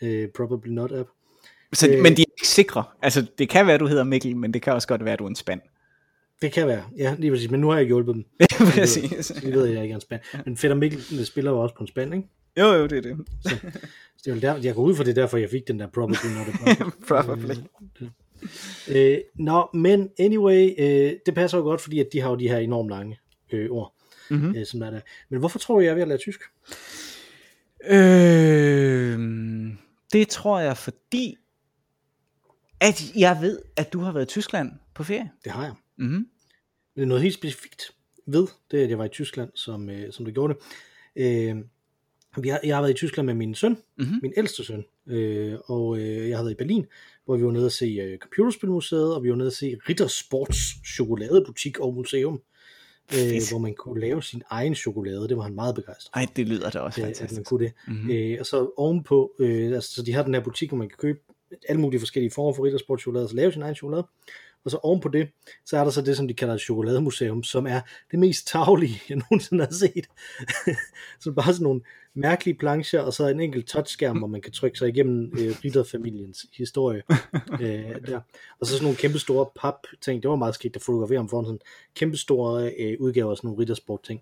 øh, 0.02 0.30
probably 0.36 0.70
not 0.70 0.92
app. 0.92 1.10
Så, 1.74 1.90
Øh. 1.90 2.04
men 2.04 2.18
de 2.18 2.22
er 2.22 2.26
ikke 2.38 2.48
sikre. 2.48 2.84
Altså, 3.02 3.26
det 3.38 3.50
kan 3.50 3.68
være, 3.68 3.78
du 3.78 3.88
hedder 3.88 4.04
Mikkel, 4.04 4.38
men 4.38 4.54
det 4.54 4.62
kan 4.62 4.74
også 4.74 4.88
godt 4.88 5.06
være, 5.06 5.16
du 5.16 5.24
er 5.24 5.30
en 5.30 5.36
spand. 5.36 5.62
Det 6.42 6.52
kan 6.52 6.68
være, 6.68 6.84
ja, 6.98 7.16
lige 7.18 7.32
præcis, 7.32 7.52
men 7.52 7.60
nu 7.60 7.70
har 7.70 7.78
jeg 7.78 7.88
hjulpet 7.88 8.16
dem. 8.16 8.26
Præcis. 8.74 9.26
Så 9.26 9.34
de 9.42 9.52
ved, 9.52 9.66
jeg 9.66 9.84
ikke 9.84 9.92
er 9.92 9.96
en 9.96 10.02
spand. 10.02 10.22
Men 10.46 10.58
Fætter 10.58 10.78
Mikkel 10.78 11.26
spiller 11.26 11.52
jo 11.52 11.60
også 11.60 11.76
på 11.76 11.84
en 11.84 11.88
spand, 11.88 12.14
ikke? 12.14 12.28
Jo, 12.58 12.66
jo, 12.66 12.88
det 12.88 12.98
er 12.98 13.02
det. 13.02 13.18
Så 13.44 13.56
det 14.26 14.32
er 14.32 14.36
jo 14.36 14.42
der, 14.42 14.58
jeg 14.64 14.76
går 14.76 14.84
ud 14.84 14.96
fra 14.96 15.04
det, 15.04 15.10
er 15.10 15.22
derfor 15.22 15.38
jeg 15.38 15.50
fik 15.50 15.68
den 15.68 15.80
der 15.80 15.88
probably 15.88 16.30
not 16.38 16.48
a. 16.82 16.90
Probably. 17.08 17.56
Øh, 18.92 19.18
nå, 19.36 19.70
men 19.74 20.10
anyway, 20.20 20.74
øh, 20.80 21.14
det 21.26 21.36
passer 21.36 21.58
jo 21.58 21.64
godt, 21.64 21.82
fordi 21.82 22.00
at 22.00 22.08
de 22.14 22.22
har 22.22 22.30
jo 22.30 22.36
de 22.36 22.48
her 22.50 22.58
enormt 22.58 22.90
lange 22.90 23.20
øh, 23.52 23.72
ord, 23.72 23.96
Mhm. 24.30 24.40
mm-hmm. 24.42 24.56
øh, 24.58 24.66
som 24.66 24.80
der 24.80 24.88
er 24.88 24.92
der. 24.92 25.00
Men 25.30 25.40
hvorfor 25.40 25.60
tror 25.60 25.76
du, 25.76 25.82
jeg 25.82 25.90
er 25.90 25.94
ved 25.94 26.02
at 26.02 26.08
lære 26.08 26.18
tysk? 26.18 26.42
Øh, 28.20 29.20
det 30.14 30.28
tror 30.28 30.60
jeg, 30.60 30.78
fordi 30.78 31.36
at 32.82 33.16
jeg 33.16 33.38
ved, 33.42 33.60
at 33.76 33.94
du 33.94 34.00
har 34.00 34.12
været 34.12 34.26
i 34.26 34.28
Tyskland 34.28 34.72
på 34.96 35.04
ferie. 35.04 35.32
Det 35.44 35.52
har 35.52 35.64
jeg. 35.64 35.74
Mm-hmm. 35.98 36.16
Men 36.16 36.28
det 36.96 37.02
er 37.02 37.06
noget 37.06 37.22
helt 37.24 37.36
specifikt 37.36 37.92
ved, 38.28 38.48
det 38.72 38.80
er, 38.80 38.84
at 38.84 38.90
jeg 38.90 38.98
var 38.98 39.06
i 39.06 39.10
Tyskland, 39.10 39.50
som, 39.56 39.90
øh, 39.90 40.14
som 40.14 40.26
du 40.26 40.32
gjorde 40.32 40.54
det. 40.54 40.62
Øh, 41.50 41.58
jeg, 42.46 42.60
jeg 42.64 42.76
har 42.76 42.82
været 42.82 42.92
i 42.92 42.98
Tyskland 42.98 43.26
med 43.26 43.34
min 43.34 43.56
søn, 43.56 43.72
Mhm. 43.72 43.82
mm-hmm. 43.98 44.20
min 44.22 44.34
ældste 44.38 44.64
søn, 44.64 44.86
øh, 45.08 45.56
og 45.66 45.98
øh, 46.00 46.30
jeg 46.30 46.38
har 46.38 46.44
været 46.44 46.52
i 46.54 46.58
Berlin, 46.58 46.86
hvor 47.26 47.38
vi 47.38 47.44
var 47.46 47.52
nede 47.52 47.66
at 47.66 47.72
se 47.72 47.86
øh, 47.86 48.18
Computerspilmuseet, 48.18 49.16
og 49.16 49.24
vi 49.24 49.30
var 49.30 49.36
nede 49.36 49.48
at 49.48 49.54
se 49.54 49.78
Rittersports 49.90 50.58
chokoladebutik 50.96 51.80
og 51.80 51.94
museum, 51.94 52.42
øh, 53.14 53.42
hvor 53.52 53.58
man 53.58 53.74
kunne 53.74 54.02
lave 54.02 54.24
sin 54.24 54.42
egen 54.50 54.76
chokolade. 54.76 55.28
Det 55.28 55.38
var 55.38 55.44
han 55.44 55.56
meget 55.56 55.76
begejstret 55.76 56.12
for. 56.14 56.20
Ej, 56.20 56.26
det 56.36 56.48
lyder 56.48 56.70
da 56.70 56.80
også 56.80 57.02
øh, 57.02 57.08
at 57.08 57.10
man 57.10 57.16
fantastisk. 57.16 57.50
kunne 57.50 57.66
det. 57.66 57.74
Mhm. 57.88 57.96
Mm-hmm. 57.98 58.12
Øh, 58.12 58.38
og 58.40 58.46
så 58.46 58.72
ovenpå, 58.78 59.32
øh, 59.40 59.74
altså, 59.76 59.94
så 59.96 60.02
de 60.04 60.14
har 60.14 60.24
den 60.24 60.34
her 60.34 60.42
butik, 60.44 60.70
hvor 60.70 60.78
man 60.78 60.90
kan 60.90 60.98
købe 60.98 61.20
alle 61.70 61.82
mulige 61.82 62.00
forskellige 62.00 62.32
former 62.32 62.54
for 62.54 62.66
rittersportchokolade, 62.66 63.28
så 63.30 63.36
lave 63.36 63.52
sin 63.52 63.62
egen 63.62 63.76
chokolade. 63.76 64.04
Og 64.66 64.72
så 64.72 64.78
ovenpå 64.78 65.10
det, 65.10 65.30
så 65.66 65.78
er 65.78 65.84
der 65.84 65.92
så 65.92 66.02
det, 66.02 66.18
som 66.18 66.28
de 66.28 66.34
kalder 66.34 66.54
et 66.54 66.62
chokolademuseum, 66.62 67.44
som 67.44 67.68
er 67.68 67.82
det 68.12 68.20
mest 68.20 68.48
taglige, 68.48 69.02
jeg 69.10 69.18
nogensinde 69.18 69.64
har 69.64 69.72
set. 69.72 70.08
så 71.22 71.32
bare 71.32 71.54
sådan 71.54 71.64
nogle 71.64 71.82
mærkelige 72.14 72.58
plancher, 72.58 73.02
og 73.02 73.14
så 73.14 73.28
en 73.28 73.40
enkelt 73.40 73.68
touchskærm, 73.68 74.18
hvor 74.18 74.28
man 74.28 74.42
kan 74.42 74.52
trykke 74.52 74.78
sig 74.78 74.90
igennem 74.90 75.32
øh, 75.40 75.56
ritterfamiliens 75.66 76.46
historie. 76.54 77.04
øh, 77.62 78.08
der. 78.08 78.20
Og 78.60 78.68
så 78.68 78.74
sådan 78.74 78.84
nogle 78.84 78.98
kæmpe 78.98 79.20
store 79.20 79.46
pap 79.56 79.76
ting. 80.02 80.24
Det 80.24 80.30
var 80.30 80.36
meget 80.36 80.56
skidt 80.56 80.76
at 80.76 80.82
fotografere 80.82 81.20
om 81.20 81.30
foran 81.30 81.46
sådan 81.46 81.60
kæmpe 81.96 82.18
store 82.18 82.72
øh, 82.80 82.98
udgaver 83.00 83.32
af 83.32 83.38
sådan 83.38 83.48
nogle 83.48 83.62
rittersport 83.62 84.04
ting. 84.04 84.22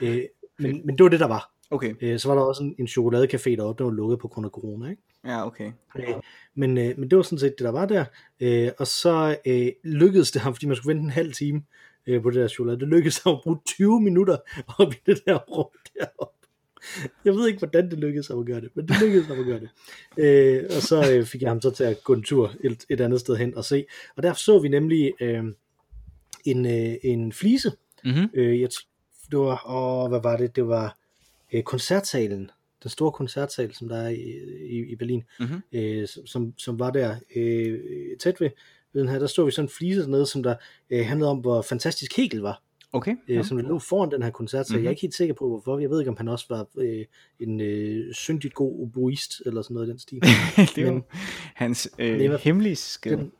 Øh, 0.00 0.22
men, 0.58 0.86
men 0.86 0.98
det 0.98 1.04
var 1.04 1.10
det, 1.10 1.20
der 1.20 1.26
var. 1.26 1.51
Okay, 1.72 1.94
Øh, 2.00 2.18
så 2.18 2.28
var 2.28 2.34
der 2.34 2.42
også 2.42 2.62
en, 2.62 2.74
en 2.78 2.86
chokoladecafé 2.86 3.56
deroppe, 3.56 3.78
der 3.78 3.90
var 3.90 3.96
lukket 3.96 4.18
på 4.18 4.28
grund 4.28 4.46
af 4.46 4.50
corona, 4.50 4.90
ikke? 4.90 5.02
ja, 5.26 5.46
okay. 5.46 5.72
Øh, 5.96 6.14
men, 6.54 6.78
øh, 6.78 6.98
men 6.98 7.10
det 7.10 7.16
var 7.16 7.22
sådan 7.22 7.38
set 7.38 7.54
det, 7.58 7.64
der 7.64 7.70
var 7.70 7.86
der. 7.86 8.04
Øh, 8.40 8.70
og 8.78 8.86
så 8.86 9.36
øh, 9.46 9.68
lykkedes 9.84 10.30
det 10.30 10.42
ham, 10.42 10.54
fordi 10.54 10.66
man 10.66 10.76
skulle 10.76 10.94
vente 10.94 11.04
en 11.04 11.10
halv 11.10 11.32
time 11.32 11.62
øh, 12.06 12.22
på 12.22 12.30
det 12.30 12.40
der 12.40 12.48
chokolade. 12.48 12.80
Det 12.80 12.88
lykkedes 12.88 13.18
ham 13.18 13.34
at 13.34 13.40
bruge 13.42 13.58
20 13.66 14.00
minutter 14.00 14.36
op 14.78 14.92
i 14.92 14.96
det 15.06 15.22
der 15.26 15.38
rum 15.38 15.66
deroppe. 15.94 16.48
Jeg 17.24 17.34
ved 17.34 17.46
ikke, 17.46 17.58
hvordan 17.58 17.90
det 17.90 17.98
lykkedes 17.98 18.28
ham 18.28 18.38
at 18.38 18.46
gøre 18.46 18.60
det, 18.60 18.70
men 18.74 18.88
det 18.88 19.00
lykkedes 19.02 19.26
ham 19.26 19.40
at 19.40 19.46
gøre 19.46 19.60
det. 19.60 19.70
Øh, 20.16 20.64
og 20.76 20.82
så 20.82 21.12
øh, 21.12 21.24
fik 21.24 21.42
jeg 21.42 21.50
ham 21.50 21.60
så 21.60 21.70
til 21.70 21.84
at 21.84 22.04
gå 22.04 22.12
en 22.12 22.22
tur 22.22 22.52
et, 22.64 22.84
et 22.90 23.00
andet 23.00 23.20
sted 23.20 23.36
hen 23.36 23.56
og 23.56 23.64
se. 23.64 23.84
Og 24.16 24.22
der 24.22 24.32
så 24.32 24.58
vi 24.58 24.68
nemlig 24.68 25.12
øh, 25.20 25.44
en, 26.44 26.66
øh, 26.66 26.94
en 27.02 27.32
flise. 27.32 27.72
Mm-hmm. 28.04 28.28
Øh, 28.34 28.60
jeg, 28.60 28.68
det 29.30 29.38
var, 29.38 29.70
åh, 29.70 30.08
hvad 30.08 30.20
var 30.22 30.36
det? 30.36 30.56
Det 30.56 30.68
var 30.68 31.01
øh, 31.52 31.62
koncertsalen. 31.62 32.50
Den 32.82 32.90
store 32.90 33.12
koncertsal, 33.12 33.74
som 33.74 33.88
der 33.88 33.96
er 33.96 34.08
i, 34.08 34.38
i, 34.70 34.92
i 34.92 34.96
Berlin 34.96 35.22
Mhm. 35.40 35.62
øh, 35.72 36.08
som- 36.08 36.26
som, 36.26 36.54
som 36.58 36.78
var 36.78 36.90
der 36.90 37.16
øh, 37.36 37.78
tæt 38.20 38.40
ved, 38.40 38.50
ved 38.92 39.00
den 39.02 39.08
her, 39.10 39.18
der 39.18 39.26
stod 39.26 39.44
vi 39.44 39.50
sådan 39.50 39.64
en 39.64 39.72
flise 39.78 40.00
dernede, 40.00 40.26
som 40.26 40.42
der 40.42 40.54
øh, 40.90 41.06
handlede 41.06 41.30
om, 41.30 41.38
hvor 41.38 41.62
fantastisk 41.62 42.16
Hegel 42.16 42.40
var, 42.40 42.62
Okay, 42.94 43.16
øh, 43.28 43.36
ja. 43.36 43.42
som 43.42 43.56
der 43.58 43.68
lå 43.68 43.78
foran 43.78 44.10
den 44.10 44.22
her 44.22 44.30
koncert, 44.30 44.66
så 44.66 44.72
mm-hmm. 44.72 44.84
jeg 44.84 44.88
er 44.88 44.90
ikke 44.90 45.02
helt 45.02 45.14
sikker 45.14 45.34
på, 45.34 45.48
hvorfor. 45.48 45.78
Jeg 45.78 45.90
ved 45.90 46.00
ikke, 46.00 46.10
om 46.10 46.16
han 46.16 46.28
også 46.28 46.46
var 46.48 46.66
øh, 46.78 47.04
en 47.40 47.60
øh, 47.60 48.14
syndigt 48.14 48.54
god 48.54 48.80
oboist, 48.82 49.42
eller 49.46 49.62
sådan 49.62 49.74
noget 49.74 49.86
i 49.86 49.90
den 49.90 49.98
stil. 49.98 50.20
det 50.76 50.86
var 50.86 50.92
men- 50.92 51.02
hans 51.54 51.88
øh, 51.98 52.32
hemmelige 52.40 52.76
skid. 52.76 53.10
Den- 53.16 53.32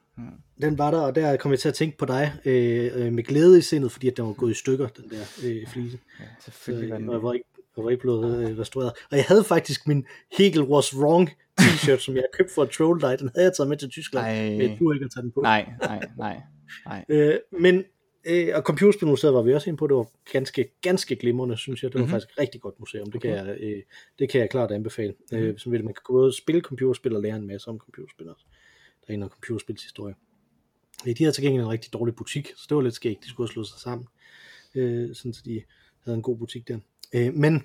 Den 0.63 0.79
var 0.79 0.91
der, 0.91 1.01
og 1.01 1.15
der 1.15 1.37
kom 1.37 1.51
jeg 1.51 1.59
til 1.61 1.69
at 1.69 1.75
tænke 1.75 1.99
på 1.99 2.07
dig 2.07 2.33
øh, 2.45 2.91
øh, 3.07 3.13
med 3.13 3.25
glæde 3.25 3.59
i 3.59 3.61
sindet, 3.61 3.93
fordi 3.93 4.09
at 4.09 4.17
den 4.17 4.25
var 4.27 4.33
gået 4.33 4.51
i 4.51 4.55
stykker, 4.55 4.89
den 4.89 5.11
der 5.11 5.23
øh, 5.45 5.67
flise. 5.67 5.99
Ja, 6.21 6.25
selvfølgelig 6.45 6.91
var 6.91 6.99
Øh, 6.99 7.07
og 7.09 7.13
jeg 7.15 7.23
var 7.23 7.33
ikke, 7.33 7.47
jeg 7.77 7.85
var 7.85 7.91
ikke 7.91 8.01
blevet 8.01 8.51
øh, 8.51 8.59
restaureret. 8.59 8.93
Og 9.11 9.17
jeg 9.17 9.25
havde 9.25 9.45
faktisk 9.45 9.87
min 9.89 10.07
Hegel 10.39 10.63
was 10.63 10.97
wrong 10.97 11.31
t-shirt, 11.61 11.97
som 11.97 12.15
jeg 12.17 12.25
købte 12.33 12.55
for 12.55 12.63
at 12.63 12.71
troll 12.71 13.01
dig. 13.01 13.19
Den 13.19 13.31
havde 13.35 13.45
jeg 13.45 13.53
taget 13.57 13.69
med 13.69 13.77
til 13.77 13.89
Tyskland. 13.91 14.27
Ej. 14.27 14.51
Men 14.69 14.79
du 14.79 14.93
ikke 14.93 15.05
at 15.05 15.11
tage 15.15 15.23
den 15.23 15.33
på. 15.33 15.41
Nej, 15.41 15.69
nej, 15.81 16.01
nej, 16.19 16.41
nej. 16.87 17.05
Øh, 17.09 17.39
men 17.61 17.85
Øh, 18.27 18.49
og 18.55 18.63
Computerspilmuseet 18.63 19.35
var 19.35 19.43
vi 19.43 19.55
også 19.55 19.71
inde 19.71 19.77
på, 19.77 19.87
det 19.87 19.97
var 19.97 20.07
ganske, 20.33 20.69
ganske 20.83 21.17
glimrende, 21.17 21.57
synes 21.57 21.83
jeg. 21.83 21.93
Det 21.93 21.95
var 21.95 22.01
Mhm. 22.01 22.05
mm-hmm. 22.07 22.13
faktisk 22.15 22.33
et 22.33 22.39
rigtig 22.39 22.61
godt 22.61 22.81
museum, 22.81 23.07
det, 23.07 23.15
Okay. 23.17 23.37
kan 23.37 23.47
jeg, 23.47 23.57
øh, 23.61 23.83
det 24.19 24.29
kan 24.31 24.41
jeg 24.41 24.51
klart 24.51 24.71
anbefale. 24.71 25.09
Mhm. 25.13 25.19
Mm-hmm. 25.39 25.47
Øh, 25.49 25.59
så 25.59 25.71
vil 25.71 25.85
man 25.85 25.95
kan 25.95 26.03
både 26.09 26.37
spille 26.37 26.61
computerspil 26.61 27.17
og 27.17 27.23
lære 27.23 27.37
en 27.37 27.47
masse 27.47 27.69
om 27.69 27.79
computerspil 27.79 28.29
også. 28.29 28.45
Der 29.01 29.11
er 29.11 29.15
en 29.15 29.23
af 29.23 29.29
computerspilshistorie. 29.29 30.15
Øh, 31.07 31.17
de 31.19 31.25
havde 31.25 31.33
til 31.37 31.45
gengæld 31.45 31.65
en 31.65 31.71
rigtig 31.71 31.93
dårlig 31.93 32.15
butik, 32.15 32.53
så 32.57 32.67
det 32.69 32.77
var 32.77 32.83
lidt 32.83 32.95
skægt, 32.95 33.25
de 33.25 33.29
skulle 33.29 33.49
have 33.49 33.53
slået 33.53 33.67
sig 33.69 33.81
sammen, 33.81 34.07
øh, 34.75 35.15
sådan 35.15 35.33
så 35.33 35.43
de 35.45 35.63
havde 36.05 36.17
en 36.17 36.23
god 36.23 36.37
butik 36.37 36.69
der. 36.69 36.79
Øh, 37.13 37.35
men 37.35 37.63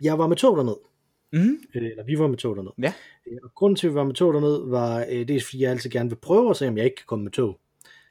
jeg 0.00 0.18
var 0.18 0.26
med 0.26 0.36
tog 0.36 0.56
derned, 0.56 0.74
Mm. 1.32 1.58
øh, 1.74 1.82
eller 1.90 2.04
vi 2.04 2.18
var 2.18 2.26
med 2.26 2.36
tog 2.36 2.56
derned. 2.56 2.70
Ja. 2.82 2.92
Øh, 3.26 3.38
og 3.42 3.50
grunden 3.54 3.76
til, 3.76 3.86
at 3.86 3.90
vi 3.90 3.94
var 3.94 4.04
med 4.04 4.14
tog 4.14 4.34
derned, 4.34 4.68
var 4.70 5.06
øh, 5.10 5.28
dels 5.28 5.44
fordi 5.44 5.62
jeg 5.62 5.70
altid 5.70 5.90
gerne 5.90 6.08
vil 6.10 6.16
prøve 6.16 6.50
at 6.50 6.56
se, 6.56 6.68
om 6.68 6.76
jeg 6.76 6.84
ikke 6.84 6.96
kan 6.96 7.04
komme 7.06 7.22
med 7.24 7.32
tog, 7.32 7.58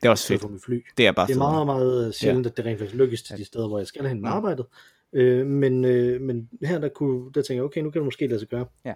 Det 0.02 0.08
er 0.08 0.10
også 0.10 0.24
så 0.28 0.28
fedt. 0.40 0.52
mit 0.52 0.62
fly. 0.64 0.86
Det 0.98 1.08
er 1.08 1.12
bare 1.12 1.28
Det 1.28 1.34
er 1.34 1.38
meget, 1.38 1.66
meget 1.66 2.16
sjældent, 2.16 2.46
ja. 2.46 2.50
at 2.50 2.58
det 2.58 2.66
rent 2.66 2.80
faktisk 2.80 2.96
lykkes 2.98 3.22
til 3.24 3.34
Ja. 3.34 3.38
de 3.38 3.46
steder, 3.46 3.68
hvor 3.68 3.78
jeg 3.78 3.88
skal 3.88 4.08
hen 4.08 4.22
med 4.22 4.30
Ja. 4.30 4.36
arbejdet. 4.36 4.66
Øh, 5.14 5.46
men, 5.48 5.86
øh, 5.86 6.22
men 6.22 6.50
her 6.64 6.80
der, 6.80 6.90
kunne, 6.90 7.26
der 7.26 7.32
tænkte 7.42 7.54
jeg, 7.54 7.64
okay, 7.64 7.82
nu 7.82 7.90
kan 7.92 8.00
det 8.00 8.06
måske 8.06 8.28
lade 8.28 8.40
sig 8.40 8.48
gøre. 8.50 8.66
Ja. 8.86 8.94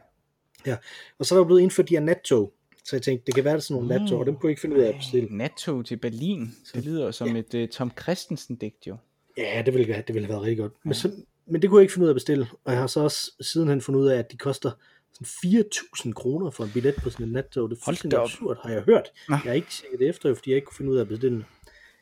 ja. 0.65 0.77
Og 1.19 1.25
så 1.25 1.35
er 1.35 1.39
der 1.39 1.45
blevet 1.45 1.61
indført 1.61 1.89
de 1.89 1.93
her 1.95 2.01
nattog. 2.01 2.53
Så 2.85 2.95
jeg 2.95 3.01
tænkte, 3.03 3.25
det 3.25 3.35
kan 3.35 3.43
være, 3.43 3.53
det 3.55 3.63
sådan 3.63 3.81
nogle 3.83 3.95
Mm. 3.97 4.01
nattog, 4.01 4.19
og 4.19 4.25
dem 4.25 4.35
kunne 4.35 4.47
jeg 4.47 4.51
ikke 4.51 4.61
finde 4.61 4.75
ud 4.75 4.81
af 4.81 4.87
at 4.89 4.95
bestille. 4.95 5.37
Nattog 5.37 5.85
til 5.85 5.97
Berlin. 5.97 6.49
Det 6.75 6.85
lyder 6.85 7.11
som 7.11 7.35
et 7.35 7.53
uh, 7.53 7.65
Tom 7.67 7.91
Christensen 8.01 8.55
digt 8.55 8.87
jo. 8.87 8.97
Ja, 9.37 9.63
det 9.65 9.73
ville, 9.73 10.03
det 10.07 10.13
ville 10.13 10.25
have 10.25 10.33
været 10.33 10.41
rigtig 10.41 10.57
godt. 10.57 10.73
Men, 10.83 10.93
så, 10.93 11.11
men 11.51 11.61
det 11.61 11.69
kunne 11.69 11.77
jeg 11.79 11.83
ikke 11.83 11.93
finde 11.93 12.03
ud 12.03 12.09
af 12.09 12.11
at 12.11 12.15
bestille. 12.15 12.47
Og 12.65 12.71
jeg 12.71 12.79
har 12.79 12.87
så 12.87 12.99
også 12.99 13.31
sidenhen 13.41 13.81
fundet 13.81 14.01
ud 14.01 14.07
af, 14.07 14.17
at 14.19 14.31
de 14.31 14.37
koster 14.37 14.71
sådan 15.13 15.61
4.000 16.05 16.13
kroner 16.13 16.49
for 16.49 16.63
en 16.63 16.69
billet 16.73 16.95
på 16.95 17.09
sådan 17.09 17.25
en 17.25 17.31
nattog. 17.31 17.69
Det 17.69 17.77
er 17.77 17.81
fuldstændig 17.85 18.19
absurd, 18.19 18.57
har 18.63 18.69
jeg 18.69 18.81
hørt. 18.83 19.09
Nå. 19.29 19.35
Jeg 19.35 19.37
har 19.39 19.53
ikke 19.53 19.67
tjekket 19.69 19.99
det 19.99 20.09
efter, 20.09 20.33
fordi 20.35 20.49
jeg 20.49 20.55
ikke 20.55 20.65
kunne 20.65 20.75
finde 20.77 20.91
ud 20.91 20.97
af 20.97 21.01
at 21.01 21.07
bestille 21.07 21.35
den. 21.35 21.45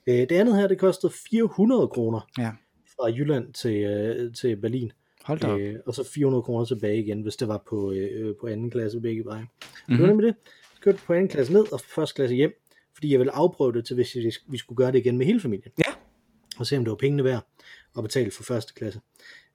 Øh, 0.08 0.16
det 0.16 0.32
andet 0.32 0.56
her, 0.56 0.68
det 0.68 0.78
kostede 0.80 1.14
400 1.30 1.88
kroner 1.88 2.20
Ja. 2.38 2.52
fra 2.96 3.08
Jylland 3.08 3.54
til, 3.54 3.76
øh, 3.84 4.34
til 4.34 4.56
Berlin. 4.58 4.92
Hold 5.24 5.40
da 5.40 5.48
op. 5.48 5.60
Øh, 5.60 5.76
og 5.86 5.96
så 5.96 6.04
400 6.14 6.42
kroner 6.44 6.66
tilbage 6.66 7.00
igen, 7.04 7.22
hvis 7.22 7.36
det 7.36 7.48
var 7.48 7.64
på, 7.70 7.92
øh, 7.92 8.36
på 8.42 8.48
anden 8.48 8.72
klasse 8.72 9.00
begge 9.00 9.26
veje. 9.26 9.42
Mm-hmm. 9.42 9.68
Det 9.88 9.94
Mhm. 9.94 10.02
var 10.02 10.08
nemlig 10.08 10.28
det. 10.28 10.36
Jeg 10.74 10.82
kørte 10.82 10.98
på 11.08 11.14
anden 11.14 11.28
klasse 11.28 11.54
ned 11.54 11.74
og 11.74 11.80
første 11.82 12.16
klasse 12.16 12.36
hjem, 12.36 12.52
fordi 12.94 13.12
jeg 13.12 13.20
ville 13.20 13.32
afprøve 13.36 13.74
det 13.74 13.86
til, 13.86 13.96
hvis 13.96 14.16
vi- 14.16 14.34
vi 14.48 14.58
skulle 14.58 14.78
gøre 14.78 14.92
det 14.92 15.00
igen 15.00 15.18
med 15.18 15.26
hele 15.26 15.40
familien. 15.40 15.72
Ja. 15.78 15.92
Og 16.60 16.66
se, 16.68 16.78
om 16.78 16.84
det 16.84 16.90
var 16.90 16.96
pengene 16.98 17.24
værd 17.24 17.48
at 17.98 18.04
betale 18.04 18.32
for 18.32 18.44
første 18.44 18.74
klasse. 18.74 19.00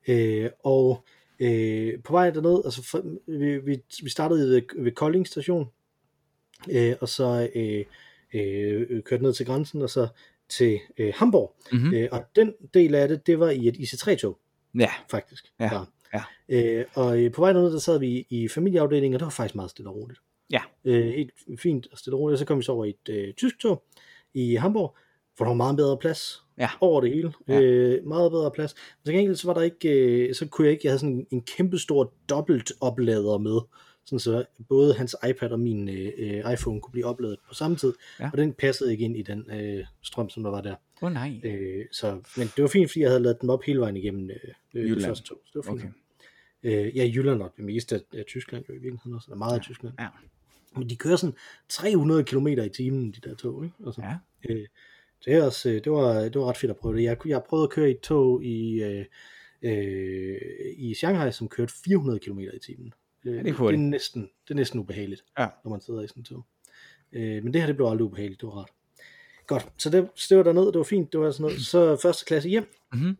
Øh, 0.08 0.50
og 0.64 1.04
øh, 1.40 2.02
på 2.02 2.12
vej 2.12 2.30
derned, 2.30 2.62
altså 2.64 2.82
for, 2.82 3.02
vi, 3.26 3.58
vi, 3.58 3.82
vi 4.02 4.10
startede 4.10 4.48
ved, 4.50 4.62
ved 4.82 4.92
Kolding 4.92 5.26
station, 5.26 5.66
øh, 6.70 6.94
og 7.00 7.08
så 7.08 7.48
øh, 7.54 7.84
øh, 8.34 9.02
kørte 9.02 9.22
ned 9.22 9.32
til 9.32 9.46
grænsen, 9.46 9.82
og 9.82 9.90
så 9.90 10.08
til 10.48 10.78
øh, 10.98 11.12
Hamburg. 11.16 11.56
Mm-hmm. 11.72 11.94
Øh, 11.94 12.08
og 12.12 12.24
den 12.36 12.52
del 12.74 12.94
af 12.94 13.08
det, 13.08 13.26
det 13.26 13.40
var 13.40 13.50
i 13.50 13.68
et 13.68 13.76
IC3-tog 13.76 14.38
Ja. 14.78 14.90
faktisk. 15.10 15.44
Ja, 15.60 15.68
Bare. 15.68 15.86
ja. 16.14 16.22
Øh, 16.48 16.84
og 16.94 17.22
øh, 17.22 17.32
på 17.32 17.40
vej 17.40 17.52
derned, 17.52 17.72
der 17.72 17.78
sad 17.78 17.98
vi 17.98 18.26
i 18.30 18.48
familieafdelingen, 18.48 19.14
og 19.14 19.20
det 19.20 19.24
var 19.24 19.30
faktisk 19.30 19.54
meget 19.54 19.70
stille 19.70 19.90
og 19.90 19.96
roligt. 19.96 20.20
Ja. 20.50 20.60
Øh, 20.84 21.06
helt 21.06 21.32
fint 21.58 21.86
og 21.92 21.98
stille 21.98 22.16
og 22.16 22.20
roligt. 22.20 22.34
Og 22.34 22.38
så 22.38 22.44
kom 22.44 22.58
vi 22.58 22.62
så 22.62 22.72
over 22.72 22.84
i 22.84 22.88
et 22.88 23.08
øh, 23.08 23.34
tysk 23.34 23.58
tog 23.58 23.82
i 24.34 24.54
Hamburg, 24.54 24.96
hvor 25.36 25.44
der 25.44 25.50
var 25.50 25.56
meget 25.56 25.76
bedre 25.76 25.98
plads 25.98 26.43
Ja. 26.58 26.68
over 26.80 27.00
det 27.00 27.10
hele. 27.14 27.32
Ja. 27.48 27.60
Øh, 27.60 28.06
meget 28.06 28.32
bedre 28.32 28.50
plads. 28.50 28.74
Men 28.74 29.06
til 29.10 29.14
gengæld 29.14 29.36
så 29.36 29.46
var 29.46 29.54
der 29.54 29.60
ikke, 29.62 29.88
øh, 30.28 30.34
så 30.34 30.46
kunne 30.48 30.64
jeg 30.64 30.72
ikke, 30.72 30.80
jeg 30.84 30.90
havde 30.90 30.98
sådan 30.98 31.14
en, 31.14 31.26
en 31.30 31.42
kæmpe 31.42 31.78
stor 31.78 32.12
dobbelt 32.28 32.72
oplader 32.80 33.38
med, 33.38 33.60
sådan 34.04 34.18
så 34.18 34.44
både 34.68 34.94
hans 34.94 35.16
iPad 35.30 35.50
og 35.50 35.60
min 35.60 35.88
øh, 35.88 36.12
øh, 36.18 36.52
iPhone 36.52 36.80
kunne 36.80 36.92
blive 36.92 37.06
opladet 37.06 37.36
på 37.48 37.54
samme 37.54 37.76
tid, 37.76 37.92
Ja. 38.20 38.30
og 38.32 38.38
den 38.38 38.52
passede 38.52 38.92
ikke 38.92 39.04
ind 39.04 39.16
i 39.16 39.22
den 39.22 39.50
øh, 39.50 39.84
strøm, 40.02 40.28
som 40.30 40.42
der 40.42 40.50
var 40.50 40.60
der. 40.60 40.74
Åh 41.02 41.06
oh, 41.06 41.12
nej. 41.12 41.40
Øh, 41.44 41.84
så, 41.92 42.10
men 42.36 42.46
det 42.56 42.62
var 42.62 42.68
fint, 42.68 42.90
fordi 42.90 43.00
jeg 43.00 43.08
havde 43.10 43.22
lavet 43.22 43.40
dem 43.40 43.50
op 43.50 43.62
hele 43.62 43.80
vejen 43.80 43.96
igennem 43.96 44.30
øh, 44.30 44.36
øh, 44.74 44.82
det 44.82 44.88
Jylland. 44.88 45.04
første 45.06 45.24
tog. 45.24 45.38
Så 45.44 45.50
det 45.60 45.66
var 45.66 45.72
fint. 45.76 45.84
Okay. 46.62 46.86
Øh, 46.86 46.96
ja, 46.96 47.10
Jylland 47.14 47.42
og 47.42 47.52
det 47.56 47.64
meste 47.64 47.94
af, 47.94 48.00
af 48.18 48.24
Tyskland 48.26 48.64
jo 48.68 48.74
i 48.74 48.78
virkeligheden 48.78 49.14
også. 49.14 49.26
Der 49.28 49.32
er 49.34 49.38
meget 49.38 49.54
af 49.58 49.60
Tyskland. 49.60 49.94
Ja. 50.00 50.08
Men 50.76 50.90
de 50.90 50.96
kører 50.96 51.16
sådan 51.16 51.34
300 51.68 52.24
km 52.24 52.46
i 52.46 52.68
timen, 52.68 53.12
de 53.12 53.28
der 53.28 53.34
tog. 53.34 53.64
Ikke? 53.64 53.76
Altså, 53.86 54.02
Ja. 54.02 54.14
øh, 54.54 54.66
det, 55.24 55.34
er 55.34 55.42
også, 55.44 55.68
øh, 55.70 55.74
det, 55.84 55.92
var, 55.92 56.14
det 56.20 56.34
var 56.40 56.48
ret 56.48 56.56
fedt 56.56 56.70
at 56.70 56.76
prøve 56.76 56.96
det. 56.96 57.02
Jeg, 57.02 57.16
jeg 57.26 57.34
har 57.36 57.46
prøvet 57.48 57.64
at 57.64 57.70
køre 57.70 57.88
i 57.88 57.90
et 57.90 58.00
tog 58.00 58.44
i, 58.44 58.82
øh, 58.82 59.04
øh, 59.62 60.36
i 60.76 60.94
Shanghai, 60.94 61.32
som 61.32 61.48
kørte 61.48 61.72
400 61.84 62.18
km 62.18 62.38
i 62.38 62.58
timen. 62.66 62.92
Øh, 63.26 63.32
det 63.32 63.38
er 63.38 63.42
det, 63.42 63.74
er 63.74 63.76
næsten, 63.76 64.22
det 64.22 64.50
er 64.50 64.54
næsten 64.54 64.80
ubehageligt, 64.80 65.24
Ja. 65.38 65.46
når 65.64 65.70
man 65.70 65.80
sidder 65.80 66.02
i 66.02 66.08
sådan 66.08 66.20
et 66.20 66.26
tog. 66.26 66.44
Øh, 67.12 67.44
men 67.44 67.52
det 67.52 67.60
her, 67.60 67.66
det 67.66 67.76
blev 67.76 67.86
aldrig 67.88 68.04
ubehageligt. 68.06 68.40
Det 68.40 68.46
var 68.46 68.52
rart. 68.54 68.70
Godt, 69.46 69.68
så 69.78 69.90
det, 69.90 70.08
så 70.14 70.26
det 70.28 70.36
var 70.38 70.42
dernede, 70.44 70.66
det 70.66 70.76
var 70.78 70.82
fint, 70.84 71.12
det 71.12 71.20
var 71.20 71.30
sådan 71.30 71.42
noget. 71.42 71.60
Så 71.60 71.96
første 72.02 72.24
klasse 72.24 72.48
hjem, 72.48 72.66
Mm-hmm. 72.92 73.16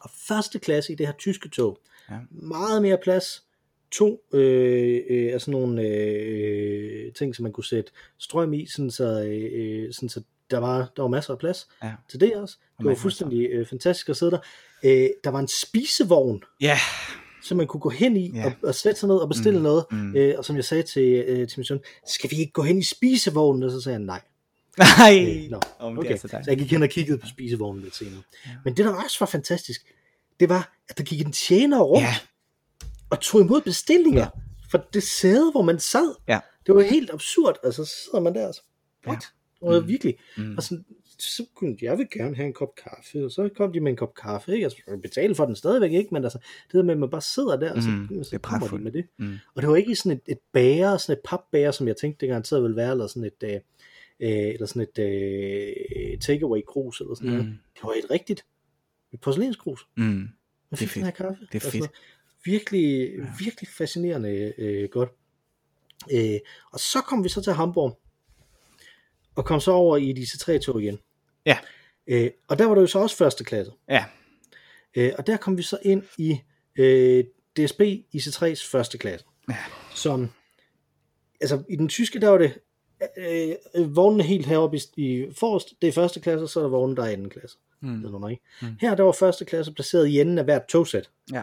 og 0.00 0.10
første 0.28 0.58
klasse 0.58 0.92
i 0.92 0.96
det 0.96 1.06
her 1.06 1.14
tyske 1.14 1.48
tog, 1.48 1.78
Ja. 2.10 2.18
meget 2.30 2.82
mere 2.82 2.98
plads, 3.02 3.44
to 3.90 4.24
øh, 4.32 5.00
øh, 5.10 5.32
af 5.34 5.40
sådan 5.40 5.52
nogle 5.52 5.82
øh, 5.82 7.12
ting, 7.12 7.36
som 7.36 7.42
man 7.42 7.52
kunne 7.52 7.64
sætte 7.64 7.92
strøm 8.18 8.52
i, 8.54 8.66
sådan 8.66 8.90
så, 8.90 9.22
øh, 9.24 9.92
sådan 9.92 10.08
så 10.08 10.22
der, 10.50 10.58
var, 10.58 10.92
der 10.96 11.02
var 11.02 11.08
masser 11.08 11.32
af 11.32 11.38
plads 11.38 11.68
Ja. 11.82 11.92
til 12.10 12.20
det 12.20 12.36
også. 12.36 12.56
Det 12.78 12.86
var 12.86 12.94
fuldstændig 12.94 13.46
øh, 13.50 13.66
fantastisk 13.66 14.08
at 14.08 14.16
sidde 14.16 14.32
der. 14.32 14.38
Øh, 14.84 15.08
der 15.24 15.30
var 15.30 15.38
en 15.38 15.48
spisevogn, 15.48 16.42
Ja. 16.60 16.78
som 17.42 17.56
man 17.56 17.66
kunne 17.66 17.80
gå 17.80 17.88
hen 17.90 18.16
i 18.16 18.30
Ja. 18.34 18.44
og, 18.44 18.52
og 18.62 18.74
sætte 18.74 19.00
sig 19.00 19.06
ned 19.08 19.16
og 19.16 19.28
bestille 19.28 19.58
Mm, 19.58 19.62
noget. 19.62 19.84
mm. 19.90 20.16
Øh, 20.16 20.34
og 20.38 20.44
som 20.44 20.56
jeg 20.56 20.64
sagde 20.64 20.82
til, 20.82 21.02
øh, 21.28 21.48
til 21.48 21.58
min 21.58 21.64
søn, 21.64 21.80
skal 22.06 22.30
vi 22.30 22.36
ikke 22.36 22.52
gå 22.52 22.62
hen 22.62 22.78
i 22.78 22.82
spisevognen? 22.82 23.62
Og 23.62 23.70
så 23.70 23.80
sagde 23.80 23.94
han 23.94 24.02
nej. 24.06 24.20
Nej. 24.78 25.48
Øh, 25.52 25.58
Om 25.78 25.94
det 25.96 26.04
Okay, 26.04 26.16
så 26.18 26.28
så 26.28 26.42
jeg 26.46 26.58
gik 26.58 26.70
hen 26.70 26.82
og 26.82 26.88
kiggede 26.88 27.18
på 27.18 27.26
spisevognen 27.26 27.82
lidt 27.84 27.96
senere. 27.96 28.22
Ja. 28.46 28.50
Men 28.64 28.76
det 28.76 28.84
der 28.84 28.94
også 29.04 29.16
var 29.20 29.26
fantastisk, 29.26 29.80
det 30.40 30.48
var, 30.48 30.76
at 30.88 30.98
der 30.98 31.04
gik 31.04 31.20
en 31.20 31.32
tjener 31.32 31.80
rundt 31.80 32.02
Ja. 32.04 32.14
og 33.10 33.20
tog 33.20 33.40
imod 33.40 33.60
bestillinger 33.60 34.20
Ja. 34.20 34.28
fra 34.70 34.78
det 34.94 35.02
sæde, 35.02 35.50
hvor 35.50 35.62
man 35.62 35.78
sad. 35.80 36.14
Ja. 36.28 36.40
Det 36.66 36.74
var 36.74 36.80
helt 36.82 37.10
absurd, 37.12 37.56
altså 37.64 37.84
så 37.84 37.92
sidder 38.04 38.20
man 38.20 38.34
der 38.34 38.48
og 38.48 38.54
så, 38.54 38.60
what? 39.06 39.24
Var 39.62 39.80
Mm. 39.80 39.88
virkelig, 39.88 40.16
Mm. 40.36 40.54
og 40.56 40.62
sådan, 40.62 40.84
så 41.18 41.44
kunne 41.54 41.76
jeg 41.82 41.98
vil 41.98 42.06
gerne 42.10 42.36
have 42.36 42.46
en 42.46 42.52
kop 42.52 42.74
kaffe, 42.74 43.24
og 43.24 43.30
så 43.30 43.48
kom 43.56 43.72
de 43.72 43.80
med 43.80 43.90
en 43.92 43.96
kop 43.96 44.14
kaffe, 44.14 44.52
ikke? 44.52 44.64
Altså, 44.64 44.78
jeg 44.86 45.02
betale 45.02 45.34
for 45.34 45.44
den 45.46 45.56
stadigvæk 45.56 45.92
ikke, 45.92 46.08
men 46.12 46.24
altså, 46.24 46.38
det 46.66 46.72
der 46.74 46.82
med, 46.82 46.94
at 46.94 46.98
man 47.00 47.10
bare 47.10 47.20
sidder 47.22 47.56
der, 47.56 47.72
og 47.74 47.82
så, 47.82 47.88
Mm, 47.90 48.08
så 48.24 48.30
det 48.30 48.32
er 48.34 48.38
kommer 48.38 48.68
de 48.68 48.78
med 48.78 48.92
det. 48.92 49.06
Mm. 49.16 49.34
Og 49.54 49.62
det 49.62 49.70
var 49.70 49.76
ikke 49.76 49.96
sådan 49.96 50.12
et, 50.26 50.32
et 50.32 50.38
bære, 50.52 50.98
sådan 50.98 51.12
et 51.18 51.20
papbære, 51.24 51.72
som 51.72 51.88
jeg 51.88 51.96
tænkte, 51.96 52.20
det 52.20 52.28
garanteret 52.28 52.62
ville 52.62 52.76
være, 52.76 52.90
eller 52.90 53.06
sådan 53.06 53.24
et, 53.24 53.42
øh, 53.42 53.54
øh, 54.20 54.48
eller 54.54 54.66
sådan 54.66 54.82
et 54.82 54.98
øh, 54.98 56.18
takeaway 56.18 56.60
krus 56.68 57.00
eller 57.00 57.14
sådan 57.14 57.30
Mm. 57.30 57.36
noget. 57.36 57.58
Det 57.74 57.82
var 57.82 57.90
et 58.04 58.10
rigtigt 58.10 58.44
et 59.12 59.20
porcelænskrus. 59.20 59.86
Mm. 59.96 60.28
Det 60.70 60.72
er 60.72 60.76
fedt. 60.76 60.94
den 60.94 61.04
her 61.04 61.10
kaffe. 61.10 61.46
Det 61.52 61.62
er 61.62 61.66
og 61.66 61.72
sådan 61.72 61.80
fedt. 61.80 61.92
Virkelig, 62.44 63.10
virkelig 63.40 63.68
fascinerende 63.68 64.52
øh, 64.58 64.88
godt. 64.88 65.10
Øh, 66.12 66.38
og 66.72 66.80
så 66.80 66.98
kom 67.00 67.24
vi 67.24 67.28
så 67.28 67.42
til 67.42 67.52
Hamburg, 67.52 67.98
og 69.38 69.44
kom 69.44 69.60
så 69.60 69.72
over 69.72 69.96
i 69.96 70.12
disse 70.12 70.38
tre 70.38 70.58
tog 70.58 70.82
igen. 70.82 70.98
Ja. 71.46 71.58
Øh, 72.06 72.30
og 72.48 72.58
der 72.58 72.64
var 72.66 72.74
det 72.74 72.82
jo 72.82 72.86
så 72.86 72.98
også 72.98 73.16
første 73.16 73.44
klasse. 73.44 73.72
Ja. 73.88 74.04
Øh, 74.96 75.12
og 75.18 75.26
der 75.26 75.36
kom 75.36 75.58
vi 75.58 75.62
så 75.62 75.78
ind 75.82 76.02
i 76.18 76.40
øh, 76.76 77.24
DSB 77.56 77.80
IC3's 78.16 78.70
første 78.70 78.98
klasse. 78.98 79.26
Ja. 79.48 79.56
Som, 79.94 80.30
altså 81.40 81.62
i 81.68 81.76
den 81.76 81.88
tyske, 81.88 82.20
der 82.20 82.28
var 82.28 82.38
det 82.38 82.58
øh, 83.18 83.54
øh, 83.74 83.96
vognene 83.96 84.22
helt 84.24 84.46
heroppe 84.46 84.76
i, 84.76 84.80
i 84.96 85.32
forrest, 85.32 85.74
det 85.82 85.88
er 85.88 85.92
første 85.92 86.20
klasse, 86.20 86.48
så 86.48 86.60
er 86.60 86.62
der 86.64 86.70
vogne, 86.70 86.96
der 86.96 87.02
er 87.02 87.10
anden 87.10 87.30
klasse. 87.30 87.58
Mm. 87.80 88.02
Det 88.02 88.14
er 88.14 88.28
ikke. 88.28 88.42
Mm. 88.62 88.68
Her 88.80 88.94
der 88.94 89.02
var 89.02 89.12
første 89.12 89.44
klasse 89.44 89.72
placeret 89.72 90.06
i 90.08 90.20
enden 90.20 90.38
af 90.38 90.44
hvert 90.44 90.66
togsæt, 90.68 91.10
Ja. 91.32 91.42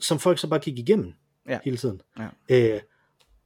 som 0.00 0.18
folk 0.18 0.38
så 0.38 0.48
bare 0.48 0.60
gik 0.60 0.78
igennem 0.78 1.12
Ja. 1.48 1.58
hele 1.64 1.76
tiden. 1.76 2.00
Ja. 2.18 2.28
Øh, 2.48 2.80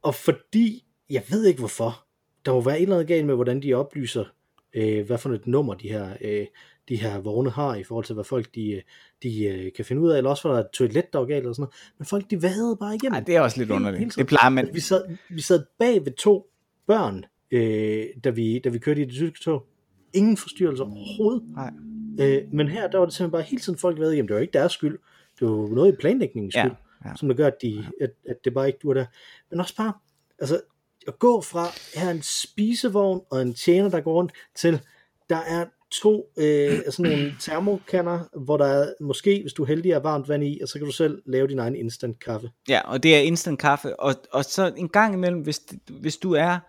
og 0.01 0.15
fordi, 0.15 0.85
jeg 1.09 1.23
ved 1.29 1.45
ikke 1.45 1.59
hvorfor, 1.59 2.05
der 2.49 2.55
må 2.55 2.61
være 2.61 2.77
et 2.77 2.81
eller 2.81 2.95
andet 2.95 3.07
galt 3.07 3.25
med, 3.25 3.35
hvordan 3.35 3.61
de 3.61 3.73
oplyser, 3.73 4.25
øh, 4.73 5.05
hvad 5.05 5.17
for 5.17 5.29
et 5.29 5.47
nummer 5.47 5.73
de 5.73 5.89
her, 5.89 6.09
øh, 6.21 6.45
de 6.89 6.95
her 6.95 7.19
vogne 7.19 7.49
har, 7.49 7.75
i 7.75 7.83
forhold 7.83 8.05
til, 8.05 8.13
hvad 8.13 8.23
folk 8.23 8.55
de, 8.55 8.71
øh, 8.71 8.81
de 9.23 9.45
øh, 9.45 9.71
kan 9.75 9.85
finde 9.85 10.01
ud 10.01 10.09
af, 10.09 10.17
eller 10.17 10.29
også 10.29 10.47
var 10.47 10.55
der 10.55 10.63
et 10.63 10.69
toilet, 10.73 11.13
der 11.13 11.19
var 11.19 11.25
galt, 11.25 11.37
eller 11.37 11.53
sådan 11.53 11.61
noget. 11.61 11.75
Men 11.97 12.05
folk, 12.05 12.29
de 12.29 12.41
vadede 12.41 12.77
bare 12.77 12.95
igennem. 12.95 13.13
Ej, 13.13 13.19
det 13.19 13.35
er 13.35 13.41
også 13.41 13.57
lidt 13.57 13.71
underligt. 13.71 14.15
Det 14.15 14.27
plejer 14.27 14.49
man. 14.49 14.69
Vi, 14.73 14.79
sad, 14.79 15.17
vi 15.29 15.41
sad 15.41 15.63
bag 15.79 16.05
ved 16.05 16.11
to 16.11 16.47
børn, 16.87 17.25
øh, 17.51 18.05
da, 18.23 18.29
vi, 18.29 18.59
da 18.59 18.69
vi 18.69 18.79
kørte 18.79 19.01
i 19.01 19.05
det 19.05 19.13
tyske 19.13 19.39
tog. 19.43 19.65
Ingen 20.13 20.37
forstyrrelser 20.37 20.85
overhovedet. 20.85 21.43
Nej. 21.55 21.71
Øh, 22.19 22.53
men 22.53 22.67
her, 22.67 22.87
der 22.87 22.97
var 22.97 23.05
det 23.05 23.13
simpelthen 23.13 23.31
bare 23.31 23.41
hele 23.41 23.61
tiden 23.61 23.79
folk 23.79 23.99
ved, 23.99 24.13
jamen 24.13 24.27
det 24.27 24.35
var 24.35 24.41
ikke 24.41 24.53
deres 24.53 24.71
skyld. 24.71 24.99
Det 25.39 25.47
var 25.47 25.75
noget 25.75 25.93
i 25.93 25.95
planlægningens 25.95 26.55
Ja, 26.55 26.61
skyld, 26.63 26.75
ja. 27.05 27.15
som 27.15 27.29
der 27.29 27.35
gør, 27.35 27.47
at, 27.47 27.55
de, 27.61 27.85
at, 28.01 28.11
at 28.29 28.45
det 28.45 28.53
bare 28.53 28.67
ikke 28.67 28.79
du 28.83 28.93
der. 28.93 29.05
Men 29.51 29.59
også 29.59 29.75
bare, 29.75 29.93
altså, 30.39 30.61
at 31.09 31.19
gå 31.19 31.41
fra 31.41 31.65
her 31.95 32.07
er 32.07 32.11
en 32.11 32.21
spisevogn 32.21 33.21
og 33.31 33.41
en 33.41 33.53
tjener, 33.53 33.89
der 33.89 34.01
går 34.01 34.13
rundt, 34.13 34.31
til 34.55 34.81
der 35.29 35.37
er 35.37 35.65
to 35.91 36.31
øh, 36.37 36.73
altså 36.85 37.01
nogle 37.01 37.35
termokanner, 37.39 38.39
hvor 38.39 38.57
der 38.57 38.65
er, 38.65 38.93
måske, 39.01 39.41
hvis 39.41 39.53
du 39.53 39.63
er 39.63 39.67
heldig, 39.67 39.91
er 39.91 39.99
varmt 39.99 40.29
vand 40.29 40.43
i, 40.43 40.59
og 40.61 40.67
så 40.67 40.73
kan 40.73 40.85
du 40.85 40.91
selv 40.91 41.21
lave 41.25 41.47
din 41.47 41.59
egen 41.59 41.75
instant 41.75 42.19
kaffe. 42.19 42.51
Ja, 42.69 42.81
og 42.85 43.03
det 43.03 43.15
er 43.15 43.19
instant 43.19 43.59
kaffe. 43.59 43.99
Og, 43.99 44.15
og 44.31 44.45
så 44.45 44.73
en 44.77 44.89
gang 44.89 45.13
imellem, 45.13 45.41
hvis, 45.41 45.61
hvis 45.87 46.17
du 46.17 46.33
er, 46.33 46.59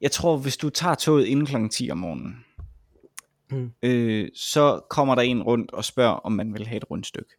jeg 0.00 0.10
tror, 0.10 0.36
hvis 0.36 0.56
du 0.56 0.70
tager 0.70 0.94
toget 0.94 1.26
inden 1.26 1.46
kl. 1.46 1.68
10 1.70 1.90
om 1.90 1.98
morgenen, 1.98 2.44
mm. 3.50 3.70
øh, 3.82 4.28
så 4.34 4.80
kommer 4.90 5.14
der 5.14 5.22
en 5.22 5.42
rundt 5.42 5.72
og 5.72 5.84
spørger, 5.84 6.14
om 6.14 6.32
man 6.32 6.54
vil 6.54 6.66
have 6.66 6.76
et 6.76 6.90
rundstykke. 6.90 7.30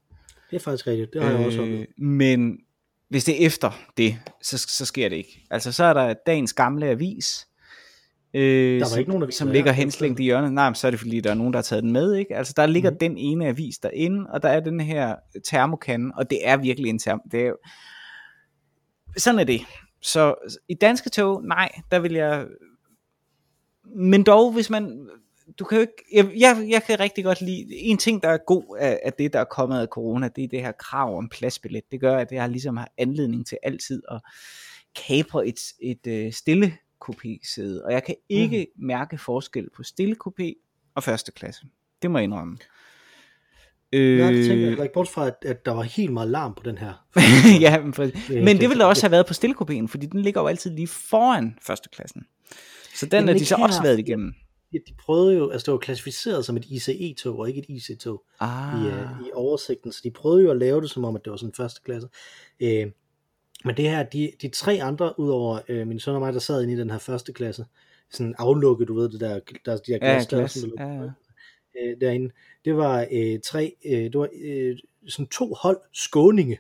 Det 0.50 0.56
er 0.56 0.60
faktisk 0.60 0.88
rigtigt, 0.88 1.14
det 1.14 1.24
har 1.24 1.32
jeg 1.32 1.46
også 1.46 1.62
oplevet. 1.62 1.80
Øh, 1.80 1.88
men 1.98 2.60
hvis 3.10 3.24
det 3.24 3.42
er 3.42 3.46
efter 3.46 3.72
det, 3.98 4.20
så, 4.42 4.58
så 4.58 4.86
sker 4.86 5.10
det 5.10 5.16
ikke. 5.16 5.46
Altså 5.52 5.72
så 5.72 5.84
er 5.84 5.94
der 5.94 6.14
dagens 6.26 6.54
gamle 6.54 6.88
avis, 6.88 7.48
øh, 8.34 8.82
var 8.82 8.88
som, 8.88 9.00
ikke 9.00 9.10
nogen 9.10 9.24
aviser 9.24 9.38
som 9.38 9.52
ligger 9.52 9.72
henslængt 9.72 10.20
i 10.20 10.24
hjørnet. 10.24 10.54
Nej, 10.54 10.70
men 10.70 10.76
så 10.76 10.88
er 10.88 10.92
det 10.92 11.00
fordi, 11.00 11.20
der 11.20 11.30
er 11.30 11.34
nogen, 11.34 11.54
der 11.54 11.58
har 11.58 11.64
taget 11.64 11.84
den 11.84 11.92
med. 11.92 12.14
Ikke? 12.14 12.36
Altså 12.36 12.54
der 12.58 12.66
ligger 12.66 12.92
mm. 12.92 12.98
den 12.98 13.18
ene 13.18 13.48
avis 13.48 13.78
derinde, 13.78 14.26
og 14.30 14.44
der 14.44 14.50
er 14.50 14.60
den 14.60 14.80
her 14.80 15.16
termokande, 15.46 16.12
og 16.18 16.30
det 16.30 16.40
er 16.44 16.58
virkelig 16.58 16.90
en 16.90 17.00
term. 17.00 17.22
Det 17.32 17.48
er, 17.48 17.54
sådan 19.18 19.40
er 19.40 19.44
det. 19.44 19.62
Så 20.02 20.36
i 20.70 20.74
danske 20.74 21.10
tog, 21.10 21.44
nej, 21.44 21.70
der 21.92 22.00
vil 22.00 22.14
jeg... 22.14 22.46
Men 23.96 24.24
dog, 24.24 24.54
hvis 24.54 24.70
man... 24.70 25.10
Du 25.60 25.66
kan 25.66 25.76
jo 25.76 25.82
ikke... 25.82 25.94
Jeg, 26.14 26.32
jeg, 26.38 26.68
jeg 26.70 26.84
kan 26.84 27.00
rigtig 27.00 27.24
godt 27.24 27.42
lide... 27.42 27.76
En 27.76 27.98
ting, 27.98 28.24
der 28.24 28.30
er 28.30 28.38
god 28.48 28.78
af, 28.80 29.00
af 29.04 29.14
det, 29.14 29.34
der 29.34 29.40
er 29.40 29.44
kommet 29.44 29.80
af 29.82 29.88
corona, 29.88 30.28
det 30.36 30.44
er 30.44 30.48
det 30.48 30.62
her 30.62 30.72
krav 30.72 31.18
om 31.18 31.30
pladsbillet. 31.30 31.84
Det 31.92 32.00
gør, 32.00 32.18
at 32.18 32.32
jeg 32.32 32.50
ligesom 32.50 32.78
har 32.78 32.92
anledning 32.98 33.48
til 33.48 33.58
altid 33.64 34.04
at 34.12 34.22
kapre 35.08 35.48
et, 35.48 35.60
et 35.82 36.08
øh, 36.08 36.34
stille 36.34 36.74
sæde. 37.44 37.86
Og 37.86 37.92
jeg 37.92 38.04
kan 38.04 38.16
ikke 38.30 38.68
mm. 38.76 38.86
mærke 38.86 39.18
forskel 39.18 39.70
på 39.76 39.84
stille 39.84 40.16
kopé 40.28 40.54
og 40.96 41.04
første 41.04 41.32
klasse. 41.32 41.66
Det 42.02 42.12
må 42.12 42.18
jeg 42.18 42.24
indrømme. 42.24 42.58
Øh, 43.94 44.20
Nej, 44.20 44.32
det 44.32 44.48
tænker 44.48 44.66
jeg 44.66 44.72
ikke, 44.72 44.94
bort 44.94 45.08
fra, 45.08 45.28
at, 45.28 45.36
at 45.46 45.66
der 45.66 45.72
var 45.72 45.82
helt 45.82 46.14
meget 46.14 46.30
larm 46.30 46.54
på 46.54 46.64
den 46.64 46.78
her. 46.78 46.94
ja, 47.66 47.82
men, 47.82 47.94
for, 47.94 48.04
men 48.44 48.58
det 48.58 48.70
ville 48.70 48.80
der 48.80 48.86
også 48.86 49.04
have 49.04 49.12
været 49.12 49.26
på 49.26 49.34
stillekopien, 49.34 49.88
fordi 49.88 50.06
den 50.06 50.22
ligger 50.22 50.42
jo 50.42 50.48
altid 50.48 50.72
lige 50.72 50.88
foran 50.88 51.58
førsteklassen. 51.62 52.26
Så 52.96 53.06
den 53.06 53.14
Jamen 53.14 53.30
er 53.30 53.34
de 53.40 53.46
så 53.46 53.58
her, 53.58 53.64
også 53.64 53.82
været 53.82 54.00
igennem. 54.00 54.34
Ja, 54.74 54.78
de 54.88 54.94
prøvede 54.94 55.38
jo, 55.38 55.50
altså 55.50 55.66
det 55.66 55.72
var 55.72 55.78
klassificeret 55.78 56.46
som 56.46 56.58
et 56.58 56.66
ICE-tog, 56.66 57.40
og 57.40 57.50
ikke 57.50 57.60
et 57.60 57.70
IC-tog 57.70 58.24
Ah, 58.40 58.82
i, 58.82 58.88
uh, 58.88 59.28
i 59.28 59.32
oversigten, 59.34 59.92
så 59.92 60.02
de 60.04 60.12
prøvede 60.12 60.44
jo 60.44 60.52
at 60.52 60.58
lave 60.58 60.82
det 60.82 60.90
som 60.90 61.06
om, 61.06 61.16
at 61.16 61.26
det 61.26 61.32
var 61.32 61.38
sådan 61.38 61.54
første 61.54 61.82
klasse. 61.82 62.10
Øh, 62.60 62.92
men 63.66 63.78
det 63.78 63.90
her, 63.90 64.04
de, 64.04 64.32
de 64.42 64.48
tre 64.48 64.80
andre, 64.82 65.20
udover 65.20 65.60
øh, 65.70 65.88
min 65.88 66.00
søn 66.00 66.16
og 66.16 66.20
mig, 66.22 66.34
der 66.34 66.40
sad 66.40 66.64
inde 66.64 66.74
i 66.74 66.78
den 66.78 66.90
her 66.90 66.98
første 66.98 67.34
klasse, 67.34 67.66
sådan 68.12 68.36
aflukket, 68.38 68.88
du 68.88 68.94
ved 68.94 69.10
det 69.10 69.20
der, 69.20 69.40
der 69.66 69.78
de 69.78 69.92
her 69.92 70.00
ja, 70.02 70.14
glas, 70.14 70.28
der, 70.28 70.38
glas. 70.38 70.52
som 70.52 70.72
der 70.78 70.88
Ja, 70.88 70.94
ja. 70.94 71.10
øh, 71.82 72.02
derinde, 72.02 72.32
det 72.66 72.78
var 72.78 73.08
øh, 73.12 73.40
tre, 73.46 73.76
øh, 73.86 74.04
det 74.04 74.20
var 74.20 74.30
øh, 74.42 74.78
sådan 75.08 75.28
to 75.28 75.54
hold 75.54 75.78
skåninge, 75.94 76.60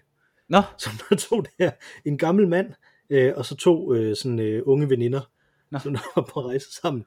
Nå, 0.49 0.61
som 0.77 0.91
der 1.09 1.15
tog 1.29 1.43
det 1.45 1.51
her, 1.59 1.71
en 2.05 2.17
gammel 2.17 2.47
mand, 2.47 2.73
øh, 3.09 3.33
og 3.35 3.45
så 3.45 3.55
to 3.55 3.93
øh, 3.93 4.15
sådan 4.15 4.39
øh, 4.39 4.63
unge 4.65 4.89
veninder, 4.89 5.21
Nå. 5.71 5.79
som 5.79 5.93
der 5.93 6.01
var 6.15 6.21
på 6.33 6.41
rejse 6.41 6.73
sammen, 6.81 7.05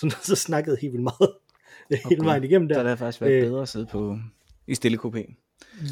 der 0.00 0.16
så 0.22 0.36
snakkede 0.36 0.76
helt 0.80 0.92
vildt 0.92 1.02
meget 1.02 1.30
øh, 1.90 1.98
hele 2.08 2.20
Okay. 2.20 2.24
vejen 2.24 2.44
igennem 2.44 2.68
der 2.68 2.74
der. 2.76 2.82
havde 2.84 2.96
faktisk 2.96 3.20
været 3.20 3.32
Øh. 3.32 3.42
bedre 3.42 3.62
at 3.62 3.68
sidde 3.68 3.86
på 3.86 4.18
i 4.66 4.72
stillekopé. 4.72 5.34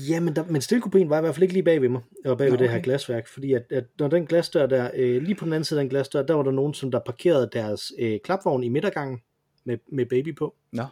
Ja, 0.09 0.21
men, 0.21 0.37
der, 0.37 0.45
men 0.49 0.63
stillekopien 0.63 1.11
var 1.11 1.19
i 1.19 1.21
hvert 1.21 1.35
fald 1.35 1.43
ikke 1.43 1.53
lige 1.53 1.63
bag 1.65 1.83
ved 1.83 1.89
mig, 1.89 2.03
og 2.25 2.39
bag 2.39 2.45
ved 2.45 2.53
Nå, 2.53 2.57
det 2.59 2.69
her 2.71 2.77
okay. 2.77 2.85
glasværk, 2.85 3.29
fordi 3.29 3.53
at, 3.53 3.63
at 3.71 3.85
når 3.99 4.09
den 4.09 4.27
glasdør 4.27 4.67
der, 4.67 4.91
øh, 4.95 5.23
lige 5.23 5.35
på 5.35 5.45
den 5.45 5.53
anden 5.53 5.65
side 5.65 5.81
af 5.81 5.85
den 5.85 5.91
glasdør, 5.91 6.23
der 6.23 6.35
var 6.35 6.43
der 6.43 6.51
nogen, 6.51 6.75
som 6.75 6.91
der 6.91 6.99
parkerede 7.07 7.51
deres 7.53 7.93
øh, 7.99 8.19
klapvogn 8.25 8.65
i 8.65 8.69
midtergangen 8.69 9.19
med, 9.65 9.79
med 9.93 10.07
baby 10.07 10.37
på, 10.37 10.55
Nå, 10.73 10.83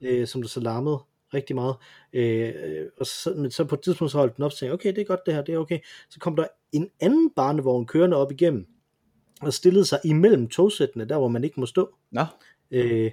øh, 0.00 0.26
som 0.26 0.42
der 0.42 0.48
så 0.48 0.60
larmede 0.60 0.98
rigtig 1.34 1.56
meget. 1.56 1.74
Øh, 2.12 2.52
og 3.00 3.06
så, 3.06 3.34
men 3.36 3.50
så 3.50 3.64
på 3.64 3.74
et 3.74 3.80
tidspunkt 3.80 4.12
så 4.12 4.18
holdt 4.18 4.36
den 4.36 4.44
op 4.44 4.48
og 4.48 4.52
sagde, 4.52 4.74
okay, 4.74 4.88
det 4.88 4.98
er 5.00 5.04
godt 5.04 5.20
det 5.26 5.34
her, 5.34 5.42
det 5.42 5.54
er 5.54 5.58
okay. 5.58 5.78
Så 6.10 6.18
kom 6.20 6.36
der 6.36 6.46
en 6.72 6.88
anden 7.00 7.30
barnevogn 7.36 7.86
kørende 7.86 8.16
op 8.16 8.32
igennem, 8.32 8.66
og 9.40 9.52
stillede 9.52 9.84
sig 9.84 10.00
imellem 10.04 10.48
togsættene, 10.48 11.04
der 11.04 11.18
hvor 11.18 11.28
man 11.28 11.44
ikke 11.44 11.60
må 11.60 11.66
stå, 11.66 11.94
nå, 12.10 12.24
øh, 12.70 13.10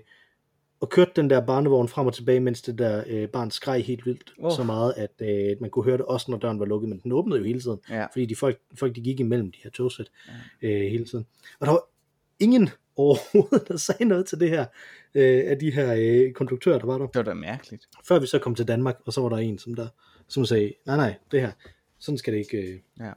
og 0.80 0.90
kørte 0.90 1.12
den 1.16 1.30
der 1.30 1.46
barnevogn 1.46 1.88
frem 1.88 2.08
og 2.08 2.14
tilbage, 2.14 2.40
mens 2.40 2.62
det 2.62 2.78
der 2.78 3.04
øh, 3.08 3.30
barn 3.30 3.52
skreg 3.52 3.86
helt 3.86 4.06
vildt, 4.06 4.34
oh. 4.40 4.52
så 4.52 4.64
meget, 4.64 4.94
at 4.98 5.12
øh, 5.22 5.62
man 5.62 5.70
kunne 5.70 5.86
høre 5.86 5.98
det 5.98 6.06
også, 6.06 6.32
når 6.32 6.38
døren 6.38 6.60
var 6.60 6.66
lukket, 6.66 6.90
men 6.90 7.00
den 7.04 7.12
åbnede 7.12 7.40
jo 7.40 7.46
hele 7.46 7.60
tiden, 7.62 7.80
ja. 7.90 8.06
fordi 8.06 8.26
de 8.26 8.36
folk, 8.36 8.60
folk 8.76 8.96
de 8.96 9.02
gik 9.02 9.20
imellem 9.20 9.52
de 9.52 9.58
her 9.64 9.70
togsæt 9.70 10.12
øh, 10.62 10.82
hele 10.82 11.06
tiden. 11.06 11.26
Og 11.60 11.68
der 11.68 11.72
var 11.72 11.82
ingen 12.40 12.70
overhovedet, 12.96 13.68
der 13.68 13.78
sagde 13.78 14.06
noget 14.06 14.26
til 14.26 14.40
det 14.40 14.50
her, 14.50 14.66
øh, 15.16 15.44
af 15.46 15.60
de 15.60 15.72
her 15.72 15.96
øh, 15.98 16.32
konduktører, 16.34 16.80
der 16.80 16.86
var 16.86 16.98
der. 16.98 17.08
Det 17.08 17.16
var 17.16 17.24
da 17.24 17.34
mærkeligt. 17.34 17.88
Før 18.08 18.20
vi 18.20 18.28
så 18.28 18.40
kom 18.40 18.56
til 18.56 18.68
Danmark, 18.68 18.98
og 19.06 19.14
så 19.14 19.22
var 19.22 19.30
der 19.30 19.38
en, 19.38 19.58
som 19.58 19.74
der 19.74 19.88
som 20.28 20.46
sagde, 20.46 20.74
nej 20.86 20.98
nej, 20.98 21.16
det 21.32 21.42
her, 21.42 21.52
sådan 22.00 22.18
skal 22.18 22.34
det 22.34 22.40
ikke, 22.40 22.58
øh, 22.58 22.80
Ja. 23.00 23.12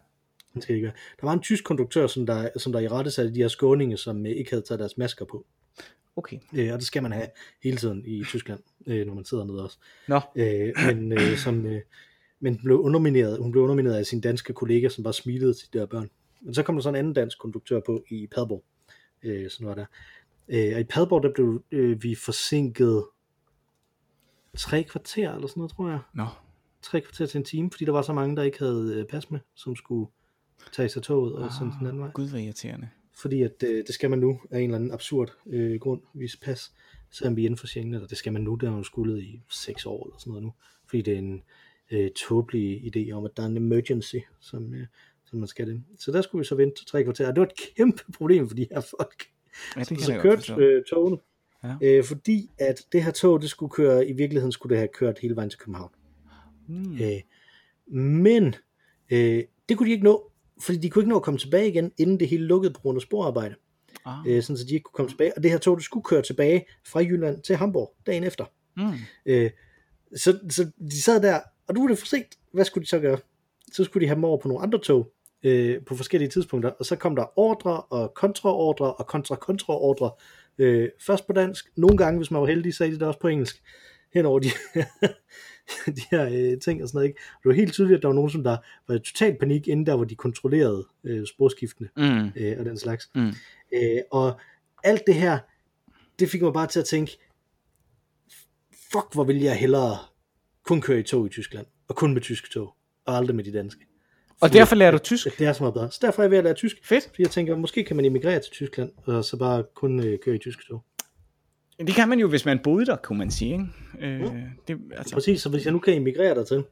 Sådan 0.51 0.63
skal 0.63 0.75
ikke 0.75 0.85
være. 0.85 0.95
Der 1.21 1.27
var 1.27 1.33
en 1.33 1.41
tysk 1.41 1.65
konduktør, 1.65 2.07
som 2.07 2.27
der, 2.27 2.49
som 2.59 2.73
der 2.73 2.81
i 2.81 2.89
rette 2.89 3.11
satte 3.11 3.35
de 3.35 3.41
her 3.41 3.49
skåninge, 3.49 3.97
som 3.97 4.27
øh, 4.27 4.33
ikke 4.33 4.51
havde 4.51 4.63
taget 4.63 4.79
deres 4.79 4.99
masker 4.99 5.25
på. 5.25 5.47
Okay. 6.17 6.39
Øh, 6.55 6.73
og 6.73 6.79
det 6.79 6.87
skal 6.87 7.03
man 7.03 7.13
have 7.13 7.27
hele 7.63 7.77
tiden 7.77 8.03
i 8.07 8.25
Tyskland, 8.25 8.61
øh, 8.87 9.07
når 9.07 9.15
man 9.15 9.25
sidder 9.25 9.45
nede 9.45 9.65
også. 9.65 9.79
Nå, 10.09 10.21
Øh, 10.37 10.73
men 10.87 11.13
øh, 11.13 11.37
som, 11.37 11.67
øh, 11.67 11.81
men 12.41 12.61
blev 12.65 12.81
undermineret, 12.81 13.39
hun 13.39 13.53
blev 13.53 13.63
undermineret 13.63 13.95
af 13.95 14.07
sin 14.07 14.21
danske 14.21 14.53
kollega, 14.53 14.89
som 14.89 15.05
bare 15.05 15.15
smilede 15.15 15.55
til 15.55 15.73
de 15.73 15.79
der 15.79 15.87
børn. 15.87 16.11
Men 16.41 16.55
så 16.55 16.63
kom 16.63 16.75
der 16.75 16.83
så 16.83 16.89
en 16.89 16.95
anden 16.95 17.13
dansk 17.13 17.39
konduktør 17.39 17.81
på 17.87 18.05
i 18.11 18.27
Padborg. 18.27 18.65
Øh, 19.23 19.51
sådan 19.51 19.67
var 19.67 19.75
der. 19.75 19.87
Øh, 20.49 20.73
og 20.75 20.81
i 20.81 20.85
Padborg, 20.85 21.23
der 21.23 21.33
blev 21.35 21.63
øh, 21.71 22.03
vi 22.03 22.15
forsinket 22.15 23.05
tre 24.57 24.83
kvarter, 24.83 25.35
eller 25.35 25.49
sådan 25.49 25.61
noget, 25.61 25.73
tror 25.73 25.89
jeg. 25.89 26.01
nå. 26.15 26.27
Tre 26.83 27.01
kvarter 27.01 27.27
til 27.27 27.39
en 27.39 27.45
time, 27.45 27.71
fordi 27.71 27.85
der 27.85 27.93
var 27.93 28.03
så 28.03 28.13
mange, 28.13 28.37
der 28.37 28.43
ikke 28.43 28.59
havde 28.59 28.95
øh, 28.97 29.07
pas 29.07 29.31
med, 29.31 29.41
som 29.55 29.77
skulle 29.77 30.11
tage 30.73 30.89
sig 30.89 31.03
toget 31.03 31.35
og 31.35 31.53
sådan 31.53 31.73
den 31.79 31.87
anden 31.87 32.03
vej. 32.03 32.11
Gud, 32.11 32.29
hvor 32.29 32.39
irriterende. 32.39 32.89
Fordi 33.17 33.43
at 33.43 33.63
øh, 33.67 33.85
det 33.87 33.95
skal 33.95 34.11
man 34.11 34.19
nu 34.19 34.41
af 34.51 34.59
en 34.59 34.65
eller 34.65 34.77
anden 34.77 34.93
absurd 34.93 35.33
øh, 35.47 35.81
grund 35.81 36.01
vise 36.15 36.41
pas, 36.41 36.73
selvom 37.11 37.37
vi 37.37 37.43
er 37.43 37.47
inden 37.47 37.59
for 37.59 37.67
Schengen, 37.67 37.95
eller 37.95 38.07
det 38.09 38.19
skal 38.19 38.33
man 38.33 38.43
nu, 38.43 38.55
der 38.55 38.67
har 38.69 38.75
man 38.75 38.85
skuldet 38.85 39.23
i 39.23 39.41
seks 39.51 39.87
år 39.87 40.07
eller 40.07 40.19
sådan 40.19 40.31
noget 40.31 40.43
nu, 40.43 40.53
fordi 40.87 41.03
det 41.03 41.15
er 41.15 41.19
en 41.19 41.43
øh, 41.91 42.11
tåbelig 42.11 42.97
idé 42.97 43.11
om, 43.13 43.25
at 43.25 43.31
der 43.37 43.43
er 43.43 43.47
en 43.47 43.57
emergency, 43.57 44.17
som, 44.41 44.75
øh, 44.75 44.87
som 45.25 45.39
man 45.39 45.49
skal 45.49 45.67
det. 45.67 45.83
Så 45.99 46.13
der 46.13 46.23
skulle 46.23 46.41
vi 46.41 46.47
så 46.47 46.55
vente 46.55 46.85
tre 46.85 47.05
kvarter, 47.05 47.29
og 47.29 47.35
det 47.35 47.41
var 47.41 47.47
et 47.47 47.75
kæmpe 47.77 48.03
problem 48.13 48.49
for 48.49 48.55
de 48.57 48.67
her 48.71 48.81
folk, 48.81 49.25
Ja, 49.77 49.81
det 49.81 50.01
så 50.01 50.13
godt 50.13 50.23
kørte 50.23 50.55
øh, 50.65 50.85
togene, 50.85 51.19
Ja. 51.65 51.75
øh, 51.83 52.05
fordi 52.05 52.51
at 52.59 52.87
det 52.93 53.05
her 53.05 53.11
tog, 53.11 53.43
det 53.43 53.51
skulle 53.51 53.71
køre, 53.71 54.09
i 54.09 54.13
virkeligheden 54.13 54.53
skulle 54.53 54.71
det 54.71 54.79
have 54.79 54.89
kørt 54.95 55.19
hele 55.19 55.37
vejen 55.37 55.51
til 55.51 55.59
København. 55.59 55.91
Mm. 56.69 56.95
Øh, 56.95 57.21
men 57.97 58.55
øh, 59.11 59.45
det 59.69 59.79
kunne 59.79 59.87
de 59.87 59.93
ikke 59.93 60.05
nå, 60.05 60.30
fordi 60.61 60.79
de 60.79 60.91
kunne 60.91 61.03
ikke 61.03 61.11
nå 61.11 61.17
at 61.17 61.23
komme 61.23 61.39
tilbage 61.39 61.69
igen, 61.69 61.93
inden 61.99 62.21
det 62.21 62.29
hele 62.29 62.45
lukkede 62.45 62.73
på 62.73 62.81
grund 62.81 62.97
af 62.97 63.03
sporarbejde 63.03 63.55
Ah. 64.05 64.27
øh, 64.27 64.43
sådan 64.43 64.57
så 64.57 64.65
de 64.65 64.75
ikke 64.75 64.85
kunne 64.85 64.97
komme 64.97 65.11
tilbage. 65.11 65.37
Og 65.37 65.43
det 65.43 65.51
her 65.51 65.59
tog, 65.59 65.77
det 65.77 65.85
skulle 65.85 66.05
køre 66.05 66.23
tilbage 66.23 66.67
fra 66.87 67.01
Jylland 67.01 67.43
til 67.43 67.57
Hamburg 67.57 67.95
dagen 68.07 68.25
efter. 68.25 68.45
Mm. 68.77 68.93
Øh, 69.27 69.51
så, 70.17 70.39
så 70.51 70.71
de 70.91 71.03
sad 71.03 71.23
der, 71.23 71.41
og 71.69 71.75
nu 71.75 71.81
var 71.81 71.89
det 71.89 71.99
for 71.99 72.07
sent. 72.07 72.39
Hvad 72.53 72.65
skulle 72.65 72.85
de 72.85 72.89
så 72.89 72.99
gøre? 72.99 73.19
Så 73.73 73.85
skulle 73.85 74.03
de 74.03 74.07
have 74.09 74.15
dem 74.15 74.25
over 74.25 74.39
på 74.39 74.49
nogle 74.49 74.63
andre 74.63 74.79
tog 74.79 75.13
øh, 75.43 75.85
på 75.85 75.97
forskellige 75.97 76.31
tidspunkter, 76.31 76.71
og 76.71 76.87
så 76.87 76.97
kom 76.97 77.17
der 77.17 77.39
ordre 77.39 77.81
og 77.81 78.15
kontraordre 78.15 78.95
og 78.95 79.07
kontra-kontraordre. 79.07 80.11
Øh, 80.59 80.89
først 81.01 81.27
på 81.27 81.33
dansk, 81.33 81.67
nogle 81.77 81.97
gange, 81.97 82.19
hvis 82.19 82.31
man 82.31 82.41
var 82.41 82.47
heldig, 82.47 82.75
sagde 82.75 82.93
de 82.93 82.99
det 82.99 83.07
også 83.07 83.21
på 83.21 83.29
engelsk, 83.29 83.63
hen 84.15 84.27
over 84.27 84.39
de, 84.39 84.49
de 85.97 86.03
her 86.11 86.25
øh, 86.53 86.61
ting 86.61 86.83
og 86.83 86.89
sådan 86.89 86.97
noget. 86.99 87.09
Ikke? 87.09 87.21
Og 87.35 87.39
det 87.43 87.49
var 87.49 87.55
helt 87.55 87.73
tydeligt, 87.73 87.97
at 87.97 88.03
der 88.03 88.09
var 88.09 88.15
nogen, 88.15 88.31
som 88.31 88.45
der 88.45 88.57
var 88.89 88.95
i 88.95 88.99
total 88.99 89.37
panik, 89.39 89.69
inden 89.69 89.87
der, 89.87 89.97
hvor 89.97 90.05
de 90.05 90.15
kontrollerede 90.15 90.87
øh, 91.05 91.27
sprogskiftene 91.27 91.89
Mm. 91.97 92.31
øh, 92.37 92.57
og 92.59 92.65
den 92.65 92.79
slags. 92.79 93.11
Mm. 93.15 93.33
Øh, 93.75 93.99
og 94.11 94.41
alt 94.85 95.03
det 95.07 95.15
her, 95.15 95.39
det 96.19 96.29
fik 96.29 96.43
mig 96.43 96.53
bare 96.53 96.67
til 96.67 96.81
at 96.81 96.87
tænke, 96.87 97.19
fuck, 98.93 99.07
hvor 99.13 99.25
vil 99.25 99.41
jeg 99.41 99.57
hellere 99.57 99.97
kun 100.65 100.81
køre 100.81 101.01
i 101.01 101.03
tog 101.03 101.27
i 101.27 101.29
Tyskland, 101.29 101.67
og 101.89 101.97
kun 101.97 102.15
med 102.15 102.23
tyske 102.23 102.49
tog, 102.49 102.75
og 103.07 103.17
aldrig 103.17 103.37
med 103.37 103.45
de 103.45 103.53
danske. 103.53 103.81
Og 104.31 104.49
Fordi 104.49 104.59
derfor 104.59 104.75
lærer 104.77 104.91
du 104.91 104.99
tysk? 104.99 105.39
Det 105.39 105.47
er 105.47 105.53
så 105.53 105.63
meget 105.63 105.75
bedre. 105.75 105.91
Så 105.91 105.99
derfor 106.03 106.23
er 106.23 106.25
jeg 106.25 106.31
ved 106.31 106.39
at 106.39 106.45
lære 106.45 106.55
tysk, 106.55 106.77
Fedt. 106.85 107.05
fordi 107.05 107.23
jeg 107.23 107.31
tænker, 107.31 107.57
måske 107.57 107.85
kan 107.85 107.97
man 107.97 108.05
emigrere 108.05 108.41
til 108.41 108.53
Tyskland, 108.53 108.93
og 109.07 109.25
så 109.25 109.37
bare 109.37 109.65
kun 109.75 110.07
øh, 110.07 110.19
køre 110.19 110.35
i 110.35 110.39
tyske 110.39 110.63
tog. 110.69 110.85
Det 111.87 111.95
kan 111.95 112.09
man 112.09 112.19
jo, 112.19 112.29
hvis 112.29 112.45
man 112.45 112.59
boede 112.65 112.87
der, 112.87 112.97
kunne 112.97 113.19
man 113.19 113.31
sige. 113.31 113.53
Ikke? 113.53 114.07
Øh, 114.07 114.33
det, 114.69 114.79
altså, 114.97 115.15
Præcis, 115.15 115.41
så 115.43 115.49
hvis 115.49 115.65
jeg 115.65 115.73
nu 115.73 115.79
kan 115.79 115.95
emigrere 115.95 116.35
dertil, 116.35 116.65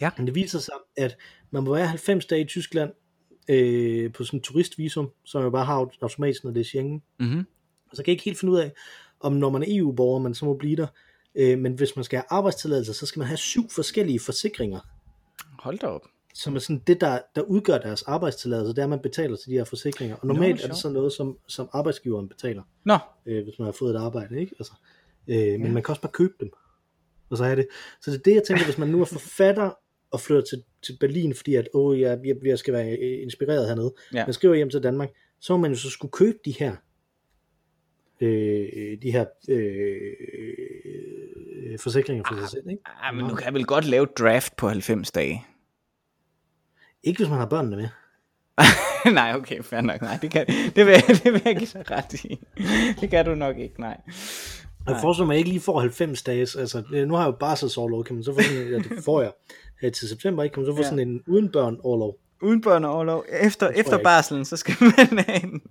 Ja. 0.00 0.10
men 0.16 0.26
det 0.26 0.34
viser 0.34 0.58
sig, 0.58 0.74
at 0.96 1.16
man 1.50 1.62
må 1.64 1.74
være 1.74 1.86
90 1.86 2.26
dage 2.26 2.40
i 2.40 2.44
Tyskland 2.44 2.90
øh, 3.50 4.12
på 4.12 4.24
sådan 4.24 4.38
en 4.38 4.42
turistvisum, 4.42 5.10
som 5.24 5.42
jeg 5.42 5.52
bare 5.52 5.64
har 5.64 5.84
aut- 5.84 5.98
automatisk, 6.02 6.44
når 6.44 6.50
det 6.50 6.60
er 6.60 6.64
Schengen. 6.64 7.02
mm-hmm. 7.20 7.46
Og 7.90 7.96
så 7.96 8.02
kan 8.02 8.06
jeg 8.10 8.12
ikke 8.12 8.24
helt 8.24 8.38
finde 8.38 8.52
ud 8.54 8.58
af, 8.58 8.72
om 9.20 9.32
når 9.32 9.50
man 9.50 9.62
er 9.62 9.66
EU-borger, 9.68 10.18
man 10.20 10.34
så 10.34 10.44
må 10.44 10.54
blive 10.54 10.76
der. 10.76 10.86
Øh, 11.34 11.58
men 11.58 11.72
hvis 11.72 11.96
man 11.96 12.04
skal 12.04 12.16
have 12.16 12.24
arbejdstilladelse, 12.30 12.94
så 12.94 13.06
skal 13.06 13.20
man 13.20 13.26
have 13.28 13.36
syv 13.36 13.70
forskellige 13.70 14.20
forsikringer, 14.20 14.80
Hold 15.58 15.78
da 15.78 15.86
op. 15.86 16.02
som 16.38 16.54
er 16.56 16.58
sådan 16.58 16.82
det, 16.86 17.00
der, 17.00 17.18
der 17.34 17.42
udgør 17.42 17.78
deres 17.78 18.02
arbejdstilladelse, 18.02 18.68
det 18.70 18.78
er, 18.78 18.82
at 18.82 18.90
man 18.90 19.00
betaler 19.00 19.36
til 19.36 19.50
de 19.50 19.56
her 19.56 19.64
forsikringer. 19.64 20.16
Og 20.16 20.26
normalt 20.26 20.60
hvor 20.60 20.64
er 20.64 20.68
det 20.72 20.76
sådan 20.76 20.94
noget, 20.94 21.12
som, 21.12 21.38
som 21.48 21.68
arbejdsgiveren 21.72 22.28
betaler, 22.28 22.62
Nå, 22.84 22.98
øh, 23.26 23.44
hvis 23.44 23.58
man 23.58 23.66
har 23.66 23.72
fået 23.72 23.94
et 23.94 23.98
arbejde. 23.98 24.40
Ikke? 24.40 24.54
Altså, 24.58 24.72
øh, 25.28 25.60
men 25.60 25.72
man 25.72 25.82
kan 25.82 25.92
også 25.92 26.02
bare 26.02 26.12
købe 26.12 26.34
dem, 26.40 26.50
og 27.30 27.36
så 27.36 27.44
er 27.44 27.54
det. 27.54 27.66
Så 28.00 28.10
det 28.10 28.18
er 28.18 28.22
det, 28.22 28.34
jeg 28.34 28.42
tænker, 28.42 28.64
hvis 28.64 28.78
man 28.78 28.88
nu 28.88 29.00
er 29.00 29.04
forfatter 29.04 29.70
og 30.10 30.20
flytter 30.20 30.42
til, 30.44 30.62
til 30.82 30.96
Berlin, 31.00 31.34
fordi 31.34 31.54
at, 31.54 31.68
åh, 31.74 32.00
jeg, 32.00 32.20
jeg, 32.24 32.36
jeg 32.44 32.58
skal 32.58 32.74
være 32.74 32.90
øh, 32.90 33.22
inspireret 33.22 33.68
hernede, 33.68 33.94
Ja. 34.14 34.26
man 34.26 34.34
skriver 34.34 34.54
hjem 34.54 34.70
til 34.70 34.82
Danmark, 34.82 35.08
så 35.40 35.52
må 35.52 35.56
man 35.62 35.70
jo 35.70 35.76
så 35.76 35.90
skulle 35.90 36.12
købe 36.12 36.38
de 36.44 36.54
her 36.58 36.76
øh, 38.20 39.02
de 39.02 39.10
her 39.12 39.24
øh, 39.48 40.12
øh, 40.38 41.78
forsikringer 41.78 42.24
for 42.28 42.40
sig 42.40 42.48
selv. 42.48 42.70
Ikke? 42.70 42.82
Ah, 43.02 43.16
men 43.16 43.28
du 43.28 43.34
kan 43.34 43.54
vel 43.54 43.64
godt 43.64 43.84
lave 43.84 44.06
draft 44.18 44.56
på 44.56 44.68
90 44.68 45.10
dage. 45.10 45.44
Ikke 47.02 47.18
hvis 47.18 47.28
man 47.28 47.38
har 47.38 47.46
børnene 47.46 47.76
med. 47.76 47.88
nej, 49.12 49.34
okay, 49.34 49.62
fair 49.62 49.80
nok. 49.80 50.00
Nej, 50.02 50.18
det, 50.22 50.30
kan, 50.30 50.46
det, 50.76 50.86
vil, 50.86 50.94
det 51.24 51.32
vil 51.32 51.42
jeg 51.44 51.56
give 51.56 51.68
dig 51.74 51.90
ret 51.90 52.14
i. 52.24 52.40
Det 53.00 53.10
kan 53.10 53.24
du 53.24 53.34
nok 53.34 53.58
ikke, 53.58 53.80
nej. 53.80 54.00
Jeg 54.86 54.98
forestiller 55.00 55.26
mig, 55.26 55.34
at 55.34 55.36
jeg 55.36 55.38
ikke 55.38 55.50
lige 55.50 55.60
får 55.60 55.80
90 55.80 56.22
dage. 56.22 56.40
Altså, 56.40 56.82
øh, 56.92 57.08
nu 57.08 57.14
har 57.14 57.22
jeg 57.22 57.26
jo 57.32 57.36
barselsårlov, 57.40 58.04
kan 58.04 58.14
man 58.14 58.24
så 58.24 58.34
få 58.34 58.42
sådan 58.42 58.62
en, 58.62 58.68
ja, 58.72 58.78
det 58.78 59.04
får 59.04 59.22
jeg 59.22 59.32
øh, 59.82 59.92
til 59.92 60.08
september, 60.08 60.42
ikke? 60.42 60.54
Kan 60.54 60.62
man 60.62 60.66
så 60.72 60.76
få 60.76 60.82
Ja. 60.82 60.88
sådan 60.88 61.08
en 61.08 61.22
uden 61.26 61.48
børn 61.52 61.76
overlov. 61.82 62.16
Uden 62.42 62.60
børn 62.60 62.84
overlov. 62.84 63.24
Efter, 63.40 63.68
efter 63.68 63.92
ikke. 63.96 64.04
barselen, 64.04 64.44
så 64.44 64.56
skal 64.56 64.74
man 65.12 65.24
en, 65.44 65.62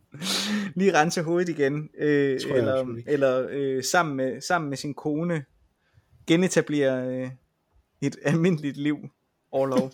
lige 0.76 1.00
rense 1.02 1.22
hovedet 1.24 1.50
igen. 1.50 1.90
Øh, 2.00 2.40
jeg 2.50 2.58
eller 2.58 2.98
ikke. 2.98 3.12
eller 3.12 3.48
øh, 3.50 3.84
sammen, 3.84 4.16
med, 4.18 4.42
sammen 4.42 4.70
med 4.70 4.78
sin 4.78 4.94
kone 4.94 5.44
genetablere 6.28 7.08
øh, 7.08 7.30
et 8.02 8.16
almindeligt 8.24 8.78
liv. 8.78 8.98
Overlov. 9.52 9.92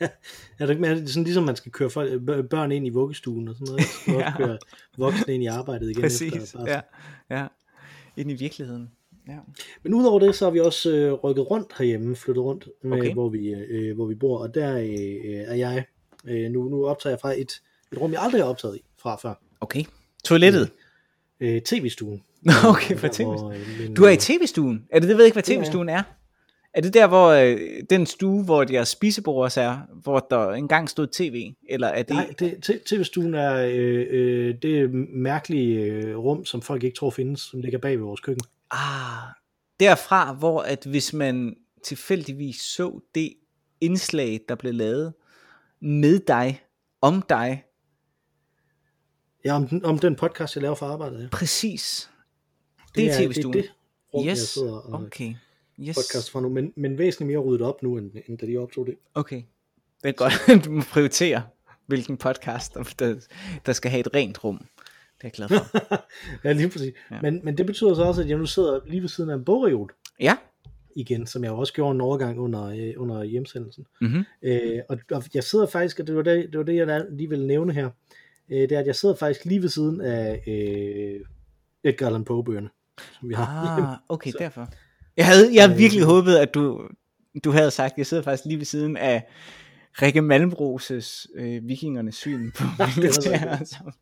Er 0.58 0.66
det 0.66 0.70
ikke 0.70 0.80
mere, 0.80 0.94
det 0.94 1.02
er 1.02 1.06
sådan 1.06 1.24
ligesom 1.24 1.44
man 1.44 1.56
skal 1.56 1.72
køre 1.72 1.90
folk, 1.90 2.22
bør- 2.26 2.42
børn 2.42 2.72
ind 2.72 2.86
i 2.86 2.90
vuggestuen 2.90 3.48
og 3.48 3.54
sådan 3.54 3.66
noget. 3.72 3.84
Så 3.84 4.00
man 4.10 4.18
Ja. 4.20 4.36
køre 4.36 4.58
voksne 4.98 5.34
ind 5.34 5.42
i 5.42 5.46
arbejdet 5.46 5.90
igen. 5.90 6.02
Præcis. 6.02 6.32
Efter 6.32 6.58
barsel. 6.58 6.80
Ja, 7.30 7.38
ja. 7.40 7.46
Ind 8.16 8.30
i 8.30 8.34
virkeligheden. 8.34 8.90
Ja. 9.28 9.36
Men 9.82 9.94
udover 9.94 10.20
det, 10.20 10.34
så 10.34 10.44
har 10.44 10.50
vi 10.50 10.60
også 10.60 10.90
øh, 10.90 11.12
rykket 11.12 11.50
rundt 11.50 11.72
herhjemme, 11.78 12.16
flyttet 12.16 12.44
rundt, 12.44 12.68
med, 12.84 12.98
Okay. 12.98 13.12
hvor, 13.12 13.28
vi, 13.28 13.48
øh, 13.54 13.94
hvor 13.94 14.06
vi 14.06 14.14
bor, 14.14 14.38
og 14.38 14.54
der 14.54 14.78
øh, 14.78 15.44
er 15.46 15.54
jeg, 15.54 15.84
øh, 16.24 16.50
nu, 16.50 16.68
nu 16.68 16.86
optager 16.86 17.12
jeg 17.12 17.20
fra 17.20 17.32
et, 17.40 17.52
et 17.92 18.00
rum, 18.00 18.12
jeg 18.12 18.22
aldrig 18.22 18.42
har 18.42 18.48
optaget 18.48 18.76
i 18.76 18.80
fra 18.98 19.16
før, 19.16 19.34
Okay. 19.60 19.84
Toilettet. 20.24 20.70
øh, 21.40 21.60
tv-stuen. 21.62 22.22
Nå, 22.42 22.52
okay, 22.64 22.96
fra 22.96 23.08
øh, 23.54 23.60
min, 23.80 23.94
Du 23.94 24.04
er 24.04 24.08
i 24.08 24.12
øh, 24.12 24.18
tv-stuen. 24.18 24.86
Er 24.90 24.98
det 25.00 25.08
det, 25.08 25.16
ved 25.18 25.24
ikke, 25.24 25.34
hvad 25.34 25.42
tv-stuen 25.42 25.88
er? 25.88 26.02
Er 26.74 26.80
det 26.80 26.94
der, 26.94 27.06
hvor 27.06 27.28
øh, 27.28 27.82
den 27.90 28.06
stue, 28.06 28.44
hvor 28.44 28.64
deres 28.64 28.88
spisebord 28.88 29.44
også 29.44 29.60
er, 29.60 29.78
hvor 30.02 30.18
der 30.30 30.50
engang 30.50 30.90
stod 30.90 31.06
tv? 31.06 31.52
Eller 31.68 31.88
er 31.88 32.02
det... 32.02 32.16
Nej, 32.16 32.34
det, 32.38 32.82
tv-stuen 32.86 33.34
er 33.34 33.54
øh, 33.54 34.06
øh, 34.10 34.54
det 34.62 34.90
mærkelige 35.14 35.80
øh, 35.80 36.16
rum, 36.16 36.44
som 36.44 36.62
folk 36.62 36.82
ikke 36.82 36.96
tror 36.96 37.10
findes, 37.10 37.40
som 37.40 37.60
ligger 37.60 37.78
bag 37.78 37.98
ved 37.98 38.04
vores 38.04 38.20
køkken. 38.20 38.44
Ah, 38.70 39.32
derfra, 39.80 40.32
hvor 40.32 40.60
at 40.60 40.86
hvis 40.90 41.12
man 41.12 41.56
tilfældigvis 41.84 42.60
så 42.60 43.00
det 43.14 43.32
indslag, 43.80 44.40
der 44.48 44.54
blev 44.54 44.74
lavet 44.74 45.14
med 45.80 46.18
dig, 46.18 46.62
om 47.00 47.22
dig, 47.28 47.64
Ja, 49.44 49.54
om 49.54 49.68
den, 49.68 49.84
om 49.84 49.98
den 49.98 50.16
podcast, 50.16 50.56
jeg 50.56 50.62
laver 50.62 50.74
for 50.74 50.86
arbejdet. 50.86 51.22
Ja. 51.22 51.28
præcis. 51.32 52.10
Det, 52.94 53.10
er 53.10 53.18
tv-stuen. 53.18 53.52
Det 53.52 53.62
det 53.62 53.70
rum, 54.14 54.26
jeg 54.26 54.32
yes, 54.32 54.38
sidder 54.38 54.72
og 54.72 55.00
okay. 55.00 55.34
Yes, 55.80 55.96
podcast 55.96 56.30
fra 56.30 56.40
nu, 56.40 56.48
men, 56.48 56.72
men 56.76 56.98
væsentligt 56.98 57.26
mere 57.26 57.38
ryddet 57.38 57.62
op 57.66 57.82
nu, 57.82 57.96
end, 57.98 58.10
end 58.26 58.38
da 58.38 58.46
de 58.46 58.56
optog 58.56 58.86
det. 58.86 58.94
okay. 59.14 59.42
Det 60.02 60.08
er 60.08 60.12
godt, 60.12 60.32
du 60.64 60.70
må 60.70 60.82
prioritere, 60.92 61.42
hvilken 61.86 62.16
podcast, 62.16 62.74
der, 62.74 63.14
der 63.66 63.72
skal 63.72 63.90
have 63.90 64.00
et 64.00 64.14
rent 64.14 64.44
rum. 64.44 64.58
Det 64.58 64.64
er 65.20 65.20
jeg 65.22 65.32
glad 65.32 65.48
for. 65.48 65.78
ja, 66.48 66.52
lige 66.52 66.68
præcis. 66.68 66.92
Ja. 67.10 67.20
Men, 67.22 67.40
men 67.44 67.58
det 67.58 67.66
betyder 67.66 67.94
så 67.94 68.02
også, 68.02 68.22
at 68.22 68.28
jeg 68.28 68.38
nu 68.38 68.46
sidder 68.46 68.80
lige 68.86 69.00
ved 69.00 69.08
siden 69.08 69.30
af 69.30 69.34
en 69.34 69.44
bogreol 69.44 69.90
Ja. 70.20 70.36
igen, 70.96 71.26
som 71.26 71.44
jeg 71.44 71.52
også 71.52 71.72
gjorde 71.72 71.94
en 71.94 72.00
overgang 72.00 72.38
under, 72.40 72.64
øh, 72.64 72.92
under 72.96 73.24
hjemsendelsen. 73.24 73.86
Mm-hmm. 74.00 74.24
Øh, 74.42 74.80
og, 74.88 74.98
og 75.12 75.22
jeg 75.34 75.44
sidder 75.44 75.66
faktisk, 75.66 76.00
og 76.00 76.06
det 76.06 76.16
var 76.16 76.22
det, 76.22 76.48
det, 76.52 76.58
var 76.58 76.64
det 76.64 76.76
jeg 76.76 77.06
lige 77.10 77.28
ville 77.28 77.46
nævne 77.46 77.72
her, 77.72 77.90
øh, 78.48 78.60
det 78.60 78.72
er, 78.72 78.80
at 78.80 78.86
jeg 78.86 78.96
sidder 78.96 79.14
faktisk 79.14 79.44
lige 79.44 79.62
ved 79.62 79.68
siden 79.68 80.00
af 80.00 80.42
øh, 80.46 81.20
Edgar 81.84 82.06
Allan 82.06 82.24
Poe-bøgerne, 82.24 82.68
som 83.20 83.28
vi 83.28 83.34
har. 83.34 83.78
Ah, 83.78 83.98
okay, 84.14 84.30
så. 84.30 84.38
derfor. 84.38 84.68
Jeg 85.16 85.26
havde, 85.26 85.54
jeg 85.54 85.62
havde 85.62 85.72
Øh. 85.74 85.78
virkelig 85.78 86.04
håbet, 86.04 86.36
at 86.36 86.54
du, 86.54 86.88
du 87.44 87.50
havde 87.50 87.70
sagt, 87.70 87.94
jeg 87.98 88.06
sidder 88.06 88.22
faktisk 88.22 88.44
lige 88.46 88.58
ved 88.58 88.64
siden 88.64 88.96
af 88.96 89.22
Rikke 90.02 90.22
Malmbroses 90.22 91.26
øh, 91.34 91.68
Vikingernes 91.68 92.14
syn 92.14 92.50
på 92.52 92.64
militæret. 92.96 93.68
Så- 93.68 93.92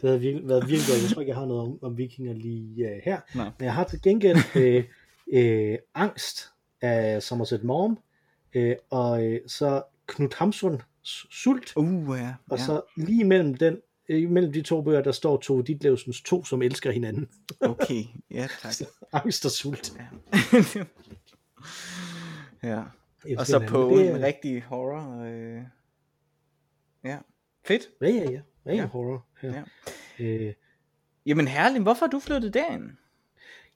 Det 0.00 0.08
havde 0.08 0.20
virkelig, 0.20 0.48
været 0.48 0.68
virkelig 0.68 0.88
godt. 0.88 1.02
Jeg 1.02 1.10
tror 1.10 1.20
ikke, 1.20 1.30
jeg 1.30 1.36
har 1.38 1.46
noget 1.46 1.62
om, 1.62 1.78
om 1.82 1.98
vikinger 1.98 2.32
lige 2.34 2.84
uh, 2.84 2.90
her. 3.04 3.20
Nå. 3.34 3.42
Men 3.44 3.64
jeg 3.64 3.74
har 3.74 3.84
til 3.84 4.02
gengæld 4.02 4.38
øh, 4.56 4.84
øh, 5.32 5.78
Angst 5.94 6.48
af 6.80 7.22
Somerset 7.22 7.64
Maugham, 7.64 7.98
øh, 8.54 8.76
og 8.90 9.24
øh, 9.26 9.40
så 9.46 9.82
Knut 10.06 10.34
Hamsun 10.34 10.82
Sult, 11.30 11.72
Uh, 11.76 12.18
ja. 12.18 12.34
og 12.50 12.58
ja. 12.58 12.64
så 12.64 12.80
lige 12.96 13.24
mellem 13.24 13.54
den 13.54 13.74
øh, 13.74 13.80
mellem 14.08 14.52
de 14.52 14.62
to 14.62 14.82
bøger, 14.82 15.02
der 15.02 15.12
står 15.12 15.36
to 15.36 15.60
Ditlevsens 15.62 16.22
to, 16.22 16.44
som 16.44 16.62
elsker 16.62 16.90
hinanden. 16.90 17.28
Okay, 17.60 18.04
ja 18.30 18.48
tak. 18.62 18.74
Angst 19.12 19.44
og 19.44 19.50
sult. 19.50 19.92
ja. 22.62 22.82
elsker 23.24 23.38
Og 23.40 23.46
så 23.46 23.58
hinanden. 23.58 23.68
på 23.68 23.96
Det 23.98 24.06
er- 24.10 24.16
en 24.16 24.22
rigtig 24.22 24.62
horror. 24.62 25.22
Øh... 25.24 25.62
Ja, 27.04 27.18
fedt. 27.66 27.82
Ja, 28.00 28.06
ja, 28.08 28.30
ja. 28.30 28.40
Ja. 28.66 28.74
ja. 28.74 28.86
horror. 28.86 29.26
Ja. 29.42 29.48
Ja. 29.48 29.62
Ja. 30.18 30.24
Øh, 30.24 30.54
Jamen 31.26 31.48
herligt, 31.48 31.82
hvorfor 31.82 32.06
har 32.06 32.10
du 32.10 32.18
flyttet 32.20 32.54
derind? 32.54 32.82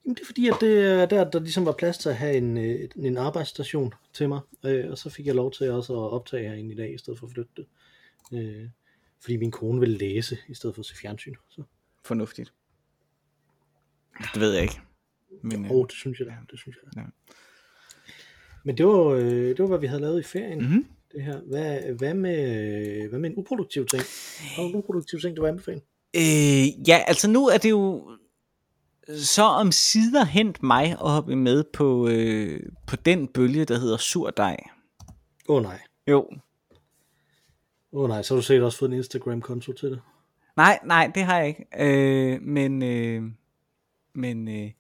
Jamen 0.05 0.15
det 0.15 0.21
er 0.21 0.27
fordi, 0.27 0.49
at 0.49 0.55
det, 0.61 0.85
er 1.03 1.07
der, 1.07 1.31
der 1.31 1.41
ligesom 1.41 1.67
var 1.67 1.73
plads 1.73 1.99
til 1.99 2.09
at 2.09 2.17
have 2.17 2.37
en, 2.37 2.57
øh, 2.57 2.89
en 2.97 3.17
arbejdsstation 3.17 3.95
til 4.13 4.29
mig, 4.29 4.41
øh, 4.65 4.91
og 4.91 4.99
så 4.99 5.11
fik 5.11 5.27
jeg 5.27 5.35
lov 5.35 5.53
til 5.53 5.71
også 5.71 5.93
at 5.93 6.11
optage 6.13 6.49
herinde 6.49 6.73
i 6.75 6.77
dag, 6.77 6.95
i 6.95 6.99
stedet 6.99 7.19
for 7.19 7.27
at 7.27 7.33
flytte 7.33 7.51
det. 7.57 7.67
Øh, 8.33 8.69
fordi 9.21 9.37
min 9.37 9.51
kone 9.51 9.81
ville 9.81 9.99
læse, 9.99 10.39
i 10.49 10.55
stedet 10.55 10.75
for 10.75 10.81
at 10.81 10.87
se 10.87 10.97
fjernsyn. 10.97 11.35
Så. 11.49 11.63
Fornuftigt. 12.05 12.53
Det 14.35 14.41
ved 14.41 14.53
jeg 14.53 14.63
ikke. 14.63 14.81
Men, 15.43 15.65
øh, 15.65 15.71
Oh, 15.71 15.87
det 15.87 15.93
synes 15.93 16.19
jeg 16.19 16.27
da. 16.27 16.37
Det 16.51 16.59
synes 16.59 16.77
jeg 16.77 16.95
da. 16.95 17.01
Ja. 17.01 17.07
Men 18.65 18.79
det 18.79 18.87
var, 18.87 19.05
øh, 19.05 19.23
det 19.23 19.59
var, 19.59 19.67
hvad 19.67 19.79
vi 19.79 19.87
havde 19.87 20.01
lavet 20.01 20.21
i 20.21 20.23
ferien. 20.23 20.59
Mhm. 20.59 20.87
Det 21.13 21.23
her. 21.23 21.41
Hvad, 21.41 21.95
hvad, 21.99 22.15
med, 22.15 23.09
hvad 23.09 23.19
med 23.19 23.31
en 23.31 23.39
uproduktiv 23.39 23.87
ting? 23.87 24.03
Har 24.41 24.63
du 24.63 24.69
en 24.69 24.75
uproduktiv 24.75 25.21
ting, 25.21 25.37
du 25.37 25.43
vil 25.43 25.49
anbefale? 25.49 25.81
Øh, 26.17 26.89
ja, 26.89 27.05
altså 27.07 27.31
nu 27.31 27.47
er 27.47 27.59
det 27.59 27.71
jo 27.71 28.11
så 29.09 29.43
om 29.43 29.73
sider 29.73 30.25
hent 30.25 30.63
mig 30.63 30.91
at 30.91 31.11
hoppe 31.11 31.37
med 31.37 31.65
på, 31.73 32.09
øh, 32.09 32.61
på 32.87 32.97
den 32.97 33.29
bølge, 33.29 33.65
der 33.65 33.79
hedder 33.79 33.97
surdej. 33.97 34.57
Åh 35.49 35.57
oh, 35.57 35.63
nej. 35.63 35.79
Jo. 36.07 36.31
Åh 37.93 38.03
oh, 38.03 38.09
nej, 38.09 38.23
så 38.23 38.35
har 38.35 38.41
du 38.41 38.47
sikkert 38.47 38.65
også 38.65 38.79
fået 38.79 38.91
en 38.91 38.97
Instagram-konto 38.97 39.73
til 39.73 39.91
det. 39.91 40.01
Nej, 40.57 40.79
nej, 40.85 41.11
det 41.15 41.23
har 41.23 41.39
jeg 41.39 41.49
ikke. 41.49 41.67
Øh, 41.79 42.43
men 42.43 42.83
øh, 42.83 43.23
men, 44.17 44.49
øh, 44.49 44.71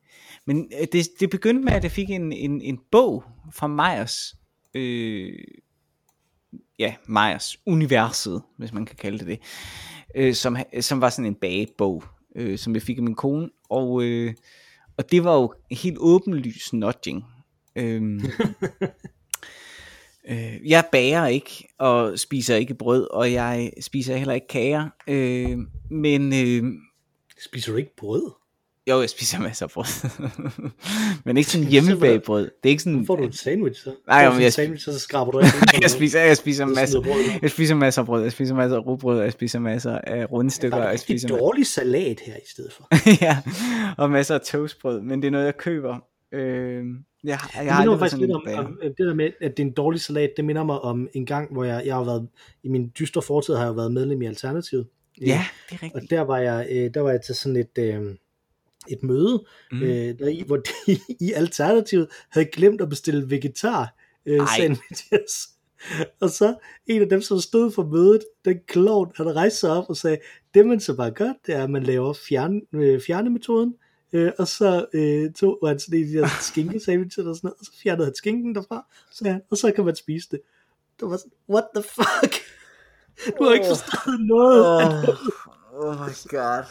men 0.44 0.72
øh, 0.80 0.86
det, 0.92 1.06
det 1.20 1.30
begyndte 1.30 1.64
med, 1.64 1.72
at 1.72 1.82
jeg 1.82 1.92
fik 1.92 2.10
en, 2.10 2.32
en, 2.32 2.60
en 2.60 2.80
bog 2.90 3.24
fra 3.52 3.66
Meyers. 3.66 4.34
Øh, 4.74 5.38
ja, 6.78 6.94
Meyers 7.08 7.56
Universet, 7.66 8.42
hvis 8.56 8.72
man 8.72 8.86
kan 8.86 8.96
kalde 8.96 9.18
det 9.18 9.26
det. 9.26 9.40
Øh, 10.14 10.34
som, 10.34 10.56
som 10.80 11.00
var 11.00 11.10
sådan 11.10 11.26
en 11.26 11.34
bagebog, 11.34 12.04
øh, 12.36 12.58
som 12.58 12.74
jeg 12.74 12.82
fik 12.82 12.96
af 12.96 13.02
min 13.02 13.14
kone. 13.14 13.50
Og, 13.70 14.02
øh, 14.02 14.34
og 14.96 15.10
det 15.10 15.24
var 15.24 15.34
jo 15.34 15.54
helt 15.70 15.98
åbenlyst 16.00 16.72
nudging. 16.72 17.24
Øh, 17.76 18.02
Øh, 20.30 20.70
jeg 20.70 20.84
bager 20.92 21.26
ikke 21.26 21.68
og 21.78 22.18
spiser 22.18 22.56
ikke 22.56 22.74
brød, 22.74 23.06
og 23.10 23.32
jeg 23.32 23.70
spiser 23.80 24.16
heller 24.16 24.34
ikke 24.34 24.48
kager. 24.48 24.88
Øh, 25.08 25.58
men 25.90 26.32
øh, 26.32 26.72
Spiser 27.44 27.72
du 27.72 27.78
ikke 27.78 27.96
brød? 27.96 28.32
jo, 28.90 29.00
jeg 29.00 29.10
spiser 29.10 29.38
masser 29.40 29.66
af 29.66 29.70
brød. 29.70 29.84
men 31.24 31.36
ikke 31.36 31.50
sådan 31.50 31.66
hjemmebagt 31.66 32.22
brød. 32.22 32.42
Det 32.44 32.68
er 32.68 32.70
ikke 32.70 32.82
sådan... 32.82 32.98
Nu 32.98 33.04
får 33.06 33.16
du 33.16 33.22
en 33.24 33.32
sandwich, 33.32 33.82
så. 33.84 33.94
Nej, 34.06 34.28
men 34.28 34.36
en 34.36 34.42
jeg- 34.42 34.52
sandwich, 34.52 34.84
så 34.84 34.98
skraber 34.98 35.30
du 35.32 35.38
ikke. 35.44 35.56
jeg 35.82 35.90
spiser, 35.90 36.20
jeg 36.20 36.36
spiser 36.36 36.64
masser, 36.66 37.02
jeg 37.42 37.50
spiser 37.50 37.74
masser 37.74 38.02
af 38.02 38.06
brød. 38.06 38.22
Jeg 38.22 38.32
spiser 38.32 38.54
masser 38.54 38.76
af 38.76 38.86
rugbrød. 38.86 39.20
Jeg 39.22 39.32
spiser 39.32 39.58
masser 39.58 39.98
af 39.98 40.32
rundstykker. 40.32 40.76
Der 40.78 40.84
er 40.84 40.90
Jeg 40.90 40.98
spiser 41.00 41.28
dårlig 41.28 41.66
salat 41.66 42.20
her 42.26 42.34
i 42.36 42.48
stedet 42.50 42.72
for. 42.72 42.88
ja, 43.24 43.38
og 43.98 44.10
masser 44.10 44.34
af 44.34 44.40
toastbrød. 44.40 45.00
Men 45.00 45.22
det 45.22 45.26
er 45.26 45.30
noget, 45.32 45.44
jeg 45.44 45.56
køber. 45.56 45.96
Øh, 46.32 46.84
jeg, 47.26 47.38
jeg 47.54 47.64
Det 47.64 47.78
minder 47.78 47.90
mig 47.90 47.98
faktisk 47.98 48.20
lidt 48.20 48.32
om, 48.32 48.42
om, 48.56 48.78
det 48.82 48.98
der 49.06 49.14
med, 49.14 49.30
at 49.40 49.56
det 49.56 49.62
er 49.62 49.66
en 49.66 49.72
dårlig 49.72 50.00
salat, 50.00 50.30
det 50.36 50.44
minder 50.44 50.64
mig 50.64 50.80
om 50.80 51.08
en 51.14 51.26
gang, 51.26 51.52
hvor 51.52 51.64
jeg, 51.64 51.82
jeg 51.86 51.94
har 51.94 52.04
været, 52.04 52.28
i 52.62 52.68
min 52.68 52.92
dystre 52.98 53.22
fortid 53.22 53.54
har 53.54 53.64
jeg 53.64 53.76
været 53.76 53.92
medlem 53.92 54.22
i 54.22 54.26
Alternativet. 54.26 54.86
Ja, 55.20 55.44
det 55.70 55.74
er 55.74 55.76
Og 55.76 55.82
rigtigt. 55.94 56.10
der 56.10 56.20
var 56.20 56.38
jeg, 56.38 56.66
øh, 56.70 56.90
der 56.94 57.00
var 57.00 57.10
jeg 57.10 57.20
til 57.22 57.34
sådan 57.34 57.56
et, 57.56 57.78
øh, 57.78 58.14
et 58.88 59.02
møde, 59.02 59.44
Mm. 59.72 59.78
mm. 59.78 59.82
øh, 59.84 60.18
der 60.18 60.28
i, 60.28 60.42
hvor 60.46 60.56
de 60.86 60.98
i 61.20 61.32
Alternativet 61.32 62.08
havde 62.30 62.46
glemt 62.46 62.80
at 62.80 62.88
bestille 62.88 63.30
vegetar 63.30 63.94
øh, 64.26 64.38
Ej. 64.38 64.46
sandwiches. 64.56 65.48
Og 66.20 66.30
så 66.30 66.54
en 66.86 67.02
af 67.02 67.08
dem, 67.08 67.22
som 67.22 67.38
stod 67.38 67.70
for 67.70 67.84
mødet, 67.84 68.22
den 68.44 68.58
klovn, 68.68 69.12
han 69.16 69.36
rejste 69.36 69.58
sig 69.58 69.70
op 69.70 69.84
og 69.88 69.96
sagde, 69.96 70.18
det 70.54 70.66
man 70.66 70.80
så 70.80 70.96
bare 70.96 71.10
gør, 71.10 71.32
det 71.46 71.54
er, 71.54 71.64
at 71.64 71.70
man 71.70 71.82
laver 71.82 72.12
fjern, 72.28 72.60
øh, 72.72 73.00
fjernemetoden, 73.00 73.74
øh, 74.12 74.32
og 74.38 74.48
så 74.48 74.86
øh, 74.92 75.32
tog 75.32 75.58
han 75.66 75.78
sådan 75.78 75.98
en 75.98 76.04
af 76.04 76.10
de 76.10 76.18
der 76.18 76.28
skinkesandwiches 76.40 77.26
og 77.26 77.36
sådan 77.36 77.46
noget, 77.48 77.56
og 77.60 77.64
så 77.64 77.72
fjernede 77.82 78.04
han 78.04 78.14
skinken 78.14 78.54
derfra, 78.54 78.86
så 79.10 79.28
han, 79.28 79.42
og 79.50 79.56
så 79.56 79.72
kan 79.72 79.84
man 79.84 79.96
spise 79.96 80.28
det. 80.30 80.40
Det 81.00 81.08
var 81.10 81.16
sådan, 81.16 81.32
what 81.48 81.64
the 81.74 81.82
fuck? 81.82 82.34
Du 83.38 83.44
har 83.44 83.52
ikke 83.54 83.66
forstået 83.66 84.20
noget. 84.20 84.64
Oh, 85.72 85.88
oh 85.88 85.94
my 85.94 86.12
god. 86.28 86.64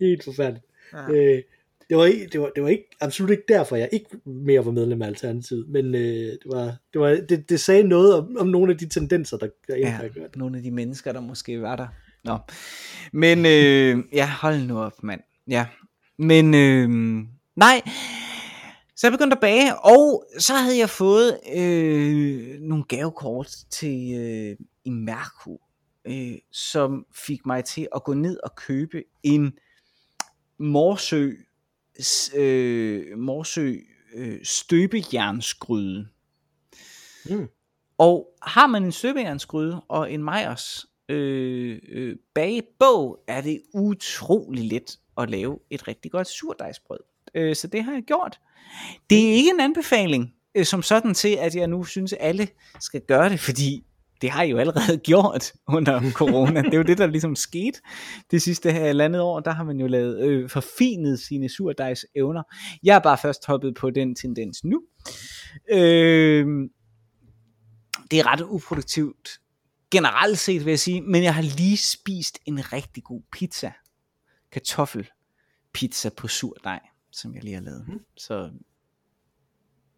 Helt 0.00 0.24
forfærdeligt. 0.24 0.64
Ja. 0.92 1.10
Øh, 1.10 1.42
det, 1.88 1.96
var 1.96 2.04
ikke, 2.04 2.26
det, 2.26 2.40
var, 2.40 2.50
det 2.54 2.62
var 2.62 2.68
ikke, 2.68 2.88
absolut 3.00 3.30
ikke 3.30 3.44
derfor, 3.48 3.76
jeg 3.76 3.88
ikke 3.92 4.06
mere 4.24 4.64
var 4.64 4.70
medlem 4.70 5.02
af 5.02 5.06
Alternativet, 5.06 5.68
men 5.68 5.94
øh, 5.94 6.00
det, 6.02 6.38
var, 6.46 6.76
det, 6.92 7.00
var, 7.00 7.08
det, 7.28 7.48
det 7.48 7.60
sagde 7.60 7.82
noget 7.82 8.14
om, 8.14 8.36
om 8.38 8.46
nogle 8.46 8.72
af 8.72 8.78
de 8.78 8.88
tendenser, 8.88 9.36
der, 9.36 9.48
der 9.68 9.76
ja, 9.76 9.88
har 9.88 10.08
gjort. 10.08 10.36
nogle 10.36 10.56
af 10.56 10.62
de 10.62 10.70
mennesker, 10.70 11.12
der 11.12 11.20
måske 11.20 11.62
var 11.62 11.76
der. 11.76 11.86
Nå. 12.24 12.38
Men 13.12 13.38
øh, 13.38 14.04
ja, 14.12 14.26
hold 14.40 14.66
nu 14.66 14.80
op, 14.80 15.02
mand. 15.02 15.20
Ja. 15.48 15.66
Men 16.18 16.54
øh, 16.54 16.88
nej, 17.56 17.82
så 18.96 19.06
jeg 19.06 19.12
begyndte 19.12 19.36
at 19.36 19.40
bage, 19.40 19.80
og 19.80 20.24
så 20.38 20.54
havde 20.54 20.78
jeg 20.78 20.90
fået 20.90 21.40
øh, 21.56 22.60
nogle 22.60 22.84
gavekort 22.84 23.56
til 23.70 24.14
øh, 24.18 24.56
i 24.84 24.90
Mærko, 24.90 25.60
øh, 26.04 26.34
som 26.52 27.06
fik 27.14 27.46
mig 27.46 27.64
til 27.64 27.88
at 27.94 28.04
gå 28.04 28.14
ned 28.14 28.38
og 28.44 28.56
købe 28.56 29.02
en 29.22 29.52
Morsø, 30.58 31.30
øh, 32.34 33.18
Morsø 33.18 33.76
øh, 34.14 34.44
støbejernsgryde. 34.44 36.08
Mm. 37.30 37.48
Og 37.98 38.28
har 38.42 38.66
man 38.66 38.84
en 38.84 38.92
støbejernsgryde 38.92 39.80
og 39.88 40.12
en 40.12 40.24
Meyers 40.24 40.86
øh, 41.08 41.78
øh, 41.88 42.16
bagebog, 42.34 43.24
er 43.28 43.40
det 43.40 43.60
utrolig 43.74 44.64
let 44.64 44.98
at 45.18 45.30
lave 45.30 45.58
et 45.70 45.88
rigtig 45.88 46.10
godt 46.12 46.26
surdejsbrød. 46.26 47.00
Øh, 47.34 47.56
så 47.56 47.66
det 47.66 47.84
har 47.84 47.92
jeg 47.92 48.02
gjort. 48.02 48.40
Det 49.10 49.28
er 49.28 49.32
ikke 49.32 49.50
en 49.50 49.60
anbefaling 49.60 50.34
øh, 50.54 50.64
som 50.64 50.82
sådan 50.82 51.14
til, 51.14 51.36
at 51.40 51.54
jeg 51.54 51.66
nu 51.66 51.84
synes, 51.84 52.12
at 52.12 52.18
alle 52.20 52.48
skal 52.80 53.00
gøre 53.00 53.28
det, 53.28 53.40
fordi 53.40 53.84
det 54.22 54.30
har 54.30 54.42
I 54.42 54.50
jo 54.50 54.58
allerede 54.58 54.98
gjort 55.10 55.52
under 55.68 56.10
corona. 56.12 56.62
det 56.62 56.74
er 56.74 56.78
jo 56.78 56.82
det, 56.82 56.98
der 56.98 57.06
ligesom 57.06 57.36
skete 57.36 57.80
det 58.30 58.42
sidste 58.42 58.72
halvandet 58.72 59.20
år. 59.20 59.40
Der 59.40 59.50
har 59.50 59.64
man 59.64 59.80
jo 59.80 59.86
lavet 59.86 60.20
øh, 60.20 60.50
forfinet 60.50 61.20
sine 61.20 61.48
surdejs 61.48 62.06
evner. 62.14 62.42
Jeg 62.82 62.96
er 62.96 63.00
bare 63.00 63.18
først 63.18 63.46
hoppet 63.46 63.74
på 63.74 63.90
den 63.90 64.14
tendens 64.14 64.64
nu. 64.64 64.82
Øh, 65.70 66.46
det 68.10 68.18
er 68.18 68.32
ret 68.32 68.40
uproduktivt 68.40 69.28
generelt 69.92 70.38
set, 70.38 70.64
vil 70.64 70.70
jeg 70.70 70.78
sige, 70.78 71.00
men 71.00 71.22
jeg 71.22 71.34
har 71.34 71.42
lige 71.42 71.76
spist 71.76 72.38
en 72.46 72.72
rigtig 72.72 73.04
god 73.04 73.22
pizza. 73.32 73.72
Kartoffelpizza 74.52 76.10
på 76.16 76.28
surdej, 76.28 76.80
som 77.10 77.34
jeg 77.34 77.44
lige 77.44 77.54
har 77.54 77.62
lavet. 77.62 77.84
Mm. 77.88 78.00
Så, 78.16 78.50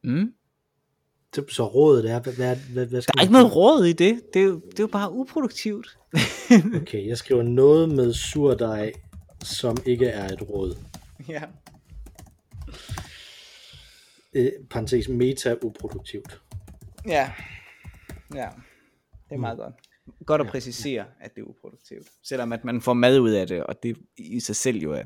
mm. 0.05 0.35
Så, 1.35 1.45
så 1.49 1.67
rådet 1.67 2.11
er, 2.11 2.21
hvad, 2.21 2.33
hvad, 2.33 2.57
hvad, 2.57 2.87
hvad 2.87 3.03
skal 3.03 3.13
Der 3.15 3.21
er 3.21 3.23
ikke 3.23 3.33
noget 3.33 3.57
råd 3.57 3.85
i 3.85 3.93
det. 3.93 4.21
Det 4.35 4.43
er 4.43 4.47
jo, 4.47 4.61
det 4.71 4.79
er 4.79 4.83
jo 4.83 4.87
bare 4.87 5.13
uproduktivt. 5.13 5.99
Okay, 6.83 7.07
jeg 7.09 7.19
skriver 7.19 7.43
noget 7.43 7.89
med 7.89 8.13
surdej, 8.13 8.93
som 9.43 9.77
ikke 9.87 10.07
er 10.07 10.29
et 10.29 10.43
råd. 10.43 10.77
ja. 11.29 11.43
Øh, 14.33 14.53
parentes 14.71 15.09
meta 15.09 15.55
uproduktivt. 15.63 16.41
Ja. 17.07 17.33
Ja. 18.35 18.49
Det 19.35 19.39
er 19.39 19.41
meget 19.41 19.59
godt. 19.59 19.75
Godt 20.27 20.41
at 20.41 20.47
præcisere, 20.47 21.05
at 21.21 21.35
det 21.35 21.41
er 21.41 21.47
uproduktivt. 21.47 22.09
Selvom 22.23 22.53
at 22.53 22.65
man 22.65 22.81
får 22.81 22.93
mad 22.93 23.21
ud 23.21 23.31
af 23.31 23.47
det, 23.47 23.65
og 23.65 23.83
det 23.83 23.97
i 24.17 24.41
sig 24.41 24.57
selv 24.57 24.79
jo 24.79 24.93
er... 24.93 25.03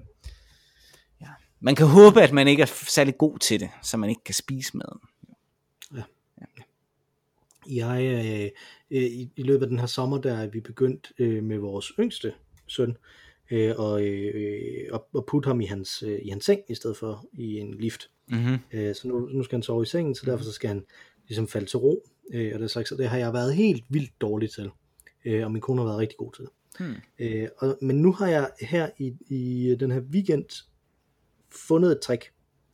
Ja. 1.21 1.27
Man 1.61 1.75
kan 1.75 1.87
håbe, 1.87 2.23
at 2.23 2.33
man 2.33 2.49
ikke 2.49 2.63
er 2.63 2.67
særlig 2.67 3.19
god 3.19 3.39
til 3.39 3.61
det, 3.61 3.71
så 3.83 3.97
man 3.97 4.11
ikke 4.11 4.25
kan 4.25 4.35
spise 4.35 4.77
maden. 4.77 5.01
Jeg, 7.71 8.03
øh, 8.03 8.51
øh, 8.91 9.03
i, 9.03 9.31
i 9.37 9.43
løbet 9.43 9.63
af 9.63 9.69
den 9.69 9.79
her 9.79 9.87
sommer, 9.87 10.19
der 10.19 10.35
er 10.35 10.47
vi 10.47 10.61
begyndt 10.61 11.13
øh, 11.19 11.45
med 11.45 11.59
vores 11.59 11.93
yngste 11.99 12.35
søn, 12.67 12.97
øh, 13.51 13.75
og, 13.79 14.03
øh, 14.07 14.89
og, 14.93 15.09
og 15.13 15.27
putte 15.27 15.47
ham 15.47 15.61
i 15.61 15.65
hans, 15.65 16.03
øh, 16.03 16.19
i 16.23 16.29
hans 16.29 16.45
seng, 16.45 16.61
i 16.69 16.75
stedet 16.75 16.97
for 16.97 17.27
i 17.33 17.59
en 17.59 17.75
lift. 17.75 18.11
Mm-hmm. 18.31 18.59
Øh, 18.73 18.95
så 18.95 19.09
nu, 19.09 19.19
nu 19.19 19.43
skal 19.43 19.57
han 19.57 19.63
sove 19.63 19.83
i 19.83 19.87
sengen, 19.87 20.15
så 20.15 20.27
derfor 20.27 20.45
så 20.45 20.53
skal 20.53 20.69
han 20.69 20.85
ligesom 21.29 21.49
falde 21.49 21.67
til 21.67 21.79
ro. 21.79 22.09
Øh, 22.33 22.53
og 22.55 22.61
det, 22.61 22.71
så 22.71 22.95
det 22.99 23.09
har 23.09 23.19
jeg 23.19 23.33
været 23.33 23.55
helt 23.55 23.85
vildt 23.89 24.21
dårlig 24.21 24.51
til. 24.51 24.71
Øh, 25.25 25.45
og 25.45 25.53
min 25.53 25.61
kone 25.61 25.81
har 25.81 25.87
været 25.87 25.99
rigtig 25.99 26.19
god 26.19 26.33
til 26.33 26.45
det. 26.45 26.51
Hmm. 26.79 26.95
Øh, 27.19 27.49
og, 27.59 27.79
men 27.83 28.03
nu 28.03 28.13
har 28.13 28.27
jeg 28.27 28.51
her 28.61 28.91
i, 28.99 29.15
i 29.29 29.77
den 29.81 29.91
her 29.91 30.01
weekend 30.01 30.65
fundet 31.51 31.93
et 31.93 32.01
trick 32.01 32.33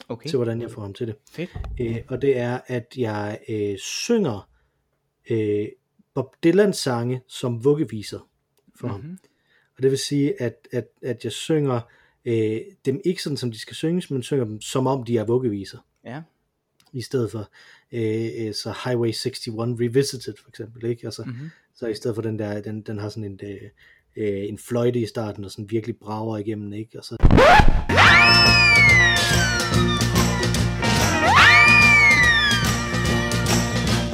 Okay, 0.08 0.28
til, 0.28 0.36
hvordan 0.36 0.62
jeg 0.62 0.70
får 0.70 0.82
ham 0.82 0.94
til 0.94 1.06
det. 1.06 1.16
fedt. 1.30 1.50
Øh, 1.80 1.96
og 2.08 2.22
det 2.22 2.38
er, 2.38 2.60
at 2.66 2.86
jeg 2.96 3.38
øh, 3.48 3.78
synger 3.78 4.48
øh, 5.30 5.68
Bob 6.14 6.36
Dylan 6.44 6.72
sange 6.72 7.22
som 7.28 7.64
vuggeviser 7.64 8.28
for 8.74 8.88
mm-hmm. 8.88 9.02
ham. 9.02 9.18
Og 9.76 9.82
det 9.82 9.90
vil 9.90 9.98
sige, 9.98 10.42
at, 10.42 10.68
at, 10.72 10.88
at 11.02 11.24
jeg 11.24 11.32
synger 11.32 11.80
øh, 12.24 12.60
dem 12.84 13.00
ikke 13.04 13.22
sådan, 13.22 13.36
som 13.36 13.50
de 13.52 13.58
skal 13.58 13.74
synges, 13.74 14.10
men 14.10 14.22
synger 14.22 14.44
dem, 14.44 14.60
som 14.60 14.86
om 14.86 15.04
de 15.04 15.18
er 15.18 15.24
vuggeviser. 15.24 15.78
Ja. 16.04 16.22
I 16.94 17.02
stedet 17.02 17.30
for 17.30 17.48
øh, 17.92 18.28
øh, 18.46 18.54
så 18.54 18.74
Highway 18.84 19.08
61 19.08 19.48
Revisited 19.80 20.34
for 20.42 20.48
eksempel. 20.48 20.84
Ikke? 20.90 21.04
Altså, 21.06 21.22
Mhm. 21.26 21.50
Så 21.76 21.86
i 21.86 21.94
stedet 21.94 22.14
for 22.14 22.22
den 22.22 22.38
der, 22.38 22.60
den, 22.60 22.82
den 22.82 22.98
har 22.98 23.08
sådan 23.08 23.24
en, 23.24 23.40
øh, 23.42 23.60
øh, 24.16 24.48
en 24.48 24.58
fløjte 24.58 24.98
i 25.00 25.06
starten, 25.06 25.44
og 25.44 25.50
sådan 25.50 25.70
virkelig 25.70 25.96
brager 25.96 26.38
igennem, 26.38 26.72
ikke? 26.72 26.98
Og 26.98 27.04
så, 27.04 27.16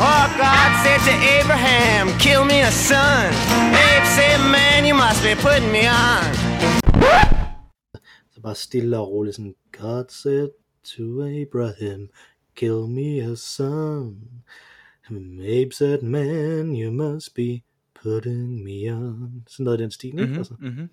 Oh, 0.02 0.24
God 0.44 0.70
said 0.82 1.00
to 1.08 1.14
Abraham, 1.38 2.08
kill 2.18 2.42
me 2.44 2.58
a 2.70 2.70
son. 2.70 3.28
Abe 3.88 4.06
said, 4.16 4.38
man, 4.56 4.80
you 4.88 4.94
must 4.94 5.20
be 5.22 5.34
putting 5.46 5.70
me 5.76 5.82
on. 5.88 6.24
så 8.34 8.40
bare 8.42 8.54
stille 8.54 8.98
og 8.98 9.10
roligt 9.10 9.36
sådan, 9.36 9.54
God 9.80 10.04
said 10.08 10.48
to 10.96 11.04
Abraham, 11.42 12.08
kill 12.56 12.86
me 12.88 13.32
a 13.32 13.34
son. 13.36 14.16
Abe 15.42 15.72
said, 15.72 16.02
man, 16.02 16.76
you 16.76 16.92
must 16.92 17.34
be 17.34 17.60
putting 18.02 18.64
me 18.64 18.94
on. 18.94 19.44
Sådan 19.48 19.64
noget 19.64 19.80
i 19.80 19.82
den 19.82 19.90
stil, 19.90 20.08
ikke? 20.08 20.22
Mm-hmm. 20.22 20.38
Altså, 20.38 20.54
Mm-hmm. 20.58 20.88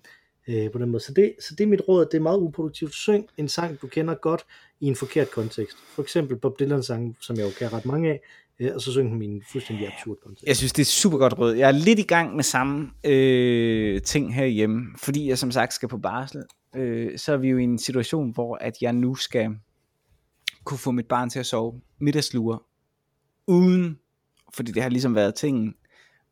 øh, 0.48 0.70
på 0.70 0.78
den 0.78 0.90
måde. 0.90 1.02
Så 1.02 1.12
det, 1.12 1.32
så 1.40 1.54
det 1.54 1.64
er 1.64 1.68
mit 1.68 1.80
råd, 1.88 2.06
det 2.06 2.14
er 2.14 2.20
meget 2.22 2.38
uproduktivt. 2.38 2.94
Syng 2.94 3.26
en 3.36 3.48
sang, 3.48 3.82
du 3.82 3.86
kender 3.86 4.14
godt 4.14 4.42
i 4.80 4.86
en 4.86 4.96
forkert 4.96 5.30
kontekst. 5.30 5.76
For 5.94 6.02
eksempel 6.02 6.36
Bob 6.36 6.60
Dylan 6.60 6.82
sang, 6.82 7.16
som 7.20 7.36
jeg 7.36 7.44
jo 7.44 7.50
kan 7.58 7.72
ret 7.72 7.86
mange 7.86 8.10
af, 8.10 8.20
øh, 8.60 8.70
og 8.74 8.80
så 8.80 8.92
syng 8.92 9.10
den 9.12 9.22
i 9.22 9.26
en 9.26 9.42
fuldstændig 9.52 9.86
absurd 9.86 10.16
kontekst. 10.24 10.44
Jeg 10.46 10.56
synes, 10.56 10.72
det 10.72 10.82
er 10.82 10.86
super 10.86 11.18
godt 11.18 11.38
råd. 11.38 11.52
Jeg 11.52 11.68
er 11.68 11.72
lidt 11.72 11.98
i 11.98 12.02
gang 12.02 12.36
med 12.36 12.44
samme 12.44 12.90
øh, 13.04 14.02
ting 14.02 14.34
herhjemme, 14.34 14.86
fordi 14.96 15.28
jeg 15.28 15.38
som 15.38 15.50
sagt 15.50 15.72
skal 15.72 15.88
på 15.88 15.98
barsel. 15.98 16.42
Øh, 16.76 17.18
så 17.18 17.32
er 17.32 17.36
vi 17.36 17.48
jo 17.48 17.58
i 17.58 17.64
en 17.64 17.78
situation, 17.78 18.30
hvor 18.30 18.58
at 18.60 18.74
jeg 18.80 18.92
nu 18.92 19.14
skal 19.14 19.50
kunne 20.68 20.78
få 20.78 20.90
mit 20.90 21.06
barn 21.06 21.30
til 21.30 21.38
at 21.38 21.46
sove 21.46 21.80
middagslure 21.98 22.58
uden, 23.46 23.98
fordi 24.54 24.72
det 24.72 24.82
har 24.82 24.90
ligesom 24.90 25.14
været 25.14 25.34
tingen, 25.34 25.74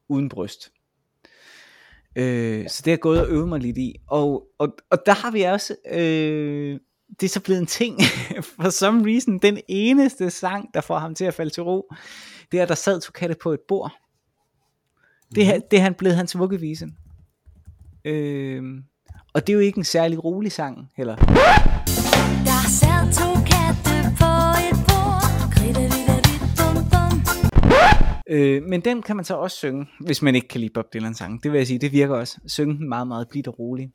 uden 0.08 0.28
bryst. 0.28 0.72
Øh, 2.16 2.68
så 2.68 2.82
det 2.84 2.90
har 2.90 2.92
jeg 2.92 3.00
gået 3.00 3.20
og 3.20 3.28
øvet 3.28 3.48
mig 3.48 3.60
lidt 3.60 3.78
i. 3.78 3.96
Og, 4.06 4.48
og, 4.58 4.76
og 4.90 4.98
der 5.06 5.12
har 5.12 5.30
vi 5.30 5.42
også, 5.42 5.76
øh, 5.92 6.80
det 7.20 7.26
er 7.26 7.28
så 7.28 7.40
blevet 7.40 7.60
en 7.60 7.66
ting, 7.66 8.00
for 8.60 8.70
some 8.70 9.12
reason, 9.12 9.38
den 9.38 9.60
eneste 9.68 10.30
sang, 10.30 10.74
der 10.74 10.80
får 10.80 10.98
ham 10.98 11.14
til 11.14 11.24
at 11.24 11.34
falde 11.34 11.50
til 11.50 11.62
ro, 11.62 11.92
det 12.52 12.60
er, 12.60 12.66
der 12.66 12.74
sad 12.74 13.00
to 13.00 13.10
katte 13.12 13.36
på 13.42 13.52
et 13.52 13.60
bord. 13.68 13.92
Det, 15.34 15.54
mm. 15.54 15.62
det 15.70 15.76
er 15.76 15.82
han 15.82 15.94
blevet 15.94 16.16
hans 16.16 16.38
vuggevise. 16.38 16.88
Øh, 18.04 18.62
og 19.32 19.46
det 19.46 19.52
er 19.52 19.54
jo 19.54 19.60
ikke 19.60 19.78
en 19.78 19.84
særlig 19.84 20.24
rolig 20.24 20.52
sang 20.52 20.90
heller. 20.96 21.16
Øh, 28.26 28.62
men 28.62 28.80
den 28.80 29.02
kan 29.02 29.16
man 29.16 29.24
så 29.24 29.34
også 29.36 29.56
synge, 29.56 29.86
hvis 30.00 30.22
man 30.22 30.34
ikke 30.34 30.48
kan 30.48 30.60
lide 30.60 30.72
Bob 30.72 30.92
Dylan 30.94 31.14
sang. 31.14 31.42
Det 31.42 31.52
vil 31.52 31.58
jeg 31.58 31.66
sige, 31.66 31.78
det 31.78 31.92
virker 31.92 32.14
også. 32.14 32.40
Synge 32.46 32.74
den 32.74 32.88
meget, 32.88 33.08
meget 33.08 33.28
blidt 33.28 33.48
og 33.48 33.58
roligt. 33.58 33.92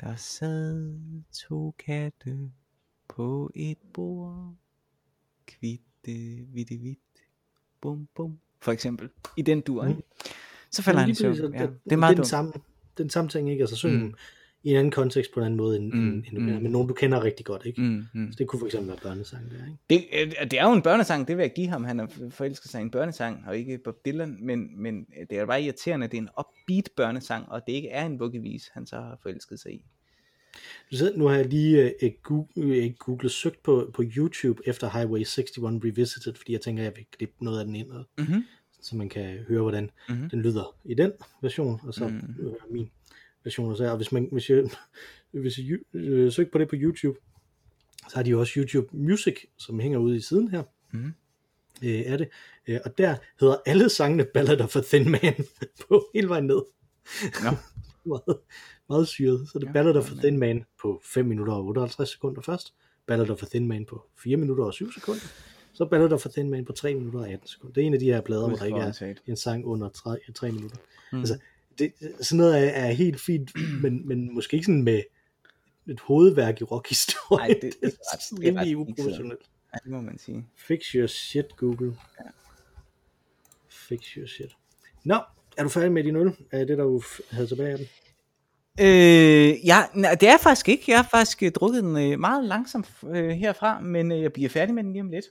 Der 0.00 0.16
sad 0.16 0.94
to 1.48 1.74
katte 1.86 2.50
på 3.08 3.50
et 3.54 3.78
bord. 3.94 4.54
Kvitte, 5.46 6.46
vitte, 6.52 6.74
vidt. 6.76 6.98
Bum, 7.80 8.08
bum. 8.14 8.38
For 8.60 8.72
eksempel. 8.72 9.08
I 9.36 9.42
den 9.42 9.60
dur. 9.60 9.84
Mm. 9.88 10.02
Så 10.70 10.82
falder 10.82 11.00
han 11.00 11.10
i 11.10 11.14
søvn. 11.14 11.54
Ja. 11.54 11.62
det, 11.62 11.78
Det 11.84 11.92
er 11.92 11.96
meget 11.96 12.10
den 12.10 12.16
dumt. 12.16 12.26
samme, 12.28 12.52
den 12.98 13.10
samme 13.10 13.28
ting, 13.30 13.50
ikke? 13.50 13.62
Altså 13.62 13.76
synge 13.76 14.04
Mm. 14.06 14.14
I 14.66 14.70
en 14.70 14.76
anden 14.76 14.90
kontekst 14.90 15.34
på 15.34 15.40
en 15.40 15.46
anden 15.46 15.56
måde, 15.56 15.76
end, 15.76 15.92
Mm, 15.92 16.08
end, 16.08 16.24
end 16.32 16.38
mm. 16.38 16.44
mm. 16.54 16.62
men 16.62 16.72
nogen 16.72 16.88
du 16.88 16.94
kender 16.94 17.24
rigtig 17.24 17.46
godt, 17.46 17.66
ikke? 17.66 17.80
Mm. 17.82 18.04
Mm. 18.14 18.32
Så 18.32 18.36
det 18.38 18.46
kunne 18.46 18.58
for 18.58 18.66
eksempel 18.66 18.88
være 18.88 18.98
børnesang 19.02 19.50
der, 19.50 19.56
ikke? 19.56 20.04
Det, 20.20 20.30
øh, 20.42 20.50
det 20.50 20.60
er 20.60 20.66
jo 20.68 20.72
en 20.72 20.82
børnesang, 20.82 21.28
det 21.28 21.36
vil 21.36 21.42
jeg 21.42 21.52
give 21.56 21.68
ham. 21.68 21.84
Han 21.84 22.00
er 22.00 22.06
forelsket 22.30 22.70
sig 22.70 22.78
i 22.80 22.82
en 22.82 22.90
børnesang, 22.90 23.44
og 23.46 23.58
ikke 23.58 23.78
Bob 23.78 23.96
Dylan, 24.06 24.36
men, 24.40 24.82
men 24.82 25.06
det 25.30 25.38
er 25.38 25.46
bare 25.46 25.62
irriterende, 25.62 26.04
at 26.04 26.10
det 26.12 26.18
er 26.18 26.22
en 26.22 26.28
upbeat 26.38 26.88
børnesang, 26.96 27.48
og 27.48 27.62
det 27.66 27.72
ikke 27.72 27.88
er 27.88 28.06
en 28.06 28.20
vuggevis, 28.20 28.70
han 28.72 28.86
så 28.86 28.96
har 28.96 29.18
forelsket 29.22 29.60
sig 29.60 29.72
i. 29.72 29.84
Du 30.92 30.96
sidder, 30.96 31.16
nu 31.18 31.26
har 31.26 31.36
jeg 31.36 31.46
lige 31.46 31.92
uh, 32.02 32.08
Google, 32.22 32.86
uh, 32.86 32.92
googlet 32.98 33.32
søgt 33.32 33.62
på, 33.62 33.90
på 33.94 34.02
YouTube 34.16 34.62
efter 34.66 34.90
Highway 34.90 35.18
61 35.18 35.50
Revisited, 35.84 36.34
fordi 36.34 36.52
jeg 36.52 36.60
tænker, 36.60 36.82
jeg 36.82 36.92
vil 36.96 37.04
klippe 37.16 37.44
noget 37.44 37.58
af 37.58 37.64
den 37.64 37.76
ind, 37.76 37.90
og, 37.90 38.04
Mhm. 38.18 38.44
så 38.82 38.96
man 38.96 39.08
kan 39.08 39.38
høre, 39.48 39.60
hvordan 39.62 39.90
Mhm. 40.08 40.18
mm. 40.22 40.30
den 40.30 40.42
lyder 40.42 40.76
i 40.84 40.94
den 40.94 41.12
version, 41.42 41.80
og 41.82 41.94
så 41.94 42.08
Mm. 42.08 42.14
mm. 42.14 42.34
høre 42.40 42.54
min 42.70 42.90
version. 43.46 43.70
Og, 43.70 43.76
så, 43.76 43.90
og 43.90 43.96
hvis 43.96 44.12
man 44.12 44.28
hvis 44.32 44.50
jeg, 44.50 44.70
hvis 45.42 45.58
jeg 45.58 45.78
uh, 45.92 46.32
søger 46.32 46.50
på 46.52 46.58
det 46.58 46.68
på 46.68 46.76
YouTube, 46.78 47.18
Så 48.08 48.16
har 48.16 48.22
de 48.22 48.30
jo 48.30 48.40
også 48.40 48.52
YouTube 48.56 48.86
Music, 48.92 49.36
som 49.58 49.80
hænger 49.80 49.98
ude 49.98 50.16
i 50.16 50.20
siden 50.20 50.48
her. 50.48 50.62
Mhm. 50.92 51.14
Øh, 51.82 51.90
er 51.90 52.16
det. 52.16 52.28
Øh, 52.66 52.80
og 52.84 52.98
der 52.98 53.16
hedder 53.40 53.56
alle 53.66 53.88
sangene 53.88 54.24
Ballad 54.34 54.60
of 54.60 54.76
a 54.76 54.80
Thin 54.80 55.10
Man 55.10 55.34
på 55.88 56.06
hele 56.14 56.28
vejen 56.28 56.44
ned. 56.46 56.62
Nå. 57.44 57.50
meget, 58.14 58.38
meget 58.88 59.08
syret. 59.08 59.48
Så 59.48 59.58
er 59.58 59.60
det 59.60 59.66
Ja, 59.66 59.72
Ballad 59.72 59.96
of 59.96 60.04
a 60.04 60.08
jamen. 60.08 60.22
Thin 60.22 60.38
Man 60.38 60.64
på 60.82 61.00
5 61.04 61.26
minutter 61.26 61.52
og 61.52 61.64
58 61.64 62.08
sekunder 62.10 62.42
først. 62.42 62.74
Ballad 63.06 63.30
of 63.30 63.42
Thin 63.50 63.68
Man 63.68 63.84
på 63.84 64.06
4 64.18 64.36
minutter 64.36 64.64
og 64.64 64.74
7 64.74 64.92
sekunder. 64.92 65.20
Så 65.72 65.84
Ballad 65.84 66.12
of 66.12 66.26
Thin 66.30 66.50
Man 66.50 66.64
på 66.64 66.72
3 66.72 66.94
minutter 66.94 67.20
og 67.20 67.28
18 67.28 67.48
sekunder. 67.48 67.74
Det 67.74 67.82
er 67.82 67.86
en 67.86 67.94
af 67.94 68.00
de 68.00 68.06
her 68.06 68.20
plader, 68.20 68.48
hvor 68.48 68.56
der 68.56 68.64
ikke 68.64 68.78
er 68.78 69.14
en 69.26 69.36
sang 69.36 69.66
under 69.66 69.88
3, 69.88 70.18
3 70.34 70.52
minutter. 70.52 70.76
Mm. 71.12 71.18
Altså, 71.18 71.38
det, 71.78 71.92
sådan 72.20 72.36
noget 72.36 72.56
er, 72.66 72.70
er 72.70 72.92
helt 72.92 73.20
fint, 73.20 73.50
men, 73.82 74.08
men 74.08 74.34
måske 74.34 74.54
ikke 74.54 74.66
sådan 74.66 74.82
med 74.82 75.02
et 75.88 76.00
hovedværk 76.00 76.60
i 76.60 76.64
rockhistorie. 76.64 77.40
Ej, 77.54 77.58
det- 77.62 77.62
det 77.82 77.94
er 78.12 78.16
sådan 78.20 78.42
det 78.44 78.48
er 78.48 78.60
rimelig 78.60 78.86
fikset. 78.86 79.02
uprofessionelt. 79.04 79.40
Ja, 79.74 79.78
det 79.84 79.90
må 79.92 80.00
man 80.00 80.18
sige. 80.18 80.46
Fix 80.56 80.80
your 80.86 81.06
shit, 81.06 81.56
Google. 81.56 81.96
Ja. 82.20 82.24
Fix 83.70 84.00
your 84.06 84.26
shit. 84.26 84.56
Nå, 85.04 85.20
er 85.56 85.62
du 85.62 85.68
færdig 85.68 85.92
med 85.92 86.04
din 86.04 86.16
øl? 86.16 86.32
Er 86.52 86.64
det, 86.64 86.78
der 86.78 86.84
du 86.84 87.02
havde 87.30 87.46
tilbage 87.46 87.70
af 87.72 87.78
den? 87.78 87.86
Øh, 88.80 89.66
ja, 89.66 89.78
nej, 89.94 90.14
det 90.14 90.28
er 90.28 90.36
faktisk 90.38 90.68
ikke. 90.68 90.84
Jeg 90.88 90.98
har 90.98 91.08
faktisk 91.10 91.42
øh, 91.42 91.50
drukket 91.52 91.82
den 91.84 91.96
øh, 92.12 92.18
meget 92.20 92.44
langsomt 92.44 92.90
øh, 93.06 93.28
herfra, 93.28 93.80
men 93.80 94.10
jeg 94.12 94.32
bliver 94.32 94.48
færdig 94.48 94.74
med 94.74 94.84
den 94.84 94.92
lige 94.92 95.02
om 95.02 95.10
lidt. 95.10 95.24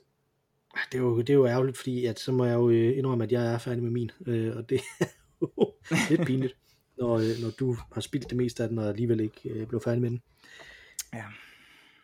Det 0.91 0.97
er 0.97 1.01
jo, 1.01 1.17
det 1.19 1.29
er 1.29 1.33
jo 1.33 1.47
ærgerligt, 1.47 1.77
fordi 1.77 2.05
at, 2.05 2.19
så 2.19 2.31
må 2.31 2.45
jeg 2.45 2.53
jo 2.53 2.69
indrømme, 2.69 3.23
at 3.23 3.31
jeg 3.31 3.53
er 3.53 3.57
færdig 3.57 3.83
med 3.83 3.91
min. 3.91 4.11
Øh, 4.27 4.57
og 4.57 4.69
det 4.69 4.81
lidt 6.09 6.25
pinligt, 6.25 6.55
når, 6.97 7.13
øh, 7.13 7.41
når 7.41 7.49
du 7.59 7.77
har 7.93 8.01
spildt 8.01 8.29
det 8.29 8.37
meste 8.37 8.63
af 8.63 8.69
den, 8.69 8.77
og 8.79 8.89
alligevel 8.89 9.19
ikke 9.19 9.49
øh, 9.49 9.67
blev 9.67 9.81
færdig 9.81 10.01
med 10.01 10.09
den. 10.09 10.21
Ja. 11.13 11.23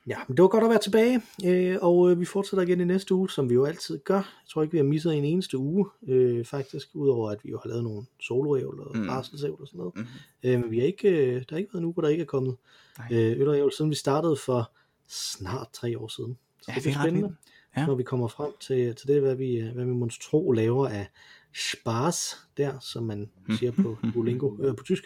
Ja, 0.07 0.17
men 0.27 0.37
det 0.37 0.41
var 0.41 0.47
godt 0.49 0.63
at 0.63 0.69
være 0.69 0.79
tilbage, 0.79 1.21
øh, 1.45 1.77
og 1.81 2.11
øh, 2.11 2.19
vi 2.19 2.25
fortsætter 2.25 2.63
igen 2.63 2.81
i 2.81 2.85
næste 2.85 3.13
uge, 3.15 3.29
som 3.29 3.49
vi 3.49 3.53
jo 3.53 3.65
altid 3.65 3.99
gør. 3.99 4.15
Jeg 4.15 4.49
tror 4.49 4.61
ikke, 4.61 4.71
vi 4.71 4.77
har 4.77 4.83
misset 4.85 5.17
en 5.17 5.23
eneste 5.23 5.57
uge, 5.57 5.85
øh, 6.07 6.45
faktisk, 6.45 6.87
udover 6.93 7.31
at 7.31 7.37
vi 7.43 7.49
jo 7.49 7.59
har 7.63 7.69
lavet 7.69 7.83
nogle 7.83 8.05
soloævl 8.21 8.79
og 8.79 8.91
Mm. 8.95 9.01
mm. 9.01 9.07
barselsævl 9.07 9.61
og 9.61 9.67
sådan 9.67 9.77
noget. 9.77 9.93
Mhm. 9.95 10.05
Øh, 10.43 10.59
men 10.59 10.71
vi 10.71 10.79
har 10.79 10.85
ikke, 10.85 11.09
øh, 11.09 11.33
der 11.35 11.45
har 11.49 11.57
ikke 11.57 11.73
været 11.73 11.81
en 11.81 11.85
uge, 11.85 11.93
hvor 11.93 12.01
der 12.01 12.09
ikke 12.09 12.21
er 12.21 12.25
kommet 12.25 12.55
øh, 13.11 13.39
øl 13.39 13.71
siden 13.77 13.91
vi 13.91 13.95
startede 13.95 14.35
for 14.35 14.71
snart 15.07 15.67
tre 15.73 15.97
år 15.99 16.07
siden. 16.07 16.37
Så 16.61 16.71
Ja, 16.71 16.79
det 16.79 16.87
er 16.95 17.01
spændende. 17.01 17.35
Ja. 17.77 17.85
når 17.85 17.95
vi 17.95 18.03
kommer 18.03 18.27
frem 18.27 18.51
til, 18.59 18.95
til 18.95 19.07
det, 19.07 19.21
hvad 19.21 19.35
vi, 19.35 19.57
øh, 19.59 19.73
hvad 19.73 19.85
vi 19.85 19.91
må 19.91 20.09
tro 20.21 20.51
laver 20.51 20.87
af 20.87 21.07
spars 21.53 22.37
der, 22.57 22.79
som 22.79 23.03
man 23.03 23.29
siger 23.59 23.71
på 23.71 23.97
Duolingo, 24.13 24.57
øh, 24.59 24.75
på 24.75 24.83
tysk. 24.83 25.03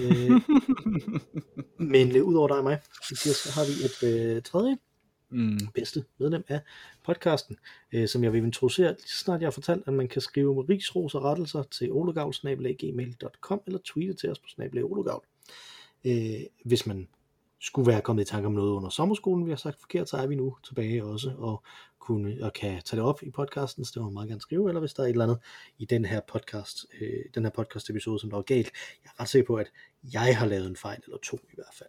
Øh, 0.00 0.30
men 1.78 2.16
øh, 2.16 2.22
udover 2.22 2.48
dig 2.48 2.58
og 2.58 2.64
mig, 2.64 2.78
Mathias, 3.10 3.36
så 3.36 3.52
har 3.52 3.64
vi 3.64 3.72
et 3.84 4.26
øh, 4.36 4.42
tredje 4.42 4.76
Mm. 5.30 5.58
bedste 5.74 6.04
medlem 6.18 6.44
af 6.48 6.60
podcasten, 7.04 7.56
øh, 7.92 8.08
som 8.08 8.24
jeg 8.24 8.32
vil 8.32 8.44
introducere 8.44 8.88
lige 8.88 9.08
så 9.08 9.18
snart 9.18 9.40
jeg 9.40 9.46
har 9.46 9.50
fortalt, 9.50 9.82
at 9.86 9.92
man 9.92 10.08
kan 10.08 10.22
skrive 10.22 10.66
rigsros 10.68 11.14
og 11.14 11.24
rettelser 11.24 11.62
til 11.62 11.92
olegavl.gmail.com 11.92 13.60
eller 13.66 13.78
tweete 13.84 14.14
til 14.14 14.30
os 14.30 14.38
på 14.38 14.48
snabelag 14.48 14.84
øh, 16.04 16.40
Hvis 16.64 16.86
man 16.86 17.08
skulle 17.66 17.92
være 17.92 18.00
kommet 18.00 18.22
i 18.22 18.30
tanke 18.30 18.46
om 18.46 18.52
noget 18.52 18.70
under 18.70 18.88
sommerskolen, 18.88 19.46
vi 19.46 19.50
har 19.50 19.56
sagt 19.56 19.80
forkert, 19.80 20.08
så 20.08 20.16
er 20.16 20.26
vi 20.26 20.34
nu 20.34 20.56
tilbage 20.64 21.04
også 21.04 21.32
og, 21.38 21.64
kunne, 22.00 22.38
og 22.42 22.52
kan 22.52 22.82
tage 22.82 23.00
det 23.00 23.08
op 23.08 23.22
i 23.22 23.30
podcasten, 23.30 23.84
så 23.84 23.92
det 23.94 24.02
må 24.02 24.08
man 24.08 24.14
meget 24.14 24.28
gerne 24.28 24.40
skrive, 24.40 24.68
eller 24.68 24.80
hvis 24.80 24.94
der 24.94 25.02
er 25.02 25.06
et 25.06 25.10
eller 25.10 25.24
andet 25.24 25.38
i 25.78 25.84
den 25.84 26.04
her 26.04 26.20
podcast, 26.28 26.86
øh, 27.00 27.24
den 27.34 27.42
her 27.42 27.50
podcast 27.50 27.90
episode, 27.90 28.18
som 28.18 28.30
der 28.30 28.36
var 28.36 28.42
galt. 28.42 28.70
Jeg 29.04 29.10
er 29.16 29.20
ret 29.20 29.28
sikker 29.28 29.46
på, 29.46 29.54
at 29.56 29.66
jeg 30.12 30.38
har 30.38 30.46
lavet 30.46 30.66
en 30.66 30.76
fejl, 30.76 31.00
eller 31.04 31.18
to 31.18 31.36
i 31.36 31.54
hvert 31.54 31.74
fald. 31.74 31.88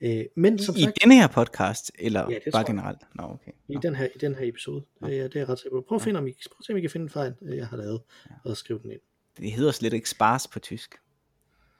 Øh, 0.00 0.24
men 0.36 0.58
som 0.58 0.76
I 0.76 0.82
sagt, 0.82 0.98
denne 1.02 1.14
her 1.14 1.26
podcast, 1.26 1.92
eller 1.98 2.30
Ja, 2.30 2.38
bare 2.52 2.64
generelt? 2.66 2.98
Nå, 3.14 3.22
okay. 3.22 3.52
i 3.68 3.74
Nå. 3.74 3.80
den 3.80 3.94
her, 3.94 4.04
i 4.04 4.18
den 4.20 4.34
her 4.34 4.48
episode. 4.48 4.84
Ja, 5.02 5.06
det 5.06 5.36
er 5.36 5.40
jeg 5.40 5.48
ret 5.48 5.58
sikker 5.58 5.76
på. 5.78 5.84
Prøv 5.88 5.96
at, 5.96 6.02
finde, 6.02 6.18
om 6.18 6.26
I, 6.26 6.30
prøv 6.30 6.56
at 6.60 6.66
se, 6.66 6.72
om 6.72 6.76
I 6.76 6.80
kan 6.80 6.90
finde 6.90 7.04
en 7.04 7.10
fejl, 7.10 7.34
øh, 7.42 7.56
jeg 7.56 7.66
har 7.66 7.76
lavet, 7.76 8.00
og 8.44 8.56
skrive 8.56 8.78
den 8.82 8.90
ind. 8.90 9.00
Det 9.38 9.52
hedder 9.52 9.72
slet 9.72 9.92
ikke 9.92 10.10
spars 10.10 10.48
på 10.48 10.58
tysk. 10.58 10.94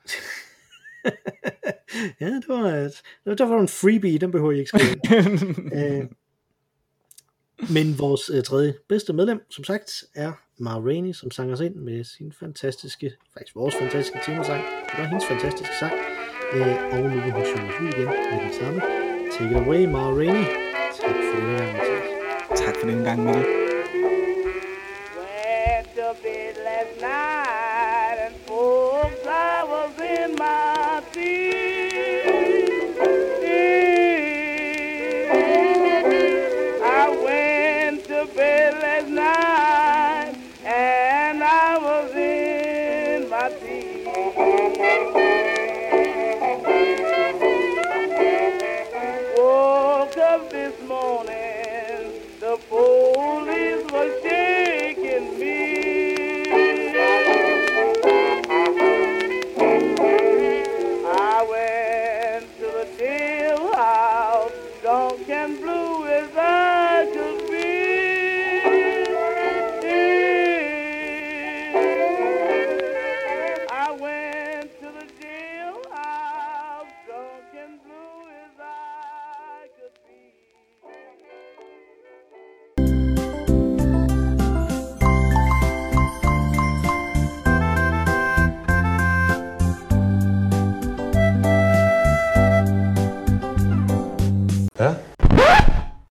ja, 2.20 2.26
det 2.26 2.48
var, 2.48 2.68
et, 2.68 3.02
der 3.38 3.46
var 3.46 3.60
en 3.60 3.68
freebie, 3.68 4.18
den 4.18 4.30
behøver 4.30 4.52
I 4.52 4.58
ikke 4.58 4.68
skrive 4.68 4.96
øh, 6.00 6.04
men 7.70 7.98
vores 7.98 8.30
øh, 8.34 8.42
tredje 8.42 8.74
bedste 8.88 9.12
medlem, 9.12 9.40
som 9.50 9.64
sagt, 9.64 10.04
er 10.14 10.32
Mar 10.58 10.80
Rainey, 10.80 11.12
som 11.12 11.30
sang 11.30 11.52
os 11.52 11.60
ind 11.60 11.74
med 11.74 12.04
sin 12.04 12.32
fantastiske, 12.40 13.12
faktisk 13.34 13.56
vores 13.56 13.74
fantastiske 13.74 14.18
temasang. 14.26 14.62
Det 14.86 14.98
var 14.98 15.04
hendes 15.04 15.26
fantastiske 15.26 15.74
sang. 15.80 15.92
Øh, 16.52 16.92
og 16.92 16.98
nu 16.98 17.08
vil 17.08 17.32
hun 17.32 17.44
synge 17.44 17.68
os 17.68 17.80
ud 17.82 17.88
igen 17.88 18.06
med 18.06 18.40
den 18.44 18.52
samme. 18.60 18.80
Take 19.32 19.50
it 19.50 19.56
away, 19.56 19.84
Mar 19.84 20.10
Rainey. 20.18 20.44
Tak 21.00 21.16
for 21.28 21.40
den 21.40 21.56
gang, 21.56 21.72
Mathias. 21.72 22.06
tak 22.56 22.74
for 22.80 22.86
den 22.86 23.04
gang, 23.04 23.24
Mikkel. 23.24 23.44
Went 25.18 25.86
to 25.96 26.08
bed 26.22 26.54
last 26.68 27.00
night 27.00 27.31